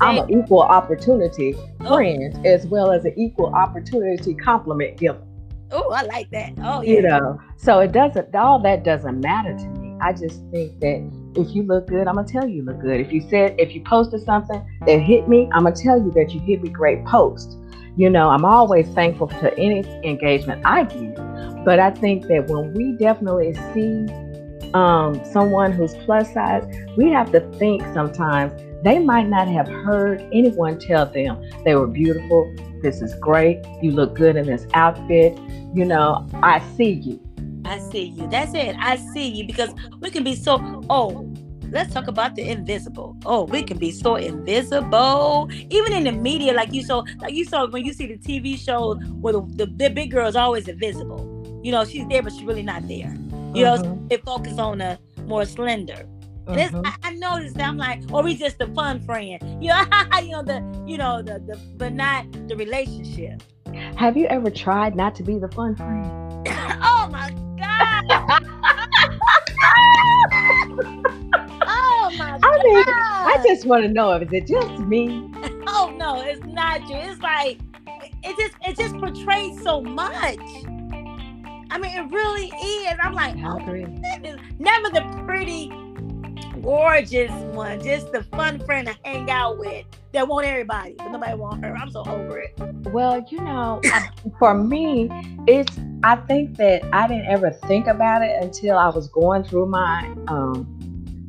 I'm 0.00 0.18
an 0.18 0.30
equal 0.30 0.62
opportunity 0.62 1.54
oh. 1.80 1.96
friend 1.96 2.34
oh. 2.36 2.48
as 2.48 2.66
well 2.66 2.92
as 2.92 3.04
an 3.04 3.14
equal 3.18 3.54
opportunity 3.54 4.34
compliment 4.34 4.98
giver. 4.98 5.22
Oh, 5.70 5.90
I 5.90 6.02
like 6.02 6.30
that. 6.30 6.52
Oh, 6.62 6.82
yeah. 6.82 6.94
You 6.94 7.02
know, 7.02 7.40
so 7.56 7.80
it 7.80 7.92
doesn't, 7.92 8.34
all 8.34 8.58
that 8.60 8.84
doesn't 8.84 9.20
matter 9.20 9.56
to 9.56 9.68
me. 9.80 9.96
I 10.02 10.12
just 10.12 10.42
think 10.50 10.78
that 10.80 11.32
if 11.36 11.54
you 11.54 11.62
look 11.62 11.86
good, 11.86 12.06
I'm 12.08 12.16
gonna 12.16 12.26
tell 12.26 12.46
you, 12.46 12.56
you 12.56 12.62
look 12.62 12.80
good. 12.80 13.00
If 13.00 13.12
you 13.12 13.22
said, 13.30 13.54
if 13.58 13.74
you 13.74 13.82
posted 13.82 14.22
something 14.22 14.62
that 14.84 14.98
hit 14.98 15.28
me, 15.28 15.48
I'm 15.52 15.64
gonna 15.64 15.76
tell 15.76 15.98
you 15.98 16.10
that 16.12 16.34
you 16.34 16.40
hit 16.40 16.62
me 16.62 16.68
great 16.68 17.04
post. 17.06 17.56
You 17.96 18.10
know, 18.10 18.28
I'm 18.28 18.44
always 18.44 18.88
thankful 18.88 19.28
to 19.28 19.56
any 19.58 19.84
engagement 20.02 20.62
I 20.64 20.84
get, 20.84 21.14
But 21.64 21.78
I 21.78 21.90
think 21.90 22.26
that 22.28 22.48
when 22.48 22.74
we 22.74 22.92
definitely 22.92 23.54
see 23.72 24.06
um, 24.74 25.22
someone 25.24 25.72
who's 25.72 25.94
plus 26.04 26.32
size, 26.32 26.64
we 26.96 27.10
have 27.10 27.32
to 27.32 27.40
think 27.58 27.82
sometimes 27.92 28.52
they 28.82 28.98
might 28.98 29.28
not 29.28 29.48
have 29.48 29.68
heard 29.68 30.20
anyone 30.32 30.78
tell 30.78 31.06
them 31.06 31.42
they 31.64 31.74
were 31.74 31.86
beautiful. 31.86 32.52
This 32.82 33.00
is 33.00 33.14
great. 33.16 33.64
You 33.80 33.92
look 33.92 34.14
good 34.14 34.36
in 34.36 34.46
this 34.46 34.66
outfit. 34.74 35.38
You 35.74 35.84
know, 35.84 36.26
I 36.42 36.60
see 36.76 36.92
you. 36.92 37.20
I 37.64 37.78
see 37.78 38.06
you. 38.06 38.26
That's 38.28 38.54
it. 38.54 38.74
I 38.78 38.96
see 38.96 39.28
you 39.28 39.46
because 39.46 39.70
we 40.00 40.10
can 40.10 40.24
be 40.24 40.34
so, 40.34 40.82
oh, 40.90 41.32
let's 41.70 41.94
talk 41.94 42.08
about 42.08 42.34
the 42.34 42.42
invisible. 42.42 43.16
Oh, 43.24 43.44
we 43.44 43.62
can 43.62 43.78
be 43.78 43.92
so 43.92 44.16
invisible. 44.16 45.48
Even 45.70 45.92
in 45.92 46.04
the 46.04 46.12
media, 46.12 46.52
like 46.52 46.72
you 46.72 46.82
saw, 46.82 47.04
like 47.20 47.34
you 47.34 47.44
saw 47.44 47.68
when 47.68 47.84
you 47.84 47.92
see 47.92 48.06
the 48.06 48.18
TV 48.18 48.58
shows 48.58 48.98
where 49.20 49.34
the, 49.34 49.42
the, 49.54 49.66
the 49.66 49.90
big 49.90 50.10
girl 50.10 50.26
is 50.26 50.36
always 50.36 50.66
invisible. 50.66 51.60
You 51.62 51.70
know, 51.70 51.84
she's 51.84 52.06
there, 52.08 52.22
but 52.22 52.32
she's 52.32 52.42
really 52.42 52.64
not 52.64 52.86
there. 52.88 53.16
You 53.54 53.64
mm-hmm. 53.64 53.82
know, 53.82 54.06
they 54.08 54.16
focus 54.18 54.58
on 54.58 54.78
the 54.78 54.98
more 55.26 55.44
slender. 55.44 56.06
And 56.46 56.60
it's, 56.60 56.72
mm-hmm. 56.72 56.86
I, 56.86 57.10
I 57.10 57.14
noticed 57.14 57.56
that 57.56 57.68
I'm 57.68 57.76
like, 57.76 58.02
or 58.10 58.22
we 58.22 58.34
just 58.34 58.60
a 58.60 58.66
fun 58.68 59.00
friend, 59.00 59.40
you 59.62 59.68
know, 59.70 59.84
you 60.20 60.30
know 60.30 60.42
the, 60.42 60.84
you 60.86 60.98
know 60.98 61.22
the, 61.22 61.38
the, 61.38 61.60
but 61.76 61.92
not 61.92 62.26
the 62.48 62.56
relationship. 62.56 63.42
Have 63.96 64.16
you 64.16 64.26
ever 64.26 64.50
tried 64.50 64.96
not 64.96 65.14
to 65.16 65.22
be 65.22 65.38
the 65.38 65.48
fun 65.48 65.76
friend? 65.76 66.04
oh 66.82 67.08
my 67.10 67.30
god! 67.58 68.04
oh 71.62 72.10
my 72.18 72.38
I 72.42 72.62
mean, 72.62 72.84
I 72.88 73.42
just 73.46 73.64
want 73.66 73.84
to 73.84 73.88
know 73.88 74.12
if 74.12 74.32
it's 74.32 74.50
just 74.50 74.78
me. 74.80 75.30
oh 75.68 75.94
no, 75.96 76.20
it's 76.20 76.44
not 76.44 76.88
you. 76.88 76.96
It's 76.96 77.20
like 77.20 77.60
it 78.24 78.36
just 78.36 78.54
it 78.66 78.76
just 78.76 78.96
portrays 78.98 79.62
so 79.62 79.80
much. 79.80 80.38
I 81.72 81.78
mean, 81.78 81.96
it 81.96 82.12
really 82.12 82.48
is. 82.48 82.98
I'm 83.00 83.14
like, 83.14 83.34
oh, 83.38 83.56
never 84.58 84.90
the 84.90 85.22
pretty 85.24 85.72
gorgeous 86.60 87.30
one, 87.54 87.82
just 87.82 88.12
the 88.12 88.24
fun 88.24 88.60
friend 88.66 88.86
to 88.88 88.96
hang 89.04 89.30
out 89.30 89.56
with 89.58 89.86
that 90.12 90.28
want 90.28 90.46
everybody, 90.46 90.96
but 90.98 91.08
nobody 91.08 91.34
want 91.34 91.64
her. 91.64 91.74
I'm 91.74 91.90
so 91.90 92.04
over 92.04 92.40
it. 92.40 92.52
Well, 92.92 93.24
you 93.30 93.40
know, 93.40 93.80
for 94.38 94.52
me, 94.52 95.08
it's 95.48 95.74
I 96.02 96.16
think 96.16 96.58
that 96.58 96.84
I 96.92 97.08
didn't 97.08 97.28
ever 97.28 97.50
think 97.50 97.86
about 97.86 98.20
it 98.20 98.36
until 98.42 98.76
I 98.76 98.90
was 98.90 99.08
going 99.08 99.42
through 99.42 99.64
my 99.64 100.14
um 100.28 100.68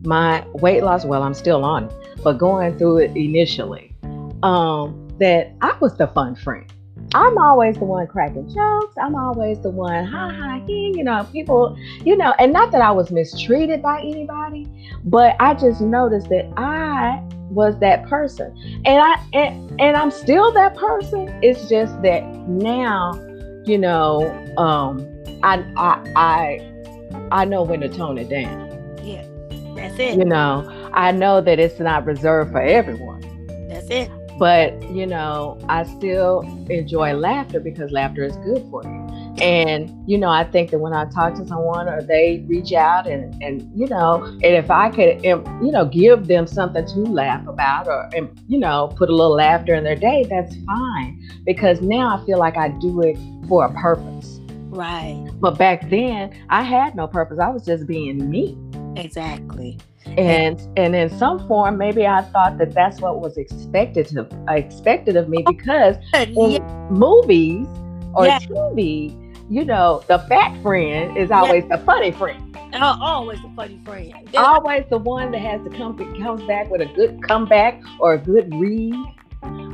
my 0.04 0.46
weight 0.56 0.84
loss. 0.84 1.06
Well, 1.06 1.24
I'm 1.24 1.36
still 1.36 1.64
on 1.64 1.86
it, 1.86 1.94
but 2.22 2.34
going 2.34 2.78
through 2.78 2.98
it 2.98 3.16
initially, 3.16 3.96
um, 4.44 5.08
that 5.22 5.54
I 5.62 5.78
was 5.80 5.96
the 5.96 6.08
fun 6.08 6.36
friend. 6.36 6.73
I'm 7.14 7.38
always 7.38 7.78
the 7.78 7.86
one 7.86 8.08
cracking 8.08 8.50
jokes. 8.54 8.96
I'm 8.98 9.16
always 9.16 9.60
the 9.62 9.70
one, 9.70 10.06
ha 10.06 10.30
ha, 10.30 10.62
he, 10.66 10.94
you 10.96 11.04
know, 11.04 11.28
people, 11.32 11.78
you 12.04 12.18
know, 12.18 12.34
and 12.40 12.52
not 12.52 12.72
that 12.72 12.82
I 12.82 12.92
was 12.92 13.12
mistreated 13.12 13.82
by 13.82 14.00
anybody, 14.02 14.68
but 15.06 15.36
I 15.40 15.54
just 15.54 15.82
noticed 15.82 16.30
that 16.30 16.52
I 16.58 17.22
was 17.50 17.78
that 17.80 18.08
person. 18.08 18.56
And 18.86 19.02
I 19.02 19.24
and, 19.34 19.80
and 19.80 19.96
I'm 19.96 20.12
still 20.12 20.52
that 20.54 20.76
person. 20.76 21.28
It's 21.44 21.70
just 21.70 22.02
that 22.02 22.24
now, 22.48 23.14
you 23.66 23.78
know, 23.78 24.28
um, 24.58 25.08
I 25.44 25.64
I 25.78 26.14
I 26.16 26.74
I 27.32 27.46
know 27.46 27.64
when 27.64 27.82
to 27.82 27.90
tone 27.90 28.18
it 28.18 28.30
down. 28.30 28.70
Yeah. 29.04 29.26
That's 29.76 30.00
it. 30.00 30.18
You 30.18 30.26
know, 30.26 30.68
I 30.94 31.12
know 31.12 31.42
that 31.42 31.60
it's 31.60 31.80
not 31.80 32.06
reserved 32.06 32.52
for 32.52 32.62
everyone. 32.62 33.22
That's 33.70 33.90
it. 33.90 34.10
But, 34.38 34.82
you 34.92 35.06
know, 35.06 35.58
I 35.70 35.84
still 35.84 36.42
enjoy 36.70 37.14
laughter 37.14 37.60
because 37.60 37.92
laughter 37.92 38.24
is 38.24 38.36
good 38.38 38.66
for 38.70 38.84
you. 38.84 39.04
And, 39.42 39.92
you 40.08 40.18
know, 40.18 40.30
I 40.30 40.44
think 40.44 40.72
that 40.72 40.80
when 40.80 40.94
I 40.94 41.06
talk 41.06 41.34
to 41.36 41.48
someone 41.48 41.90
or 41.90 42.02
they 42.02 42.46
reach 42.48 42.72
out 42.74 43.08
and, 43.08 43.42
and 43.44 43.70
you 43.76 43.88
know, 43.88 44.24
and 44.24 44.44
if 44.44 44.70
I 44.70 44.90
could, 44.90 45.26
um, 45.26 45.44
you 45.64 45.72
know, 45.72 45.86
give 45.86 46.28
them 46.28 46.46
something 46.46 46.86
to 46.86 47.00
laugh 47.00 47.48
about 47.48 47.88
or, 47.88 48.10
um, 48.16 48.34
you 48.48 48.60
know, 48.60 48.94
put 48.96 49.10
a 49.10 49.16
little 49.16 49.36
laughter 49.36 49.74
in 49.74 49.84
their 49.84 49.96
day, 49.96 50.26
that's 50.30 50.56
fine. 50.66 51.28
Because 51.46 51.82
now 51.82 52.18
I 52.18 52.26
feel 52.26 52.38
like 52.38 52.58
I 52.58 52.70
do 52.70 53.02
it 53.02 53.18
for 53.48 53.66
a 53.66 53.74
purpose. 53.74 54.40
Right. 54.70 55.28
But 55.40 55.58
back 55.58 55.90
then, 55.90 56.34
I 56.50 56.64
had 56.64 56.96
no 56.96 57.08
purpose. 57.08 57.40
I 57.40 57.50
was 57.50 57.66
just 57.66 57.88
being 57.88 58.30
me. 58.30 58.58
Exactly. 58.96 59.80
Mm-hmm. 60.16 60.20
and 60.30 60.78
and 60.78 60.96
in 60.96 61.10
some 61.18 61.48
form 61.48 61.78
maybe 61.78 62.06
i 62.06 62.22
thought 62.22 62.60
that 62.60 62.74
that's 62.74 63.02
what 63.02 63.20
was 63.20 63.36
expected 63.38 64.06
to 64.08 64.28
expected 64.50 65.16
of 65.16 65.28
me 65.28 65.44
oh, 65.48 65.52
because 65.52 65.96
in 66.14 66.52
Yeah. 66.52 66.88
movies 66.92 67.66
or 68.14 68.28
Yeah. 68.28 68.38
tv 68.40 69.20
you 69.50 69.66
know 69.66 70.04
the 70.08 70.20
fat 70.30 70.56
friend 70.62 71.18
is 71.18 71.32
always 71.32 71.64
the 71.68 71.78
funny 71.80 72.12
friend. 72.12 72.56
Oh, 72.76 72.98
always 73.02 73.40
the 73.42 73.52
funny 73.56 73.80
friend. 73.86 74.14
always 74.36 74.84
the 74.90 74.98
one 74.98 75.32
that 75.32 75.42
has 75.42 75.62
to 75.64 75.70
come 75.78 75.96
comes 76.22 76.44
back 76.44 76.70
with 76.72 76.82
a 76.82 76.86
good 76.86 77.22
comeback 77.24 77.82
or 78.00 78.14
a 78.14 78.18
good 78.18 78.54
read. 78.56 78.96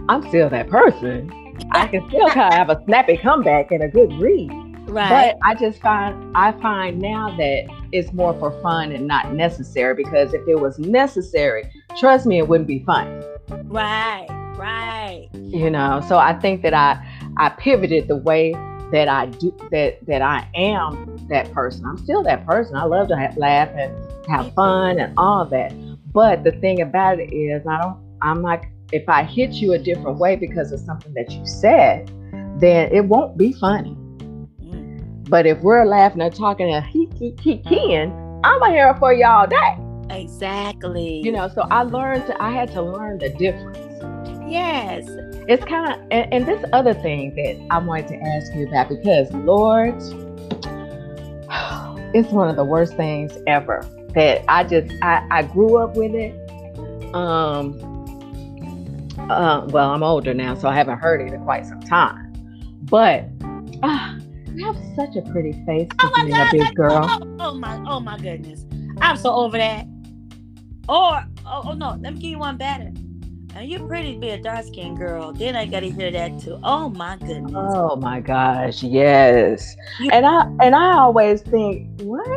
I'm 0.10 0.28
still 0.28 0.50
that 0.50 0.70
person. 0.70 1.32
I 1.72 1.88
can 1.88 2.06
still 2.10 2.28
kind 2.30 2.54
of 2.54 2.60
have 2.60 2.70
a 2.70 2.84
snappy 2.86 3.16
comeback 3.18 3.72
and 3.72 3.84
a 3.84 3.88
good 3.88 4.12
read 4.20 4.52
right. 4.90 5.36
but 5.36 5.48
I 5.48 5.56
just 5.56 5.82
find 5.82 6.36
I 6.36 6.52
find 6.54 7.00
now 7.00 7.36
that 7.38 7.68
it's 7.92 8.12
more 8.14 8.34
for 8.40 8.52
fun 8.62 8.92
and 8.92 9.08
not 9.08 9.34
necessary 9.34 9.96
because 9.96 10.34
if 10.34 10.48
it 10.48 10.60
was 10.60 10.78
necessary, 10.80 11.72
trust 11.98 12.26
me, 12.26 12.38
it 12.40 12.48
wouldn't 12.48 12.68
be 12.68 12.80
fun. 12.80 13.24
right. 13.66 14.28
Right. 14.58 15.30
You 15.34 15.70
know, 15.70 16.02
so 16.08 16.18
I 16.18 16.34
think 16.34 16.62
that 16.64 16.74
I 16.74 17.02
I 17.38 17.50
pivoted 17.50 18.10
the 18.10 18.18
way 18.18 18.54
that 18.92 19.08
I 19.08 19.28
do 19.28 19.56
that 19.72 20.06
that 20.06 20.22
I 20.22 20.48
am 20.56 21.28
that 21.30 21.52
person. 21.54 21.86
I'm 21.86 21.98
still 21.98 22.24
that 22.24 22.46
person. 22.46 22.76
I 22.76 22.84
love 22.84 23.08
to 23.10 23.16
ha- 23.16 23.34
laugh 23.38 23.70
and 23.76 23.96
have 24.28 24.54
fun 24.54 25.00
and 25.00 25.14
all 25.18 25.46
that. 25.46 25.72
But 26.12 26.44
the 26.44 26.52
thing 26.54 26.82
about 26.82 27.20
it 27.20 27.32
is, 27.34 27.66
I 27.66 27.82
don't. 27.82 27.98
I'm 28.22 28.42
like, 28.42 28.66
If 28.92 29.08
I 29.08 29.24
hit 29.24 29.54
you 29.54 29.74
a 29.74 29.80
different 29.80 30.18
way 30.18 30.36
because 30.36 30.72
of 30.72 30.80
something 30.82 31.14
that 31.14 31.32
you 31.32 31.46
said, 31.46 32.12
then 32.60 32.92
it 32.92 33.06
won't 33.06 33.38
be 33.38 33.54
funny. 33.54 33.96
But 35.30 35.46
if 35.46 35.62
we're 35.62 35.86
laughing 35.86 36.22
and 36.22 36.34
talking 36.34 36.74
and 36.74 36.84
he 36.86 37.08
he 37.16 37.36
he 37.42 37.60
keying, 37.60 38.12
I'm 38.44 38.62
hear 38.72 38.90
it 38.90 38.98
for 38.98 39.14
you 39.14 39.26
all 39.26 39.46
day. 39.46 39.78
Exactly. 40.10 41.22
You 41.24 41.32
know, 41.32 41.48
so 41.48 41.68
I 41.70 41.84
learned 41.84 42.26
to 42.28 42.42
I 42.42 42.52
had 42.52 42.72
to 42.72 42.82
learn 42.82 43.20
the 43.20 43.30
difference. 43.30 43.78
Yes. 44.52 45.08
It's 45.48 45.64
kind 45.66 45.94
of 45.94 46.00
and, 46.10 46.34
and 46.34 46.48
this 46.48 46.66
other 46.74 46.96
thing 46.96 47.36
that 47.36 47.64
I 47.70 47.78
wanted 47.78 48.08
to 48.08 48.16
ask 48.16 48.52
you 48.56 48.68
about 48.68 48.90
because 48.90 49.32
Lord, 49.34 49.94
it's 52.16 52.32
one 52.32 52.50
of 52.50 52.56
the 52.56 52.66
worst 52.66 52.96
things 52.96 53.38
ever 53.46 53.86
that 54.16 54.44
I 54.48 54.64
just 54.64 54.92
I, 55.04 55.28
I 55.30 55.44
grew 55.44 55.78
up 55.78 55.96
with 55.96 56.16
it. 56.16 56.34
Um 57.14 57.86
uh, 59.30 59.68
well, 59.70 59.92
I'm 59.92 60.02
older 60.02 60.34
now, 60.34 60.56
so 60.56 60.68
I 60.68 60.74
haven't 60.74 60.98
heard 60.98 61.22
it 61.22 61.32
in 61.32 61.44
quite 61.44 61.68
some 61.68 61.82
time. 61.82 62.34
But 62.84 63.30
you 64.60 64.66
have 64.66 64.78
such 64.96 65.16
a 65.16 65.22
pretty 65.32 65.54
face 65.66 65.88
for 66.00 66.08
Oh 66.08 66.12
being 66.26 66.34
a 66.36 66.48
big 66.52 66.62
that- 66.62 66.72
oh, 66.72 66.74
girl. 66.74 67.08
Oh, 67.10 67.36
oh 67.40 67.56
my. 67.56 67.82
Oh 67.88 68.00
my 68.00 68.18
goodness. 68.18 68.66
I'm 69.02 69.16
so 69.16 69.34
over 69.34 69.58
that. 69.58 69.86
Or 70.88 71.24
oh, 71.46 71.62
oh 71.66 71.74
no. 71.74 71.98
Let 72.02 72.16
me 72.16 72.20
give 72.20 72.32
you 72.32 72.40
one 72.40 72.58
better. 72.58 72.92
Now 73.56 73.62
you're 73.62 73.88
pretty 73.88 74.14
to 74.14 74.20
be 74.20 74.30
a 74.30 74.42
dark 74.42 74.66
skinned 74.66 74.98
girl. 74.98 75.32
Then 75.34 75.56
I 75.56 75.66
gotta 75.66 75.88
hear 75.88 76.12
that 76.12 76.40
too. 76.40 76.60
Oh 76.64 76.90
my 76.90 77.18
goodness. 77.18 77.54
Oh 77.56 77.96
my 77.96 78.20
gosh, 78.20 78.84
yes. 78.84 79.76
You- 80.00 80.12
And 80.12 80.26
I 80.26 80.46
and 80.62 80.76
I 80.76 80.98
always 80.98 81.42
think, 81.42 82.02
what? 82.02 82.28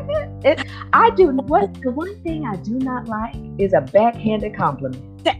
It, 0.44 0.64
I 0.92 1.10
do 1.10 1.28
what 1.30 1.74
the 1.82 1.90
one 1.90 2.14
thing 2.22 2.46
I 2.46 2.56
do 2.56 2.78
not 2.78 3.08
like 3.08 3.34
is 3.58 3.72
a 3.72 3.80
backhanded 3.80 4.54
compliment. 4.56 5.02
Oh, 5.26 5.32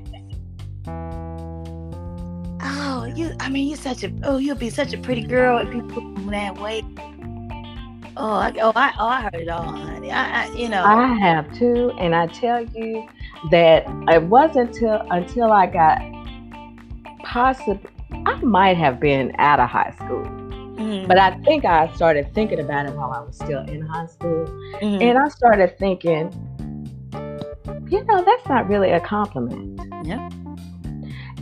you. 3.17 3.35
I 3.41 3.49
mean, 3.49 3.69
you're 3.69 3.77
such 3.77 4.05
a. 4.05 4.13
Oh, 4.23 4.39
you'll 4.39 4.57
be 4.57 4.71
such 4.71 4.93
a 4.93 4.99
pretty 4.99 5.23
girl 5.23 5.59
if 5.59 5.73
you 5.75 5.83
put 5.83 6.03
on 6.03 6.27
that 6.27 6.59
weight. 6.59 6.85
Oh, 8.15 8.35
I, 8.35 8.53
oh, 8.61 8.73
I, 8.77 8.93
oh, 8.99 9.07
I 9.07 9.23
heard 9.23 9.35
it 9.35 9.49
all, 9.49 9.63
honey. 9.63 10.11
I, 10.11 10.45
I 10.45 10.53
you 10.53 10.69
know. 10.69 10.83
I 10.85 11.15
have 11.15 11.53
too, 11.57 11.93
and 11.99 12.15
I 12.15 12.27
tell 12.27 12.63
you 12.63 13.09
that 13.51 13.85
it 14.09 14.23
wasn't 14.25 14.75
till 14.75 15.01
until 15.11 15.51
I 15.51 15.67
got 15.67 16.01
possibly 17.25 17.89
I 18.27 18.35
might 18.43 18.77
have 18.77 19.01
been 19.01 19.33
out 19.39 19.59
of 19.59 19.69
high 19.71 19.93
school, 19.97 20.25
mm, 20.25 21.09
but 21.09 21.19
I 21.19 21.37
think 21.39 21.65
I 21.65 21.93
started 21.95 22.33
thinking 22.35 22.61
about 22.61 22.87
it 22.87 22.95
while 22.95 23.13
I 23.13 23.21
was 23.21 23.37
still 23.37 23.63
in 23.65 23.81
high 23.81 24.07
school. 24.07 24.45
mhm. 24.83 25.03
And 25.03 25.19
I 25.19 25.29
started 25.29 25.79
thinking, 25.79 26.31
you 27.89 28.05
know, 28.05 28.23
that's 28.23 28.47
not 28.49 28.69
really 28.69 28.91
a 28.91 29.01
compliment. 29.01 29.81
Yeah. 30.05 30.29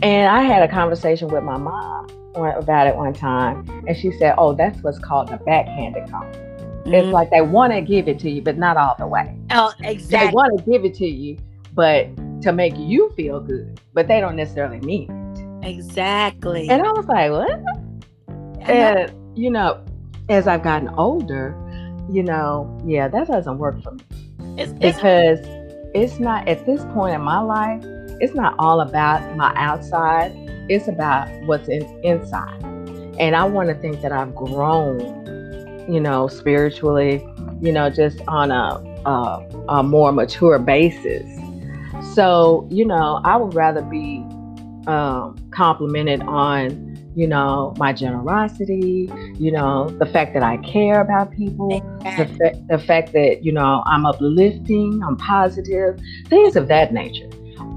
And 0.01 0.27
I 0.29 0.41
had 0.41 0.63
a 0.63 0.67
conversation 0.67 1.27
with 1.27 1.43
my 1.43 1.57
mom 1.57 2.07
about 2.35 2.87
it 2.87 2.95
one 2.95 3.13
time, 3.13 3.67
and 3.87 3.95
she 3.95 4.11
said, 4.13 4.35
"Oh, 4.37 4.53
that's 4.53 4.81
what's 4.83 4.97
called 4.99 5.29
a 5.31 5.37
backhanded 5.37 6.09
compliment. 6.09 6.47
It's 6.85 7.05
Mhm. 7.07 7.11
like 7.11 7.29
they 7.29 7.41
want 7.41 7.73
to 7.73 7.81
give 7.81 8.07
it 8.07 8.17
to 8.19 8.29
you, 8.29 8.41
but 8.41 8.57
not 8.57 8.77
all 8.77 8.95
the 8.97 9.05
way. 9.05 9.37
oh, 9.51 9.71
exactly. 9.83 10.27
They 10.27 10.33
want 10.33 10.57
to 10.57 10.63
give 10.71 10.85
it 10.85 10.93
to 10.95 11.05
you, 11.05 11.37
but 11.75 12.07
to 12.41 12.51
make 12.51 12.75
you 12.77 13.09
feel 13.11 13.39
good, 13.39 13.79
but 13.93 14.07
they 14.07 14.19
don't 14.19 14.35
necessarily 14.35 14.79
mean 14.79 15.11
it." 15.61 15.67
Exactly. 15.69 16.69
And 16.69 16.81
I 16.81 16.91
was 16.91 17.05
like, 17.07 17.31
"What?" 17.31 17.59
And 18.67 19.11
you 19.35 19.51
know, 19.51 19.77
as 20.29 20.47
I've 20.47 20.63
gotten 20.63 20.89
older, 20.89 21.55
you 22.09 22.23
know, 22.23 22.75
yeah, 22.85 23.07
that 23.07 23.27
doesn't 23.27 23.57
work 23.59 23.81
for 23.83 23.91
me. 23.91 24.01
it's, 24.57 24.73
it's, 24.81 24.97
because 24.97 25.39
it's 25.93 26.19
not 26.19 26.47
at 26.47 26.65
this 26.65 26.83
point 26.93 27.13
in 27.15 27.21
my 27.21 27.39
life 27.39 27.83
it's 28.21 28.33
not 28.33 28.55
all 28.59 28.81
about 28.81 29.35
my 29.35 29.53
outside 29.55 30.31
it's 30.69 30.87
about 30.87 31.27
what's 31.45 31.67
in, 31.67 31.83
inside. 32.03 32.63
And 33.19 33.35
i 33.35 33.43
want 33.43 33.69
to 33.69 33.75
think 33.75 34.01
that 34.01 34.11
i've 34.11 34.33
grown 34.33 34.99
you 35.91 35.99
know 35.99 36.27
spiritually 36.27 37.25
you 37.59 37.71
know 37.71 37.89
just 37.89 38.21
on 38.27 38.51
a, 38.51 38.81
a, 39.05 39.65
a 39.69 39.83
more 39.83 40.11
mature 40.11 40.59
basis. 40.59 41.27
So 42.15 42.67
you 42.71 42.85
know 42.85 43.21
i 43.23 43.35
would 43.35 43.53
rather 43.53 43.81
be 43.81 44.23
um, 44.87 45.37
complimented 45.51 46.21
on 46.23 46.87
you 47.15 47.27
know 47.27 47.73
my 47.77 47.91
generosity 47.91 49.11
you 49.37 49.51
know 49.51 49.89
the 49.99 50.05
fact 50.05 50.33
that 50.33 50.41
i 50.41 50.55
care 50.57 51.01
about 51.01 51.29
people 51.31 51.81
the, 52.17 52.25
fa- 52.25 52.63
the 52.69 52.79
fact 52.79 53.13
that 53.13 53.43
you 53.43 53.51
know 53.51 53.83
I'm 53.85 54.05
uplifting, 54.05 55.01
I'm 55.03 55.17
positive, 55.17 55.99
things 56.27 56.55
of 56.55 56.67
that 56.67 56.93
nature, 56.93 57.29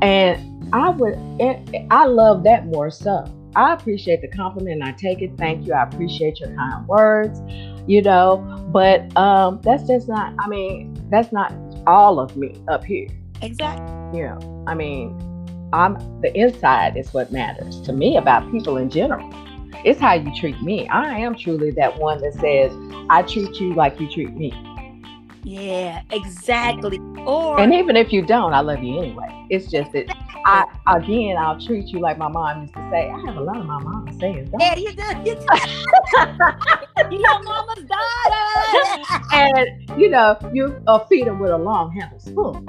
and 0.03 0.75
I 0.75 0.91
would, 0.91 1.15
and 1.41 1.93
I 1.93 2.07
love 2.07 2.45
that 2.45 2.67
more 2.67 2.91
so. 2.91 3.25
I 3.57 3.73
appreciate 3.73 4.21
the 4.21 4.29
compliment, 4.29 4.83
and 4.83 4.85
I 4.85 4.93
take 4.93 5.23
it. 5.23 5.37
Thank 5.37 5.67
you. 5.67 5.75
I 5.75 5.85
appreciate 5.85 6.41
your 6.41 6.55
kind 6.55 6.87
words, 6.89 7.41
you 7.87 8.03
know. 8.03 8.39
But 8.73 9.17
um, 9.17 9.61
that's 9.63 9.87
just 9.87 10.09
not. 10.09 10.35
I 10.41 10.49
mean, 10.49 10.97
that's 11.11 11.33
not 11.33 11.53
all 11.87 12.19
of 12.19 12.37
me 12.37 12.61
up 12.69 12.85
here. 12.85 13.09
exactly. 13.43 14.19
You 14.19 14.27
know, 14.27 14.65
I 14.67 14.75
mean, 14.75 15.17
I'm 15.73 15.95
the 16.21 16.33
inside 16.37 16.97
is 16.97 17.13
what 17.13 17.33
matters 17.33 17.81
to 17.83 17.93
me 17.93 18.17
about 18.17 18.51
people 18.51 18.77
in 18.77 18.91
general. 18.91 19.29
It's 19.85 20.01
how 20.01 20.15
you 20.15 20.33
treat 20.35 20.61
me. 20.63 20.89
I 20.89 21.19
am 21.19 21.37
truly 21.37 21.71
that 21.73 21.99
one 21.99 22.21
that 22.23 22.35
says, 22.35 22.73
I 23.11 23.23
treat 23.23 23.61
you 23.61 23.75
like 23.75 24.01
you 24.01 24.11
treat 24.11 24.35
me. 24.35 24.53
Yeah, 25.45 26.03
exactly. 26.11 26.99
Or 27.27 27.61
And 27.61 27.75
even 27.75 27.97
if 27.97 28.13
you 28.13 28.23
don't, 28.23 28.55
I 28.55 28.61
love 28.61 28.83
you 28.83 28.99
anyway. 28.99 29.47
It's 29.51 29.71
just 29.71 29.93
that 29.93 30.07
I 30.47 30.65
again 30.87 31.37
I'll 31.37 31.61
treat 31.61 31.89
you 31.89 32.01
like 32.01 32.19
my 32.19 32.29
mom 32.29 32.63
used 32.63 32.75
to 32.75 32.91
say. 32.91 33.11
I 33.11 33.21
have 33.27 33.37
a 33.37 33.41
lot 33.41 33.59
of 33.59 33.67
my 33.67 33.79
mom 33.79 34.19
saying 34.19 34.51
yeah, 34.59 34.75
you 34.77 34.93
do. 34.93 35.03
You 35.25 35.35
do. 35.35 35.47
you 37.11 37.19
your 37.19 37.43
mama's 37.43 37.85
daughter. 37.85 39.05
And 39.33 40.01
you 40.01 40.09
know, 40.09 40.37
you 40.53 40.83
uh, 40.87 40.99
feed 41.07 41.27
them 41.27 41.39
with 41.39 41.51
a 41.51 41.59
long 41.59 41.93
handled 41.93 42.23
spoon. 42.23 42.69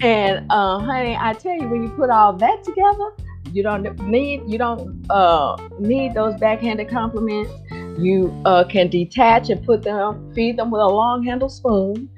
And 0.00 0.46
uh, 0.50 0.78
honey, 0.78 1.16
I 1.18 1.32
tell 1.32 1.54
you, 1.54 1.68
when 1.68 1.82
you 1.82 1.88
put 1.90 2.10
all 2.10 2.32
that 2.34 2.62
together, 2.62 3.10
you 3.52 3.62
don't 3.62 3.98
need 4.00 4.42
you 4.46 4.58
don't 4.58 5.04
uh, 5.10 5.56
need 5.78 6.14
those 6.14 6.38
backhanded 6.38 6.88
compliments. 6.88 7.50
You 7.98 8.32
uh, 8.44 8.64
can 8.64 8.88
detach 8.88 9.50
and 9.50 9.64
put 9.64 9.82
them, 9.82 10.32
feed 10.34 10.56
them 10.56 10.70
with 10.70 10.80
a 10.80 10.86
long 10.86 11.24
handled 11.24 11.52
spoon, 11.52 12.08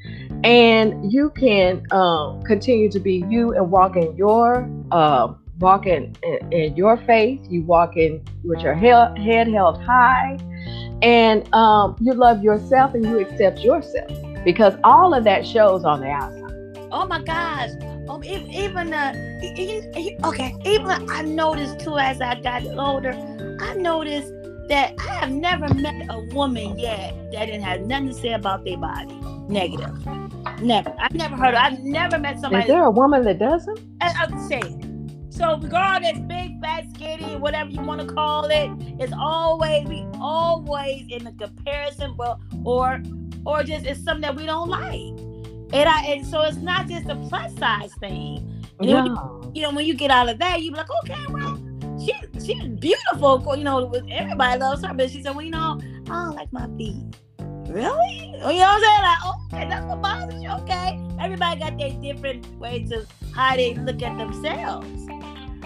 and 0.45 1.13
you 1.13 1.31
can 1.31 1.83
um, 1.91 2.43
continue 2.43 2.91
to 2.91 3.01
be 3.01 3.25
you 3.29 3.55
and 3.55 3.71
walk 3.71 3.97
in 3.97 4.15
your 4.17 4.71
uh, 4.91 5.33
walk 5.59 5.87
in, 5.87 6.15
in, 6.23 6.53
in 6.53 6.77
your 6.77 6.97
faith. 6.97 7.41
You 7.49 7.63
walk 7.63 7.97
in 7.97 8.23
with 8.45 8.61
your 8.61 8.75
head, 8.75 9.19
head 9.19 9.49
held 9.49 9.83
high, 9.83 10.39
and 11.03 11.53
um, 11.55 11.97
you 12.01 12.13
love 12.15 12.43
yourself 12.43 12.95
and 12.95 13.05
you 13.05 13.19
accept 13.21 13.61
yourself 13.61 14.11
because 14.45 14.75
all 14.85 15.15
of 15.15 15.25
that 15.25 15.47
shows 15.47 15.85
on 15.85 16.01
the 16.01 16.09
outside. 16.09 16.89
Oh 16.93 17.07
my 17.07 17.23
gosh. 17.23 17.71
Um, 18.09 18.25
even 18.25 18.93
uh, 18.93 19.39
e- 19.43 19.55
e- 19.57 19.83
e- 19.97 20.17
okay. 20.25 20.55
Even 20.65 21.09
I 21.09 21.23
noticed 21.23 21.81
too 21.81 21.97
as 21.97 22.21
I 22.21 22.41
got 22.41 22.67
older. 22.77 23.13
I 23.61 23.75
noticed 23.75 24.33
that 24.71 24.95
I 25.01 25.15
have 25.15 25.31
never 25.31 25.73
met 25.75 26.07
a 26.09 26.21
woman 26.33 26.79
yet 26.79 27.15
that 27.33 27.47
didn't 27.47 27.63
have 27.63 27.83
nothing 27.83 28.09
to 28.09 28.15
say 28.15 28.33
about 28.33 28.65
their 28.65 28.79
body 28.79 29.15
negative. 29.49 30.07
Never. 30.63 30.95
I've 30.99 31.15
never 31.15 31.37
heard. 31.37 31.55
Of, 31.55 31.61
I've 31.61 31.81
never 31.81 32.19
met 32.19 32.39
somebody. 32.41 32.63
Is 32.63 32.69
there 32.69 32.85
a 32.85 32.91
woman 32.91 33.25
that 33.25 33.39
doesn't? 33.39 33.81
I'm 34.01 34.49
saying. 34.49 34.87
So 35.31 35.59
regardless, 35.59 36.19
big, 36.21 36.61
fat, 36.61 36.85
skinny, 36.95 37.37
whatever 37.37 37.71
you 37.71 37.81
want 37.83 38.07
to 38.07 38.15
call 38.15 38.45
it, 38.47 38.71
it's 39.01 39.13
always 39.19 39.87
we 39.89 40.07
always 40.21 41.07
in 41.09 41.25
the 41.25 41.33
comparison, 41.33 42.15
well, 42.17 42.41
or 42.65 43.03
or 43.47 43.63
just 43.65 43.87
it's 43.87 44.03
something 44.05 44.23
that 44.23 44.37
we 44.37 44.47
don't 44.47 44.69
like. 44.69 45.19
And 45.73 45.89
I 45.89 46.03
and 46.09 46.27
so 46.27 46.43
it's 46.43 46.59
not 46.59 46.89
just 46.89 47.09
a 47.09 47.17
plus 47.17 47.57
size 47.57 47.95
thing. 47.95 48.47
You 48.81 48.93
know, 48.93 49.05
No. 49.05 49.53
you 49.55 49.63
know, 49.63 49.73
when 49.73 49.87
you 49.87 49.95
get 49.95 50.11
out 50.11 50.29
of 50.29 50.39
that, 50.39 50.63
you 50.63 50.71
be 50.71 50.77
like, 50.77 50.89
okay, 51.05 51.21
well, 51.29 51.59
she 52.01 52.15
she's 52.45 52.69
beautiful. 52.79 53.57
You 53.57 53.65
know, 53.65 53.93
everybody 54.11 54.61
loves 54.61 54.85
her, 54.85 54.95
but 54.95 55.11
she 55.11 55.23
said, 55.23 55.35
well, 55.35 55.45
you 55.45 55.51
know, 55.51 55.79
I 56.09 56.25
don't 56.25 56.35
like 56.35 56.53
my 56.53 56.67
feet. 56.77 57.17
Really? 57.69 58.27
You 58.27 58.39
know 58.39 58.47
what 58.47 58.57
I'm 58.57 58.81
saying? 58.81 59.03
Like, 59.03 59.19
oh, 59.25 59.47
okay, 59.53 59.69
that's 59.69 59.87
what 59.87 60.03
bothers 60.03 60.43
you. 60.43 60.51
Okay, 60.51 61.01
everybody 61.21 61.61
got 61.61 61.79
their 61.79 61.91
different 62.01 62.47
ways 62.59 62.91
of 62.91 63.07
how 63.35 63.55
they 63.55 63.75
look 63.75 64.03
at 64.03 64.19
themselves. 64.19 65.07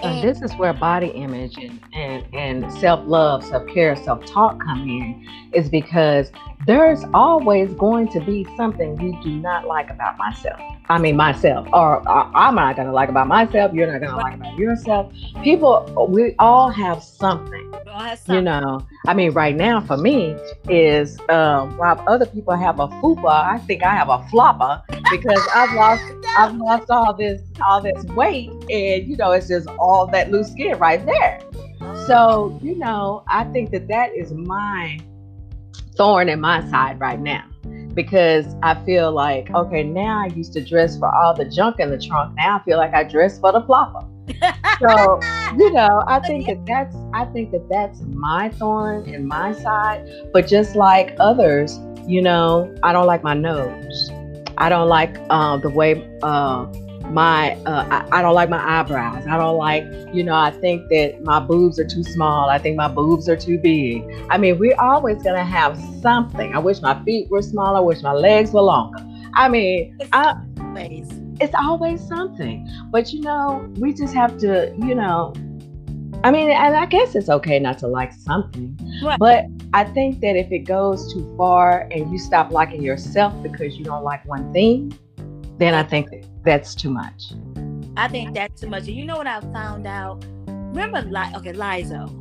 And 0.02 0.22
this 0.22 0.42
is 0.42 0.52
where 0.56 0.74
body 0.74 1.06
image 1.08 1.56
and, 1.56 1.80
and, 1.94 2.26
and 2.34 2.72
self 2.74 3.06
love, 3.06 3.44
self 3.44 3.66
care, 3.68 3.96
self 3.96 4.26
talk 4.26 4.62
come 4.62 4.82
in, 4.82 5.26
is 5.54 5.70
because 5.70 6.30
there's 6.66 7.04
always 7.12 7.72
going 7.74 8.08
to 8.08 8.20
be 8.20 8.46
something 8.56 8.98
you 9.00 9.20
do 9.22 9.30
not 9.30 9.66
like 9.66 9.90
about 9.90 10.16
myself. 10.16 10.60
I 10.88 10.98
mean, 10.98 11.16
myself, 11.16 11.66
or 11.72 12.06
I'm 12.08 12.54
not 12.56 12.76
going 12.76 12.88
to 12.88 12.92
like 12.92 13.08
about 13.08 13.26
myself. 13.26 13.72
You're 13.72 13.90
not 13.90 14.00
going 14.00 14.10
to 14.10 14.16
like 14.16 14.34
about 14.34 14.58
yourself. 14.58 15.12
People, 15.42 16.08
we 16.10 16.34
all 16.38 16.68
have 16.68 17.02
something, 17.02 17.72
all 17.88 18.00
have 18.00 18.20
you 18.28 18.42
know. 18.42 18.86
I 19.06 19.14
mean, 19.14 19.32
right 19.32 19.56
now 19.56 19.80
for 19.80 19.96
me 19.96 20.36
is 20.68 21.18
um, 21.30 21.76
while 21.78 22.02
other 22.06 22.26
people 22.26 22.54
have 22.54 22.80
a 22.80 22.88
fupa, 22.88 23.44
I 23.44 23.58
think 23.58 23.82
I 23.82 23.94
have 23.94 24.10
a 24.10 24.22
flopper 24.28 24.82
because 25.10 25.40
I've 25.54 25.72
lost 25.74 26.02
I've 26.36 26.56
lost 26.56 26.90
all 26.90 27.14
this 27.14 27.40
all 27.64 27.80
this 27.80 28.04
weight 28.06 28.50
and 28.70 29.06
you 29.06 29.16
know 29.16 29.32
it's 29.32 29.48
just 29.48 29.68
all 29.78 30.06
that 30.08 30.30
loose 30.30 30.50
skin 30.50 30.78
right 30.78 31.04
there. 31.04 31.40
So, 32.06 32.58
you 32.62 32.76
know, 32.76 33.24
I 33.28 33.44
think 33.44 33.70
that 33.70 33.88
that 33.88 34.14
is 34.14 34.32
my 34.32 34.98
thorn 35.96 36.28
in 36.28 36.40
my 36.40 36.68
side 36.70 36.98
right 37.00 37.20
now 37.20 37.44
because 37.94 38.46
I 38.62 38.74
feel 38.84 39.12
like 39.12 39.50
okay, 39.50 39.82
now 39.82 40.22
I 40.24 40.26
used 40.26 40.52
to 40.54 40.64
dress 40.64 40.98
for 40.98 41.14
all 41.14 41.34
the 41.34 41.44
junk 41.44 41.80
in 41.80 41.90
the 41.90 41.98
trunk. 41.98 42.34
Now 42.36 42.58
I 42.58 42.62
feel 42.64 42.78
like 42.78 42.92
I 42.92 43.04
dress 43.04 43.38
for 43.38 43.52
the 43.52 43.62
flopper. 43.62 44.06
So, 44.80 45.20
you 45.56 45.72
know, 45.72 46.02
I 46.06 46.20
think 46.20 46.46
that 46.46 46.64
that's 46.66 46.96
I 47.12 47.24
think 47.26 47.52
that 47.52 47.68
that's 47.68 48.00
my 48.00 48.50
thorn 48.50 49.08
in 49.08 49.26
my 49.26 49.52
side, 49.52 50.08
but 50.32 50.46
just 50.46 50.76
like 50.76 51.14
others, 51.20 51.78
you 52.06 52.22
know, 52.22 52.74
I 52.82 52.92
don't 52.92 53.06
like 53.06 53.22
my 53.22 53.34
nose. 53.34 54.10
I 54.56 54.68
don't 54.68 54.88
like 54.88 55.16
uh, 55.30 55.56
the 55.56 55.68
way 55.68 56.08
uh, 56.22 56.66
my 57.14 57.52
uh, 57.64 57.86
I, 57.90 58.18
I 58.18 58.22
don't 58.22 58.34
like 58.34 58.50
my 58.50 58.80
eyebrows. 58.80 59.24
I 59.28 59.36
don't 59.36 59.56
like, 59.56 59.84
you 60.12 60.24
know, 60.24 60.34
I 60.34 60.50
think 60.50 60.88
that 60.90 61.22
my 61.22 61.38
boobs 61.38 61.78
are 61.78 61.86
too 61.86 62.02
small. 62.02 62.50
I 62.50 62.58
think 62.58 62.76
my 62.76 62.88
boobs 62.88 63.28
are 63.28 63.36
too 63.36 63.56
big. 63.56 64.04
I 64.30 64.36
mean, 64.36 64.58
we're 64.58 64.78
always 64.80 65.22
gonna 65.22 65.44
have 65.44 65.80
something. 66.02 66.52
I 66.52 66.58
wish 66.58 66.82
my 66.82 67.02
feet 67.04 67.30
were 67.30 67.40
smaller. 67.40 67.78
I 67.78 67.82
wish 67.82 68.02
my 68.02 68.12
legs 68.12 68.50
were 68.50 68.62
longer. 68.62 68.98
I 69.34 69.48
mean, 69.48 69.96
I, 70.12 70.34
Ways. 70.74 71.08
it's 71.40 71.54
always 71.54 72.04
something. 72.06 72.68
But 72.90 73.12
you 73.12 73.20
know, 73.20 73.72
we 73.76 73.92
just 73.94 74.12
have 74.12 74.36
to, 74.38 74.74
you 74.76 74.96
know, 74.96 75.32
I 76.24 76.32
mean, 76.32 76.50
and 76.50 76.74
I 76.74 76.86
guess 76.86 77.14
it's 77.14 77.28
okay 77.28 77.60
not 77.60 77.78
to 77.78 77.86
like 77.86 78.12
something. 78.12 78.76
Right. 79.04 79.18
But 79.20 79.44
I 79.72 79.84
think 79.84 80.20
that 80.20 80.34
if 80.34 80.50
it 80.50 80.60
goes 80.60 81.12
too 81.12 81.32
far 81.36 81.86
and 81.92 82.10
you 82.10 82.18
stop 82.18 82.50
liking 82.50 82.82
yourself 82.82 83.40
because 83.40 83.76
you 83.76 83.84
don't 83.84 84.02
like 84.02 84.26
one 84.26 84.52
thing, 84.52 84.98
then 85.58 85.74
I 85.74 85.84
think 85.84 86.10
that 86.10 86.33
that's 86.44 86.74
too 86.74 86.90
much. 86.90 87.32
I 87.96 88.08
think 88.08 88.34
that's 88.34 88.60
too 88.60 88.68
much. 88.68 88.86
And 88.88 88.96
you 88.96 89.04
know 89.04 89.16
what 89.16 89.26
I 89.26 89.40
found 89.52 89.86
out? 89.86 90.24
Remember, 90.46 91.02
like, 91.02 91.34
okay, 91.36 91.52
Lizzo. 91.52 92.20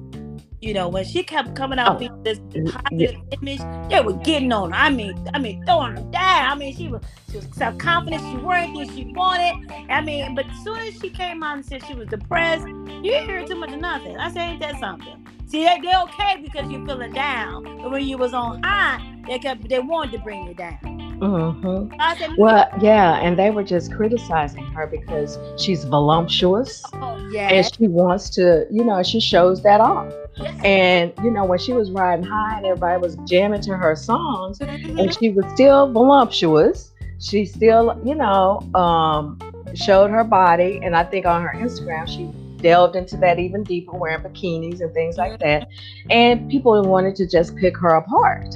You 0.61 0.73
know, 0.73 0.87
when 0.87 1.03
she 1.03 1.23
kept 1.23 1.55
coming 1.55 1.77
out 1.77 1.97
Oh. 2.01 2.05
with 2.07 2.23
this 2.23 2.39
Yeah. 2.53 2.71
positive 2.71 3.21
image, 3.41 3.59
they 3.89 3.99
were 3.99 4.13
getting 4.13 4.53
on 4.53 4.71
her. 4.71 4.77
I 4.77 4.89
mean, 4.89 5.13
I 5.33 5.39
mean, 5.39 5.61
throwing 5.65 5.97
her 5.97 6.03
down. 6.03 6.51
I 6.51 6.55
mean, 6.55 6.73
she 6.73 6.87
was 6.87 7.01
she 7.29 7.37
was 7.37 7.47
self 7.51 7.77
confident. 7.77 8.21
She 8.31 8.37
worked 8.37 8.71
what 8.73 8.87
she 8.91 9.11
wanted. 9.13 9.69
I 9.89 9.99
mean, 10.01 10.35
but 10.35 10.45
as 10.45 10.63
soon 10.63 10.77
as 10.79 10.93
she 11.01 11.09
came 11.09 11.43
out 11.43 11.57
and 11.57 11.65
said 11.65 11.83
she 11.85 11.93
was 11.95 12.07
depressed, 12.07 12.65
you 12.65 13.01
didn't 13.11 13.27
hear 13.29 13.45
too 13.45 13.55
much 13.55 13.73
of 13.73 13.79
nothing. 13.81 14.15
I 14.17 14.31
said, 14.31 14.51
ain't 14.51 14.61
that 14.61 14.79
something? 14.79 15.27
See, 15.47 15.65
they 15.65 15.79
they 15.81 15.95
okay 15.97 16.41
because 16.41 16.71
you're 16.71 16.85
feeling 16.85 17.11
down, 17.11 17.63
but 17.81 17.91
when 17.91 18.05
you 18.07 18.17
was 18.17 18.33
on 18.33 18.63
high, 18.63 19.01
they 19.27 19.39
kept 19.39 19.67
they 19.67 19.79
wanted 19.79 20.13
to 20.13 20.19
bring 20.19 20.47
you 20.47 20.53
down. 20.53 21.02
Hmm 21.19 21.89
Well, 22.37 22.67
yeah, 22.81 23.19
and 23.21 23.37
they 23.37 23.51
were 23.51 23.63
just 23.63 23.93
criticizing 23.93 24.65
her 24.67 24.87
because 24.87 25.37
she's 25.61 25.83
voluptuous 25.85 26.83
oh 26.93 27.17
and 27.33 27.65
she 27.75 27.87
wants 27.87 28.29
to, 28.31 28.65
you 28.71 28.83
know, 28.83 29.01
she 29.03 29.19
shows 29.19 29.61
that 29.63 29.81
off. 29.81 30.11
yeah. 30.37 30.51
And, 30.63 31.13
you 31.23 31.31
know, 31.31 31.45
when 31.45 31.59
she 31.59 31.73
was 31.73 31.91
riding 31.91 32.25
high 32.25 32.57
and 32.57 32.65
everybody 32.65 33.01
was 33.01 33.15
jamming 33.27 33.61
to 33.61 33.77
her 33.77 33.95
songs, 33.95 34.59
and 34.61 35.13
she 35.19 35.29
was 35.29 35.45
still 35.53 35.91
voluptuous. 35.91 36.91
She 37.19 37.45
still, 37.45 37.99
you 38.03 38.15
know, 38.15 38.59
um, 38.73 39.39
showed 39.73 40.09
her 40.11 40.23
body, 40.23 40.79
and 40.83 40.95
I 40.95 41.03
think 41.03 41.25
on 41.25 41.41
her 41.41 41.53
Instagram 41.55 42.07
she 42.07 42.25
delved 42.61 42.95
into 42.95 43.17
that 43.17 43.39
even 43.39 43.63
deeper, 43.63 43.95
wearing 43.97 44.23
bikinis 44.23 44.81
and 44.81 44.93
things 44.93 45.17
like 45.17 45.39
that. 45.39 45.67
And 46.09 46.49
people 46.49 46.81
wanted 46.83 47.15
to 47.17 47.27
just 47.27 47.55
pick 47.57 47.77
her 47.77 47.95
apart. 47.95 48.55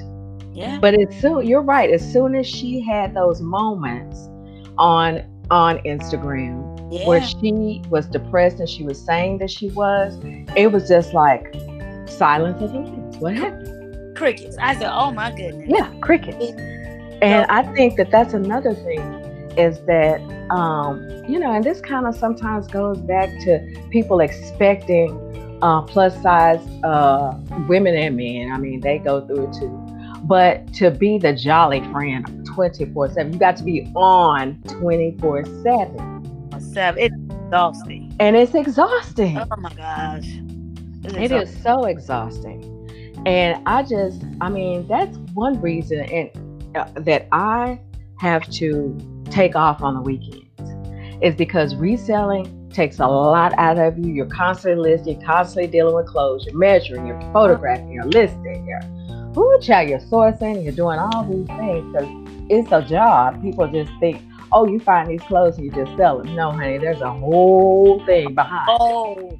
Yeah. 0.58 0.80
But 0.80 0.95
as 0.95 1.16
soon, 1.22 1.45
you're 1.45 1.62
right. 1.62 1.89
As 1.91 2.01
soon 2.12 2.34
as 2.36 2.47
she 2.47 2.82
had 2.82 3.14
those 3.14 3.41
moments 3.41 4.28
on 4.78 5.22
on 5.49 5.78
Instagram 5.80 6.91
Yeah. 6.91 7.08
where 7.08 7.24
she 7.24 7.82
was 7.89 8.05
depressed 8.08 8.60
and 8.60 8.68
she 8.68 8.84
was 8.84 8.99
saying 8.99 9.38
that 9.38 9.49
she 9.49 9.70
was, 9.70 10.20
it 10.55 10.72
was 10.72 10.89
just 10.89 11.14
like 11.14 11.55
silence. 12.08 13.18
What 13.20 13.36
happened? 13.36 13.78
crickets. 14.18 14.58
I 14.60 14.74
said, 14.74 14.91
oh 14.91 15.12
my 15.12 15.32
goodness. 15.32 15.70
Yeah, 15.70 15.93
crickets. 16.01 16.51
And 17.22 17.45
I 17.49 17.64
think 17.74 17.95
that 17.97 18.12
that's 18.12 18.34
another 18.34 18.74
thing 18.74 18.99
is 19.58 19.80
that, 19.86 20.20
um, 20.49 21.08
you 21.28 21.39
know, 21.39 21.51
and 21.53 21.64
this 21.64 21.82
kind 21.82 22.05
of 22.08 22.16
sometimes 22.16 22.68
goes 22.68 22.97
back 22.99 23.30
to 23.45 23.60
people 23.89 24.20
expecting 24.20 25.10
uh, 25.62 25.82
plus 25.84 26.20
size 26.22 26.60
uh, 26.84 27.38
women 27.68 27.95
and 27.95 28.18
men. 28.18 28.51
I 28.51 28.58
mean, 28.58 28.82
they 28.82 28.97
go 28.99 29.26
through 29.26 29.49
it 29.49 29.53
too. 29.53 29.87
But 30.24 30.74
to 30.76 30.91
be 30.91 31.18
the 31.18 31.34
jolly 31.34 31.82
friend 31.91 32.45
24 32.45 33.13
7, 33.13 33.34
you 33.34 33.39
got 33.39 33.57
to 33.57 33.63
be 33.63 33.91
on 33.95 34.61
24 34.68 35.45
7. 35.45 36.61
Seven. 36.74 37.01
It's 37.01 37.15
exhausting. 37.15 38.15
And 38.20 38.36
it's 38.36 38.53
exhausting. 38.53 39.38
Oh 39.38 39.55
my 39.57 39.74
gosh. 39.74 40.26
It's 41.03 41.32
It 41.32 41.61
so 41.63 41.86
exhausting. 41.86 42.74
And 43.26 43.61
I 43.65 43.84
just, 43.84 44.24
I 44.41 44.49
mean, 44.49 44.88
that's 44.88 45.18
one 45.34 45.59
reason 45.61 45.99
and 45.99 46.30
uh, 46.76 46.88
that 46.95 47.28
I 47.32 47.80
have 48.20 48.49
to 48.51 48.97
take 49.30 49.55
off 49.55 49.82
on 49.82 49.95
the 49.95 50.01
weekends 50.01 50.47
is 51.22 51.36
because 51.36 51.76
reselling 51.76 52.70
takes 52.70 52.99
a 52.99 53.07
lot 53.07 53.53
out 53.57 53.80
of 53.80 53.97
you. 53.97 54.13
You're 54.13 54.28
constantly 54.28 54.91
listing, 54.91 55.20
you're 55.20 55.28
constantly 55.28 55.68
dealing 55.68 55.95
with 55.95 56.07
clothes, 56.07 56.45
you're 56.45 56.57
measuring, 56.57 57.07
you're 57.07 57.20
photographing, 57.34 57.91
you're 57.91 58.05
listing, 58.05 58.68
you're 58.68 58.82
ooh, 59.38 59.60
child, 59.62 59.90
you're 59.90 60.00
sourcing, 60.00 60.64
you're 60.64 60.74
doing 60.74 61.00
all 61.00 61.24
these 61.24 61.48
things 61.48 61.92
because 61.92 62.08
it's 62.50 62.72
a 62.72 62.82
job. 62.82 63.42
People 63.42 63.68
just 63.68 63.92
think, 64.00 64.22
oh, 64.52 64.68
you 64.68 64.80
find 64.80 65.10
these 65.10 65.22
clothes 65.22 65.58
and 65.58 65.66
you 65.66 65.72
just 65.72 65.96
sell 65.98 66.18
them. 66.20 66.36
No, 66.36 66.52
honey, 66.52 66.78
there's 66.78 67.02
a 67.02 67.12
whole 67.12 68.04
thing 68.06 68.34
behind. 68.34 68.68
Oh, 68.70 69.40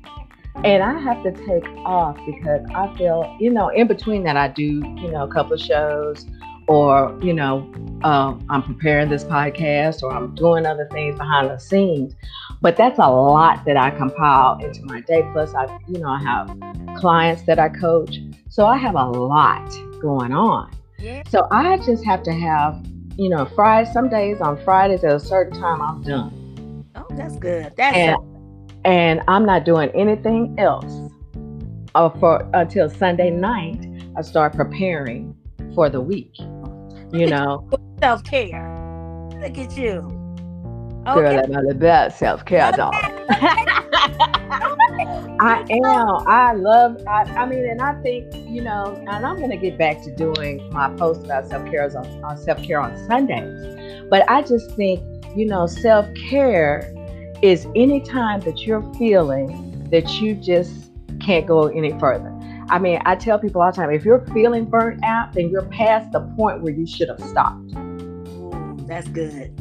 And 0.64 0.84
I 0.84 1.00
have 1.00 1.24
to 1.24 1.32
take 1.32 1.68
off 1.86 2.18
because 2.26 2.66
I 2.74 2.96
feel, 2.98 3.36
you 3.40 3.52
know, 3.52 3.70
in 3.70 3.88
between 3.88 4.24
that, 4.24 4.38
I 4.38 4.48
do, 4.50 4.64
you 4.64 5.12
know, 5.12 5.24
a 5.24 5.32
couple 5.32 5.54
of 5.54 5.60
shows 5.62 6.26
or, 6.68 7.18
you 7.22 7.34
know, 7.34 7.60
um, 8.04 8.46
I'm 8.50 8.62
preparing 8.62 9.10
this 9.10 9.24
podcast 9.24 10.04
or 10.04 10.12
I'm 10.12 10.36
doing 10.36 10.66
other 10.66 10.88
things 10.92 11.18
behind 11.18 11.50
the 11.50 11.58
scenes. 11.58 12.16
But 12.62 12.76
that's 12.76 12.98
a 13.00 13.10
lot 13.10 13.64
that 13.66 13.78
I 13.78 13.92
compile 13.92 14.58
into 14.60 14.84
my 14.86 15.02
day. 15.02 15.28
Plus, 15.32 15.54
I, 15.54 15.80
you 15.88 16.00
know, 16.00 16.10
I 16.10 16.22
have 16.22 16.98
clients 16.98 17.44
that 17.44 17.60
I 17.60 17.70
coach. 17.70 18.18
So 18.50 18.66
I 18.66 18.78
have 18.78 18.96
a 18.96 19.06
lot 19.06 19.72
going 20.02 20.34
on. 20.34 20.72
yeah. 21.00 21.24
So 21.30 21.48
I 21.52 21.78
just 21.78 22.04
have 22.06 22.24
to 22.24 22.34
have, 22.34 22.86
you 23.18 23.30
know, 23.30 23.46
Friday, 23.46 23.92
some 23.92 24.10
days 24.10 24.42
on 24.42 24.58
Fridays 24.64 25.04
at 25.04 25.14
a 25.14 25.20
certain 25.20 25.60
time, 25.60 25.82
I'm 25.82 26.04
done 26.04 26.48
Oh, 26.98 27.06
that's 27.12 27.38
good. 27.38 27.74
That's 27.78 27.96
and 27.96 28.18
and 28.86 29.22
I'm 29.28 29.46
not 29.46 29.66
doing 29.66 29.90
anything 29.90 30.56
else 30.58 31.12
uh, 31.94 32.10
for 32.10 32.50
until 32.54 32.90
Sunday 32.90 33.30
night. 33.30 33.86
I 34.18 34.22
start 34.24 34.54
preparing 34.54 35.36
for 35.76 35.90
the 35.90 36.02
week. 36.02 36.38
You 37.12 37.28
know, 37.28 37.70
self 38.00 38.24
care. 38.24 38.68
Look 39.40 39.58
at 39.58 39.78
you. 39.78 40.02
girl, 41.06 41.40
I'm 41.40 41.68
the 41.68 41.76
best 41.76 42.18
self 42.18 42.44
care 42.46 42.72
dog. 42.72 42.96
I 44.50 45.66
am. 45.70 46.28
I 46.28 46.54
love. 46.54 47.02
I, 47.08 47.24
I 47.24 47.46
mean, 47.46 47.66
and 47.66 47.82
I 47.82 48.02
think 48.02 48.34
you 48.34 48.62
know, 48.62 48.96
and 49.08 49.26
I'm 49.26 49.40
gonna 49.40 49.58
get 49.58 49.78
back 49.78 50.02
to 50.04 50.16
doing 50.16 50.68
my 50.72 50.90
post 50.96 51.26
about 51.26 51.48
self 51.48 51.70
care 51.70 51.86
on, 51.98 52.24
on 52.24 52.38
self 52.38 52.62
care 52.64 52.80
on 52.80 52.98
Sundays. 53.08 54.06
But 54.10 54.30
I 54.30 54.42
just 54.42 54.72
think 54.72 55.02
you 55.36 55.46
know, 55.46 55.68
self 55.68 56.08
care 56.16 56.94
is 57.42 57.68
any 57.76 58.02
time 58.02 58.40
that 58.42 58.66
you're 58.66 58.82
feeling 58.96 59.88
that 59.92 60.20
you 60.20 60.34
just 60.36 60.92
can't 61.20 61.46
go 61.46 61.68
any 61.68 61.98
further. 62.00 62.34
I 62.70 62.80
mean, 62.80 63.00
I 63.06 63.16
tell 63.16 63.40
people 63.40 63.62
all 63.62 63.72
the 63.72 63.76
time, 63.76 63.92
if 63.92 64.04
you're 64.04 64.26
feeling 64.34 64.66
burnt 64.66 65.04
out, 65.04 65.34
then 65.34 65.50
you're 65.50 65.66
past 65.66 66.12
the 66.12 66.22
point 66.36 66.62
where 66.62 66.74
you 66.74 66.86
should 66.86 67.08
have 67.10 67.22
stopped. 67.22 67.74
Ooh, 67.78 68.78
that's 68.88 69.08
good. 69.10 69.54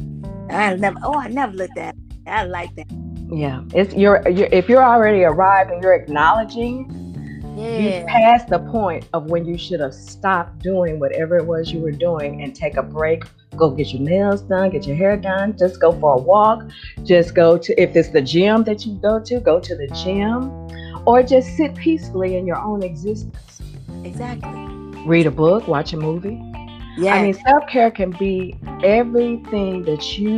I 0.49 0.75
never. 0.75 0.97
Oh, 1.03 1.13
I 1.13 1.27
never 1.27 1.53
looked 1.53 1.77
at. 1.77 1.95
I 2.25 2.43
like 2.45 2.75
that. 2.75 3.06
Yeah, 3.29 3.63
it's 3.73 3.93
you're, 3.93 4.27
you're 4.29 4.47
if 4.51 4.69
you're 4.69 4.83
already 4.83 5.23
arrived 5.23 5.71
and 5.71 5.83
you're 5.83 5.93
acknowledging 5.93 6.89
Yeah. 7.57 7.79
you 7.99 8.05
passed 8.05 8.47
the 8.49 8.59
point 8.59 9.07
of 9.13 9.29
when 9.29 9.43
you 9.45 9.57
should 9.57 9.79
have 9.81 9.93
stopped 9.93 10.59
doing 10.59 10.99
whatever 10.99 11.37
it 11.37 11.45
was 11.45 11.71
you 11.73 11.79
were 11.81 11.91
doing 11.91 12.41
and 12.43 12.55
take 12.55 12.77
a 12.77 12.83
break. 12.83 13.23
Go 13.57 13.71
get 13.71 13.91
your 13.93 14.01
nails 14.01 14.41
done 14.43 14.69
get 14.69 14.85
your 14.87 14.95
hair 14.95 15.17
done. 15.17 15.57
Just 15.57 15.81
go 15.81 15.91
for 15.91 16.13
a 16.13 16.17
walk. 16.17 16.63
Just 17.03 17.33
go 17.35 17.57
to 17.57 17.81
if 17.81 17.95
it's 17.95 18.09
the 18.09 18.21
gym 18.21 18.63
that 18.65 18.85
you 18.85 18.93
go 19.01 19.19
to 19.19 19.39
go 19.39 19.59
to 19.59 19.75
the 19.75 19.87
gym 19.87 20.51
or 21.07 21.23
just 21.23 21.55
sit 21.57 21.75
peacefully 21.75 22.37
in 22.37 22.45
your 22.45 22.59
own 22.59 22.83
existence. 22.83 23.61
Exactly. 24.03 24.51
read 25.05 25.25
a 25.25 25.31
book 25.31 25.67
watch 25.67 25.91
a 25.93 25.97
movie. 25.97 26.39
Yeah. 26.97 27.13
i 27.15 27.21
mean 27.23 27.33
self-care 27.33 27.91
can 27.91 28.11
be 28.11 28.55
everything 28.83 29.83
that 29.83 30.17
you 30.17 30.37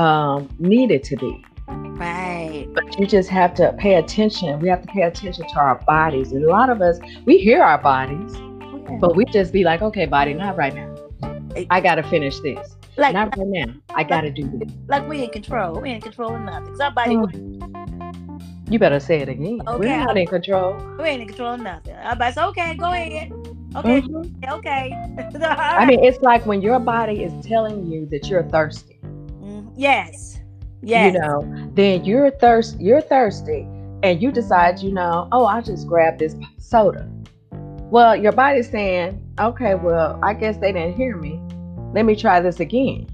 um, 0.00 0.48
need 0.58 0.90
it 0.90 1.04
to 1.04 1.16
be 1.16 1.44
right. 1.68 2.66
but 2.74 2.98
you 2.98 3.06
just 3.06 3.28
have 3.28 3.54
to 3.54 3.72
pay 3.78 3.94
attention. 3.94 4.58
We 4.60 4.68
have 4.68 4.82
to 4.82 4.88
pay 4.88 5.02
attention 5.02 5.46
to 5.48 5.56
our 5.56 5.76
bodies. 5.86 6.32
And 6.32 6.44
a 6.44 6.48
lot 6.50 6.70
of 6.70 6.80
us, 6.80 6.98
we 7.24 7.38
hear 7.38 7.62
our 7.62 7.78
bodies, 7.78 8.34
Yeah. 8.36 8.98
but 9.00 9.16
we 9.16 9.24
just 9.26 9.52
be 9.52 9.64
like, 9.64 9.82
okay, 9.82 10.06
body, 10.06 10.34
not 10.34 10.56
right 10.56 10.74
now. 10.74 10.94
I 11.70 11.80
got 11.80 11.94
to 11.96 12.02
finish 12.02 12.38
this. 12.40 12.76
like, 12.98 13.14
Not 13.14 13.36
right 13.36 13.46
now. 13.46 13.72
I 13.94 14.04
got 14.04 14.22
to 14.22 14.30
do 14.30 14.42
this. 14.58 14.70
like 14.88 15.06
we 15.08 15.24
in 15.24 15.30
control. 15.30 15.80
We 15.80 15.90
in 15.90 16.00
control 16.00 16.34
of 16.34 16.40
nothing. 16.42 16.76
Somebody, 16.76 17.16
Mm. 17.16 18.42
You 18.68 18.80
better 18.80 18.98
say 18.98 19.20
it 19.20 19.28
again. 19.28 19.60
Okay, 19.68 19.78
We're 19.78 19.96
not 19.96 20.08
I'm- 20.08 20.16
in 20.16 20.26
control. 20.26 20.76
we 20.98 21.04
ain't 21.04 21.22
in 21.22 21.28
control 21.28 21.54
of 21.54 21.60
nothing. 21.60 21.94
I 21.94 22.30
say, 22.32 22.42
okay, 22.46 22.74
go 22.74 22.86
ahead. 22.86 23.30
Okay, 23.76 24.00
Mhm. 24.00 24.52
okay. 24.52 24.92
I 25.44 25.86
mean, 25.86 26.02
it's 26.02 26.20
like 26.20 26.44
when 26.46 26.60
your 26.62 26.80
body 26.80 27.22
is 27.22 27.32
telling 27.46 27.86
you 27.86 28.06
that 28.06 28.28
you're 28.28 28.42
thirsty. 28.42 28.98
Mm, 29.04 29.70
yes, 29.76 30.35
yes. 30.86 31.12
You 31.14 31.20
know, 31.20 31.70
then 31.74 32.04
you're 32.04 32.30
thirst. 32.30 32.80
You're 32.80 33.00
thirsty, 33.00 33.66
and 34.02 34.20
you 34.22 34.30
decide, 34.32 34.78
you 34.80 34.92
know, 34.92 35.28
oh, 35.32 35.44
I'll 35.44 35.62
just 35.62 35.86
grab 35.86 36.18
this 36.18 36.34
soda. 36.58 37.08
Well, 37.90 38.16
your 38.16 38.32
body's 38.32 38.68
saying, 38.70 39.22
okay, 39.38 39.74
well, 39.76 40.18
I 40.22 40.34
guess 40.34 40.56
they 40.58 40.72
didn't 40.72 40.94
hear 40.96 41.16
me. 41.16 41.40
Let 41.94 42.04
me 42.04 42.16
try 42.16 42.40
this 42.40 42.58
again. 42.60 43.06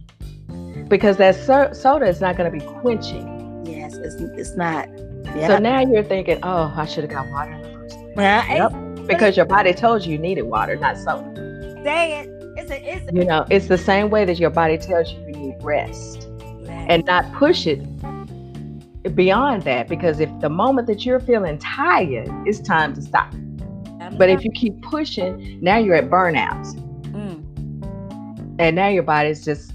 Because 0.89 1.18
that 1.18 1.35
so- 1.37 1.73
soda 1.73 2.07
is 2.07 2.20
not 2.20 2.37
going 2.37 2.51
to 2.51 2.59
be 2.59 2.64
quenching. 2.81 3.64
yes, 3.66 3.95
it's, 3.97 4.14
it's 4.39 4.57
not. 4.57 4.89
Yeah. 5.37 5.47
So 5.49 5.59
now 5.59 5.81
you're 5.81 6.03
thinking, 6.03 6.39
oh, 6.43 6.73
I 6.75 6.87
should 6.87 7.05
have 7.05 7.12
got 7.12 7.29
water 7.31 7.53
in 7.53 7.62
the 7.62 7.68
first 7.79 7.97
place. 7.99 8.16
well, 8.16 8.70
Yep. 8.97 9.07
Because 9.07 9.37
your 9.37 9.47
body 9.47 9.73
told 9.75 10.05
you 10.05 10.12
you 10.12 10.18
needed 10.18 10.43
water, 10.43 10.77
not 10.77 10.97
soda. 10.97 11.35
say 11.85 12.20
it. 12.20 12.29
It's 12.57 12.70
a, 12.70 12.95
it's 12.97 13.11
a, 13.11 13.14
You 13.14 13.25
know, 13.25 13.47
it's 13.51 13.66
the 13.66 13.79
same 13.79 14.11
way 14.11 14.25
that 14.25 14.39
your 14.39 14.51
body 14.51 14.79
tells 14.79 15.12
you 15.12 15.20
you 15.20 15.33
need 15.33 15.57
rest 15.62 16.22
and 16.89 17.05
not 17.07 17.30
push 17.35 17.66
it 17.66 17.80
beyond 19.14 19.62
that. 19.62 19.89
Because 19.89 20.20
if 20.20 20.30
the 20.41 20.49
moment 20.49 20.87
that 20.89 21.05
you're 21.05 21.20
feeling 21.20 21.59
tired, 21.59 22.28
it's 22.47 22.61
time 22.61 22.95
to 22.95 23.03
stop. 23.03 23.33
But 24.18 24.28
if 24.28 24.45
you 24.45 24.51
keep 24.53 24.80
pushing, 24.83 25.59
now 25.62 25.78
you're 25.78 25.95
at 25.95 26.11
burnout. 26.11 26.66
Mm, 27.12 28.57
And 28.59 28.76
now 28.76 28.89
your 28.89 29.03
body's 29.05 29.45
just 29.45 29.72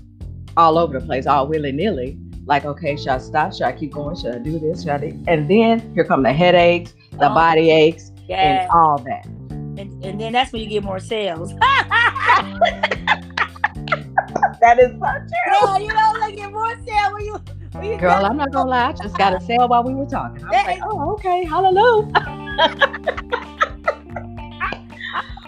all 0.55 0.78
over 0.78 0.99
the 0.99 1.05
place, 1.05 1.26
all 1.26 1.47
willy 1.47 1.72
nilly. 1.72 2.18
Like, 2.45 2.64
okay, 2.66 2.95
should 2.95 3.08
I 3.10 3.18
stop? 3.18 3.53
Should 3.53 3.64
I 3.64 3.72
keep 3.74 3.91
going? 3.93 4.16
Should 4.16 4.36
I 4.36 4.39
do 4.39 4.58
this? 4.60 4.82
Should 4.84 4.91
I 4.91 4.97
do? 4.99 5.24
And 5.28 5.49
then 5.49 5.80
here 5.93 6.05
come 6.05 6.24
the 6.24 6.32
headaches, 6.34 6.93
the 7.12 7.30
Oh. 7.30 7.34
body 7.34 7.72
aches, 7.72 8.12
and 8.30 8.70
all 8.70 8.97
that. 8.99 9.26
and, 9.26 10.03
and 10.03 10.20
then 10.22 10.32
that's 10.34 10.51
when 10.53 10.62
you 10.62 10.68
get 10.70 10.84
more 10.84 10.99
sales. 10.99 11.53
That 14.62 14.80
is 14.80 14.89
so 14.89 14.97
true. 14.97 15.53
yeah, 15.53 15.78
you 15.78 15.93
know, 15.93 16.14
like 16.20 16.36
get 16.36 16.51
more 16.51 16.76
sales 16.86 17.14
when 17.14 17.26
you. 17.26 17.38
When 17.74 17.86
you 17.86 17.97
Girl, 17.97 18.26
I'm 18.26 18.38
not 18.38 18.51
gonna 18.51 18.70
lie, 18.70 18.88
I 18.88 18.91
just 18.93 19.16
got 19.18 19.34
a 19.34 19.41
sale 19.41 19.68
while 19.68 19.84
we 19.84 19.93
were 19.93 20.08
talking. 20.08 20.43
I 20.43 20.49
was 20.49 20.66
like, 20.66 20.80
oh, 20.84 21.14
okay, 21.14 21.45
hallelujah. 21.45 22.12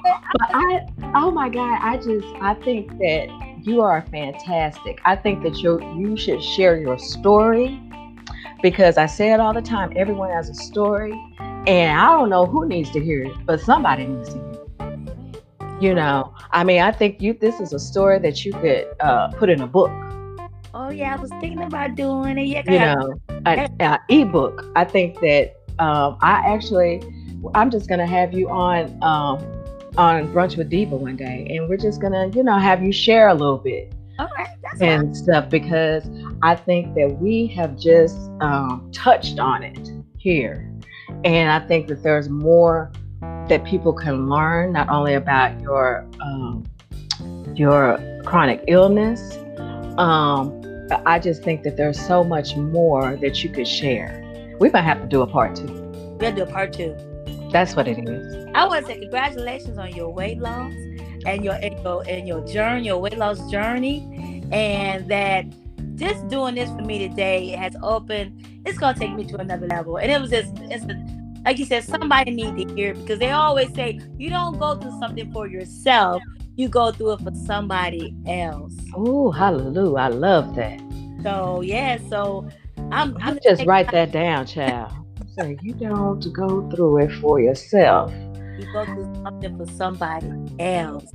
but 0.03 0.49
I, 0.53 0.85
oh 1.15 1.31
my 1.31 1.49
God, 1.49 1.79
I 1.81 1.97
just, 1.97 2.27
I 2.39 2.53
think 2.53 2.89
that 2.99 3.29
you 3.63 3.81
are 3.81 4.05
fantastic. 4.11 5.01
I 5.05 5.15
think 5.15 5.41
that 5.41 5.57
you 5.57 5.81
you 5.97 6.15
should 6.15 6.43
share 6.43 6.77
your 6.79 6.99
story 6.99 7.81
because 8.61 8.97
I 8.97 9.07
say 9.07 9.33
it 9.33 9.39
all 9.39 9.53
the 9.53 9.61
time. 9.61 9.91
Everyone 9.95 10.29
has 10.29 10.49
a 10.49 10.53
story, 10.53 11.13
and 11.39 11.99
I 11.99 12.11
don't 12.11 12.29
know 12.29 12.45
who 12.45 12.67
needs 12.67 12.91
to 12.91 13.03
hear 13.03 13.23
it, 13.23 13.33
but 13.45 13.59
somebody 13.59 14.05
needs 14.05 14.29
to 14.29 14.35
hear 14.35 14.43
it. 14.43 14.48
You 15.79 15.93
know, 15.93 16.33
I 16.51 16.63
mean, 16.65 16.81
I 16.81 16.91
think 16.91 17.21
you 17.21 17.33
this 17.33 17.59
is 17.61 17.71
a 17.71 17.79
story 17.79 18.19
that 18.19 18.43
you 18.43 18.51
could 18.51 18.87
uh, 18.99 19.29
put 19.29 19.49
in 19.49 19.61
a 19.61 19.67
book. 19.67 19.91
Oh 20.73 20.89
yeah, 20.91 21.15
I 21.15 21.21
was 21.21 21.29
thinking 21.39 21.63
about 21.63 21.95
doing 21.95 22.37
it. 22.37 22.47
Yeah, 22.47 22.71
you 22.71 22.79
know, 22.79 23.13
an, 23.45 23.75
an 23.79 23.99
ebook. 24.09 24.65
I 24.75 24.83
think 24.83 25.19
that 25.21 25.55
um, 25.79 26.17
I 26.21 26.43
actually, 26.45 27.01
I'm 27.55 27.71
just 27.71 27.87
gonna 27.87 28.05
have 28.05 28.33
you 28.33 28.49
on 28.49 28.91
um, 29.01 29.39
on 29.97 30.31
brunch 30.33 30.57
with 30.57 30.69
Diva 30.69 30.95
one 30.95 31.15
day, 31.15 31.47
and 31.49 31.69
we're 31.69 31.77
just 31.77 32.01
gonna, 32.01 32.27
you 32.27 32.43
know, 32.43 32.57
have 32.57 32.83
you 32.83 32.91
share 32.91 33.29
a 33.29 33.33
little 33.33 33.57
bit 33.57 33.93
right, 34.19 34.49
and 34.81 35.15
stuff 35.15 35.49
because 35.49 36.09
I 36.41 36.55
think 36.55 36.93
that 36.95 37.17
we 37.19 37.47
have 37.47 37.77
just 37.77 38.17
um, 38.41 38.89
touched 38.93 39.39
on 39.39 39.63
it 39.63 39.89
here, 40.17 40.69
and 41.23 41.49
I 41.49 41.65
think 41.65 41.87
that 41.87 42.03
there's 42.03 42.27
more 42.27 42.91
that 43.49 43.65
people 43.65 43.93
can 43.93 44.29
learn 44.29 44.71
not 44.71 44.89
only 44.89 45.15
about 45.15 45.59
your 45.59 46.05
um, 46.21 46.65
your 47.55 47.99
chronic 48.25 48.63
illness. 48.67 49.37
Um, 49.97 50.55
I 51.05 51.19
just 51.19 51.43
think 51.43 51.63
that 51.63 51.77
there's 51.77 51.99
so 51.99 52.23
much 52.23 52.55
more 52.55 53.15
that 53.17 53.43
you 53.43 53.49
could 53.49 53.67
share. 53.67 54.25
We 54.59 54.69
might 54.69 54.81
have 54.81 55.01
to 55.01 55.07
do 55.07 55.21
a 55.21 55.27
part 55.27 55.55
two. 55.55 55.67
We 55.67 56.17
gotta 56.19 56.35
do 56.35 56.43
a 56.43 56.45
part 56.45 56.73
two. 56.73 56.95
That's 57.51 57.75
what 57.75 57.87
it 57.87 57.97
is. 58.07 58.47
I 58.53 58.65
want 58.65 58.85
to 58.85 58.93
say 58.93 58.99
congratulations 58.99 59.77
on 59.77 59.93
your 59.95 60.09
weight 60.09 60.39
loss 60.39 60.73
and 61.25 61.43
your 61.43 61.55
and 61.55 61.79
your 61.83 62.03
and 62.07 62.27
your 62.27 62.45
journey, 62.45 62.85
your 62.85 62.97
weight 62.99 63.17
loss 63.17 63.49
journey, 63.51 64.43
and 64.51 65.09
that 65.09 65.45
just 65.95 66.27
doing 66.29 66.55
this 66.55 66.69
for 66.69 66.81
me 66.81 67.07
today 67.07 67.49
has 67.49 67.75
opened. 67.83 68.61
It's 68.65 68.77
gonna 68.77 68.97
take 68.97 69.13
me 69.13 69.25
to 69.25 69.37
another 69.37 69.67
level, 69.67 69.97
and 69.97 70.11
it 70.11 70.21
was 70.21 70.29
just 70.29 70.53
it's 70.59 70.85
a, 70.85 71.18
like 71.45 71.57
you 71.57 71.65
said, 71.65 71.83
somebody 71.83 72.31
need 72.31 72.67
to 72.67 72.73
hear 72.75 72.91
it 72.91 72.99
because 73.01 73.19
they 73.19 73.31
always 73.31 73.73
say 73.73 73.99
you 74.17 74.29
don't 74.29 74.57
go 74.59 74.75
through 74.75 74.97
something 74.99 75.31
for 75.31 75.47
yourself, 75.47 76.21
you 76.55 76.67
go 76.67 76.91
through 76.91 77.13
it 77.13 77.21
for 77.21 77.33
somebody 77.45 78.13
else. 78.27 78.73
Oh, 78.93 79.31
hallelujah. 79.31 79.95
I 79.95 80.07
love 80.09 80.55
that. 80.55 80.81
So 81.23 81.61
yeah, 81.61 81.97
so 82.09 82.47
I'm 82.91 83.15
I'm 83.21 83.39
just 83.43 83.65
write 83.65 83.91
that 83.91 84.11
down, 84.11 84.45
child. 84.45 84.91
So 85.37 85.55
you 85.61 85.73
don't 85.73 86.21
go 86.33 86.69
through 86.69 86.97
it 86.99 87.11
for 87.13 87.39
yourself. 87.39 88.11
You 88.57 88.65
go 88.73 88.83
through 88.85 89.13
something 89.23 89.57
for 89.57 89.65
somebody 89.73 90.31
else. 90.59 91.13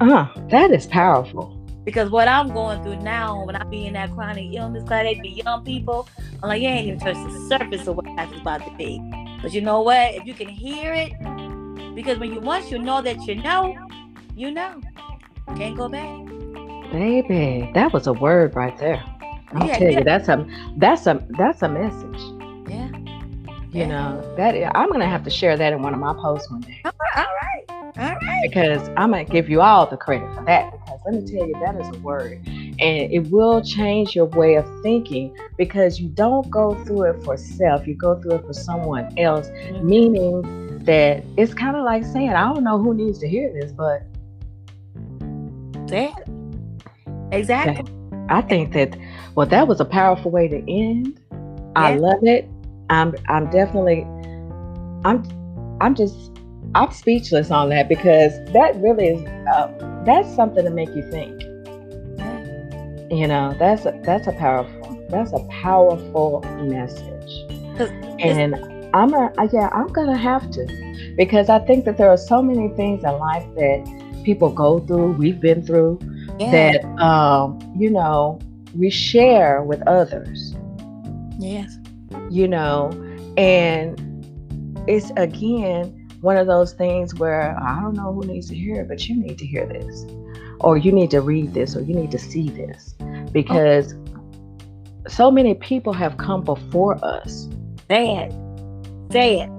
Uh, 0.00 0.26
that 0.48 0.70
is 0.70 0.86
powerful. 0.86 1.54
Because 1.84 2.10
what 2.10 2.28
I'm 2.28 2.48
going 2.48 2.82
through 2.82 3.00
now, 3.00 3.44
when 3.44 3.56
I 3.56 3.64
be 3.64 3.86
in 3.86 3.94
that 3.94 4.12
chronic 4.12 4.54
illness, 4.54 4.82
cause 4.82 5.04
they 5.04 5.18
be 5.20 5.42
young 5.44 5.64
people, 5.64 6.08
I'm 6.42 6.50
like, 6.50 6.62
you 6.62 6.68
ain't 6.68 6.86
even 6.86 7.00
touched 7.00 7.24
the 7.24 7.48
surface 7.48 7.86
of 7.86 7.96
what 7.96 8.06
life 8.14 8.32
is 8.32 8.40
about 8.40 8.64
to 8.64 8.70
be. 8.76 9.00
But 9.42 9.52
you 9.52 9.60
know 9.60 9.82
what? 9.82 10.14
If 10.14 10.26
you 10.26 10.34
can 10.34 10.48
hear 10.48 10.92
it, 10.94 11.12
because 11.94 12.18
when 12.18 12.30
you 12.32 12.40
once 12.40 12.70
you 12.70 12.78
know 12.78 13.02
that 13.02 13.26
you 13.26 13.34
know, 13.34 13.80
you 14.34 14.50
know, 14.50 14.82
can't 15.56 15.76
go 15.76 15.88
back. 15.88 16.22
Baby, 16.90 17.70
that 17.74 17.92
was 17.92 18.06
a 18.06 18.12
word 18.12 18.54
right 18.54 18.76
there. 18.78 19.02
I'll 19.54 19.68
Yeah, 19.68 19.78
tell 19.78 19.90
yeah. 19.90 20.00
you, 20.00 20.04
that's 20.04 20.28
a 20.28 20.46
that's 20.76 21.06
a 21.06 21.24
that's 21.30 21.62
a 21.62 21.68
message. 21.68 22.20
Yeah. 22.66 22.90
You 23.72 23.84
Yeah. 23.84 23.86
know, 23.86 24.22
that 24.36 24.54
I'm 24.76 24.90
gonna 24.90 25.08
have 25.08 25.24
to 25.24 25.30
share 25.30 25.56
that 25.56 25.72
in 25.72 25.82
one 25.82 25.94
of 25.94 26.00
my 26.00 26.14
posts 26.14 26.50
one 26.50 26.62
day 26.62 26.80
All 26.84 26.92
right. 27.14 27.24
All 27.24 27.24
right. 27.42 27.94
All 27.98 28.14
right. 28.14 28.50
because 28.50 28.88
I'm 28.96 29.10
gonna 29.10 29.24
give 29.24 29.48
you 29.48 29.60
all 29.60 29.86
the 29.86 29.96
credit 29.96 30.32
for 30.34 30.44
that. 30.46 30.70
Because 30.72 31.00
let 31.06 31.14
me 31.14 31.22
tell 31.30 31.46
you, 31.46 31.56
that 31.60 31.76
is 31.76 31.88
a 31.90 31.96
word, 32.00 32.38
and 32.80 33.12
it 33.12 33.30
will 33.30 33.60
change 33.62 34.14
your 34.14 34.26
way 34.26 34.54
of 34.54 34.64
thinking 34.82 35.36
because 35.56 36.00
you 36.00 36.08
don't 36.08 36.48
go 36.50 36.74
through 36.84 37.10
it 37.10 37.24
for 37.24 37.36
self, 37.36 37.86
you 37.86 37.94
go 37.94 38.14
through 38.20 38.32
it 38.36 38.46
for 38.46 38.52
someone 38.52 39.12
else. 39.18 39.48
Mhm. 39.48 39.82
Meaning 39.82 40.78
that 40.84 41.24
it's 41.36 41.54
kind 41.54 41.76
of 41.76 41.84
like 41.84 42.04
saying, 42.04 42.30
I 42.30 42.52
don't 42.52 42.64
know 42.64 42.78
who 42.78 42.94
needs 42.94 43.18
to 43.18 43.28
hear 43.28 43.52
this, 43.52 43.72
but 43.72 44.02
Yeah. 45.90 46.14
Exactly. 47.32 47.84
I 48.28 48.42
think 48.42 48.72
that 48.74 48.96
well, 49.34 49.46
that 49.46 49.68
was 49.68 49.80
a 49.80 49.84
powerful 49.84 50.30
way 50.30 50.48
to 50.48 50.58
end. 50.70 51.20
I 51.76 51.94
love 51.94 52.22
it. 52.22 52.48
I'm 52.90 53.14
I'm 53.28 53.50
definitely 53.50 54.02
I'm 55.04 55.24
I'm 55.80 55.94
just 55.94 56.32
I'm 56.74 56.90
speechless 56.90 57.50
on 57.50 57.70
that 57.70 57.88
because 57.88 58.32
that 58.52 58.76
really 58.76 59.08
is 59.08 59.24
uh, 59.54 60.02
that's 60.04 60.34
something 60.34 60.64
to 60.64 60.70
make 60.70 60.88
you 60.94 61.08
think. 61.10 61.47
You 63.10 63.26
know, 63.26 63.54
that's 63.58 63.86
a, 63.86 63.98
that's 64.04 64.26
a 64.26 64.32
powerful 64.32 65.06
that's 65.08 65.32
a 65.32 65.38
powerful 65.48 66.40
message 66.60 67.32
And 68.20 68.54
I'm 68.94 69.14
a 69.14 69.32
yeah, 69.52 69.68
I'm 69.72 69.88
gonna 69.88 70.16
have 70.16 70.50
to 70.52 71.14
because 71.16 71.48
I 71.48 71.58
think 71.60 71.84
that 71.86 71.96
there 71.96 72.08
are 72.10 72.16
so 72.16 72.42
many 72.42 72.68
things 72.76 73.04
in 73.04 73.12
life 73.18 73.46
that 73.56 74.22
people 74.24 74.50
go 74.50 74.78
through, 74.80 75.12
we've 75.12 75.40
been 75.40 75.64
through, 75.64 75.98
Yeah. 76.38 76.50
that 76.50 76.84
um, 77.02 77.58
you 77.76 77.90
know 77.90 78.38
we 78.76 78.90
share 78.90 79.62
with 79.62 79.80
others. 79.86 80.54
Yes. 81.38 81.78
You 82.30 82.48
know, 82.48 82.90
and 83.36 83.98
it's 84.86 85.10
again 85.16 85.94
one 86.20 86.36
of 86.36 86.46
those 86.46 86.72
things 86.72 87.14
where 87.14 87.56
I 87.62 87.80
don't 87.80 87.94
know 87.94 88.12
who 88.12 88.26
needs 88.26 88.48
to 88.48 88.54
hear 88.56 88.80
it, 88.82 88.88
but 88.88 89.08
you 89.08 89.16
need 89.16 89.38
to 89.38 89.46
hear 89.46 89.66
this, 89.66 90.04
or 90.60 90.76
you 90.76 90.92
need 90.92 91.10
to 91.10 91.20
read 91.20 91.54
this, 91.54 91.76
or 91.76 91.80
you 91.82 91.94
need 91.94 92.10
to 92.10 92.18
see 92.18 92.48
this, 92.48 92.94
because 93.32 93.94
so 95.06 95.30
many 95.30 95.54
people 95.54 95.92
have 95.92 96.16
come 96.16 96.42
before 96.42 97.02
us. 97.04 97.48
Say 97.88 98.16
it. 98.16 98.32
Say 99.10 99.40
it. 99.40 99.50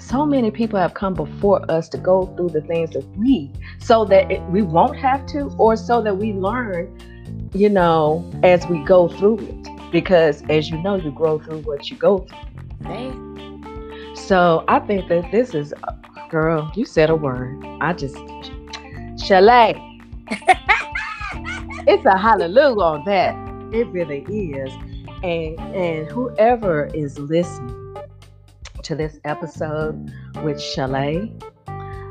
So 0.00 0.26
many 0.26 0.50
people 0.50 0.78
have 0.78 0.94
come 0.94 1.14
before 1.14 1.64
us 1.70 1.88
to 1.90 1.98
go 1.98 2.26
through 2.36 2.50
the 2.50 2.60
things 2.62 2.90
that 2.90 3.06
we, 3.16 3.50
so 3.78 4.04
that 4.06 4.30
it, 4.30 4.42
we 4.50 4.62
won't 4.62 4.96
have 4.96 5.24
to, 5.26 5.54
or 5.58 5.76
so 5.76 6.02
that 6.02 6.16
we 6.16 6.32
learn, 6.32 6.94
you 7.54 7.68
know, 7.68 8.28
as 8.42 8.66
we 8.66 8.80
go 8.80 9.08
through 9.08 9.38
it. 9.38 9.92
Because 9.92 10.42
as 10.50 10.70
you 10.70 10.78
know, 10.82 10.96
you 10.96 11.12
grow 11.12 11.38
through 11.38 11.60
what 11.60 11.88
you 11.88 11.96
go 11.96 12.18
through. 12.18 12.38
Say 12.82 13.12
it. 13.12 14.16
So 14.18 14.64
I 14.68 14.80
think 14.80 15.08
that 15.08 15.30
this 15.30 15.54
is, 15.54 15.72
girl, 16.30 16.70
you 16.74 16.84
said 16.84 17.10
a 17.10 17.14
word. 17.14 17.64
I 17.80 17.92
just, 17.92 18.16
Shelle. 19.24 19.93
it's 21.86 22.04
a 22.06 22.16
hallelujah 22.16 22.80
on 22.80 23.04
that. 23.04 23.34
It 23.74 23.86
really 23.88 24.22
is. 24.22 24.72
And 25.22 25.58
and 25.74 26.10
whoever 26.10 26.86
is 26.86 27.18
listening 27.18 27.96
to 28.82 28.94
this 28.94 29.18
episode 29.24 30.12
with 30.42 30.60
Shelle, 30.60 31.28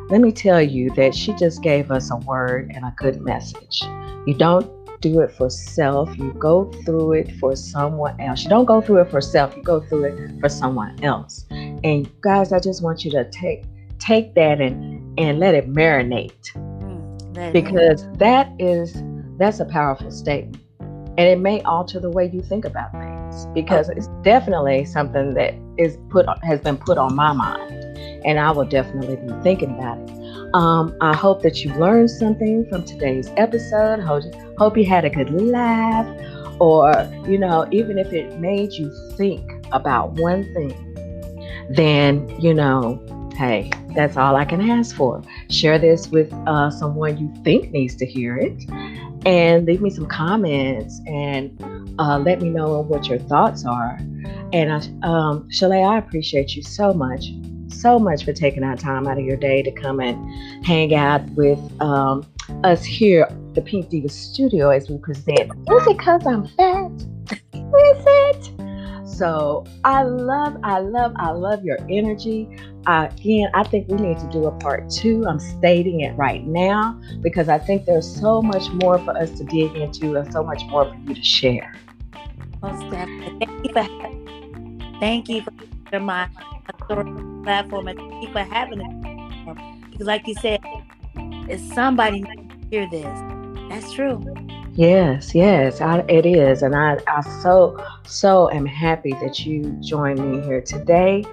let 0.09 0.21
me 0.21 0.31
tell 0.31 0.61
you 0.61 0.89
that 0.91 1.15
she 1.15 1.33
just 1.33 1.61
gave 1.61 1.91
us 1.91 2.11
a 2.11 2.17
word 2.17 2.71
and 2.75 2.83
a 2.83 2.93
good 2.97 3.21
message. 3.21 3.83
You 4.25 4.35
don't 4.37 4.69
do 5.01 5.19
it 5.19 5.31
for 5.31 5.49
self, 5.49 6.17
you 6.17 6.33
go 6.33 6.71
through 6.85 7.13
it 7.13 7.31
for 7.39 7.55
someone 7.55 8.19
else. 8.21 8.43
You 8.43 8.49
don't 8.49 8.65
go 8.65 8.81
through 8.81 9.01
it 9.01 9.11
for 9.11 9.21
self, 9.21 9.55
you 9.55 9.61
go 9.61 9.81
through 9.81 10.05
it 10.05 10.39
for 10.39 10.49
someone 10.49 11.01
else. 11.03 11.45
And 11.51 12.09
guys, 12.21 12.53
I 12.53 12.59
just 12.59 12.81
want 12.81 13.03
you 13.03 13.11
to 13.11 13.29
take 13.29 13.65
take 13.99 14.33
that 14.35 14.59
and 14.59 15.19
and 15.19 15.39
let 15.39 15.55
it 15.55 15.71
marinate. 15.71 16.49
Mm, 17.33 17.53
because 17.53 18.07
that 18.17 18.51
is 18.59 18.95
that's 19.37 19.59
a 19.59 19.65
powerful 19.65 20.11
statement. 20.11 20.57
And 21.17 21.27
it 21.27 21.39
may 21.39 21.61
alter 21.61 21.99
the 21.99 22.09
way 22.09 22.29
you 22.31 22.41
think 22.41 22.65
about 22.65 22.91
things 22.91 23.45
because 23.53 23.89
it's 23.89 24.07
definitely 24.23 24.85
something 24.85 25.33
that 25.35 25.53
is 25.77 25.97
put 26.09 26.25
has 26.43 26.59
been 26.61 26.77
put 26.77 26.97
on 26.97 27.15
my 27.15 27.33
mind. 27.33 27.71
And 28.25 28.39
I 28.39 28.51
will 28.51 28.65
definitely 28.65 29.17
be 29.17 29.33
thinking 29.43 29.75
about 29.77 29.97
it. 29.99 30.55
Um, 30.55 30.95
I 31.01 31.15
hope 31.15 31.41
that 31.43 31.63
you 31.63 31.73
learned 31.73 32.09
something 32.09 32.65
from 32.69 32.85
today's 32.85 33.31
episode. 33.37 33.99
Hope, 33.99 34.23
hope 34.57 34.77
you 34.77 34.85
had 34.85 35.03
a 35.03 35.09
good 35.09 35.29
laugh, 35.29 36.07
or, 36.59 36.93
you 37.27 37.37
know, 37.37 37.67
even 37.71 37.97
if 37.97 38.13
it 38.13 38.39
made 38.39 38.71
you 38.73 38.91
think 39.17 39.51
about 39.71 40.13
one 40.13 40.43
thing 40.53 40.93
then, 41.69 42.29
you 42.39 42.53
know, 42.53 43.01
hey, 43.35 43.71
that's 43.95 44.17
all 44.17 44.35
I 44.35 44.45
can 44.45 44.61
ask 44.69 44.95
for. 44.95 45.21
Share 45.49 45.79
this 45.79 46.07
with 46.07 46.33
uh, 46.47 46.69
someone 46.71 47.17
you 47.17 47.33
think 47.43 47.71
needs 47.71 47.95
to 47.95 48.05
hear 48.05 48.37
it 48.37 48.63
and 49.25 49.65
leave 49.65 49.81
me 49.81 49.89
some 49.89 50.07
comments 50.07 50.99
and 51.07 51.57
uh, 51.99 52.17
let 52.19 52.41
me 52.41 52.49
know 52.49 52.81
what 52.81 53.07
your 53.07 53.19
thoughts 53.19 53.65
are. 53.65 53.99
And 54.51 55.03
um, 55.03 55.49
Shelle, 55.49 55.73
I 55.73 55.97
appreciate 55.97 56.55
you 56.55 56.63
so 56.63 56.93
much, 56.93 57.25
so 57.69 57.99
much 57.99 58.25
for 58.25 58.33
taking 58.33 58.63
our 58.63 58.75
time 58.75 59.07
out 59.07 59.17
of 59.17 59.25
your 59.25 59.37
day 59.37 59.63
to 59.63 59.71
come 59.71 59.99
and 59.99 60.65
hang 60.65 60.93
out 60.93 61.23
with 61.31 61.59
um, 61.81 62.25
us 62.63 62.83
here, 62.83 63.23
at 63.29 63.55
the 63.55 63.61
Pink 63.61 63.89
Diva 63.89 64.09
Studio, 64.09 64.69
as 64.69 64.89
we 64.89 64.97
present. 64.97 65.39
Is 65.39 65.87
it 65.87 65.97
because 65.97 66.25
I'm 66.25 66.47
fat? 66.49 66.91
Is 67.53 68.05
it? 68.07 68.62
So 69.23 69.63
I 69.85 70.03
love, 70.03 70.57
I 70.63 70.79
love, 70.79 71.13
I 71.15 71.31
love 71.31 71.63
your 71.63 71.77
energy. 71.89 72.45
Uh, 72.85 73.07
again, 73.09 73.49
I 73.53 73.63
think 73.63 73.87
we 73.87 73.95
need 73.95 74.17
to 74.17 74.29
do 74.29 74.47
a 74.47 74.51
part 74.51 74.89
two. 74.89 75.23
I'm 75.25 75.39
stating 75.39 76.01
it 76.01 76.11
right 76.17 76.45
now 76.45 76.99
because 77.21 77.47
I 77.47 77.57
think 77.57 77.85
there's 77.85 78.19
so 78.19 78.41
much 78.41 78.69
more 78.83 78.99
for 78.99 79.17
us 79.17 79.31
to 79.37 79.45
dig 79.45 79.77
into 79.77 80.17
and 80.17 80.29
so 80.33 80.43
much 80.43 80.65
more 80.65 80.89
for 80.89 80.95
you 81.07 81.15
to 81.15 81.23
share. 81.23 81.73
Most 82.61 82.81
definitely. 82.91 83.39
Thank 83.39 83.65
you 83.65 83.71
for, 83.71 84.99
thank 84.99 85.29
you 85.29 85.41
for 85.89 85.99
my 86.01 86.29
platform 87.45 87.87
and 87.87 87.97
thank 87.97 88.27
you 88.27 88.33
for 88.33 88.39
having 88.39 88.81
it. 88.81 89.89
Because, 89.89 90.05
like 90.05 90.27
you 90.27 90.35
said, 90.35 90.59
if 91.47 91.61
somebody 91.73 92.25
hear 92.69 92.89
this, 92.89 93.21
that's 93.69 93.93
true. 93.93 94.21
Yes, 94.75 95.35
yes, 95.35 95.81
I, 95.81 95.99
it 96.09 96.25
is. 96.25 96.63
And 96.63 96.75
I, 96.75 96.97
I 97.07 97.21
so, 97.41 97.77
so 98.05 98.49
am 98.49 98.65
happy 98.65 99.11
that 99.21 99.45
you 99.45 99.65
joined 99.81 100.19
me 100.19 100.43
here 100.45 100.61
today. 100.61 101.23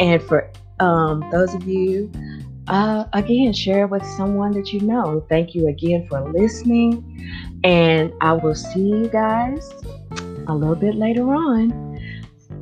And 0.00 0.20
for 0.20 0.50
um, 0.80 1.24
those 1.30 1.54
of 1.54 1.66
you, 1.68 2.10
uh, 2.66 3.04
again, 3.12 3.52
share 3.52 3.86
with 3.86 4.04
someone 4.04 4.50
that 4.52 4.72
you 4.72 4.80
know. 4.80 5.24
Thank 5.28 5.54
you 5.54 5.68
again 5.68 6.08
for 6.08 6.28
listening. 6.32 7.04
And 7.62 8.12
I 8.20 8.32
will 8.32 8.56
see 8.56 8.88
you 8.88 9.08
guys 9.08 9.72
a 10.48 10.54
little 10.54 10.74
bit 10.74 10.96
later 10.96 11.32
on. 11.32 12.00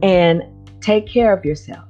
And 0.03 0.43
take 0.83 1.09
care 1.09 1.33
of 1.33 1.47
yourself. 1.47 1.89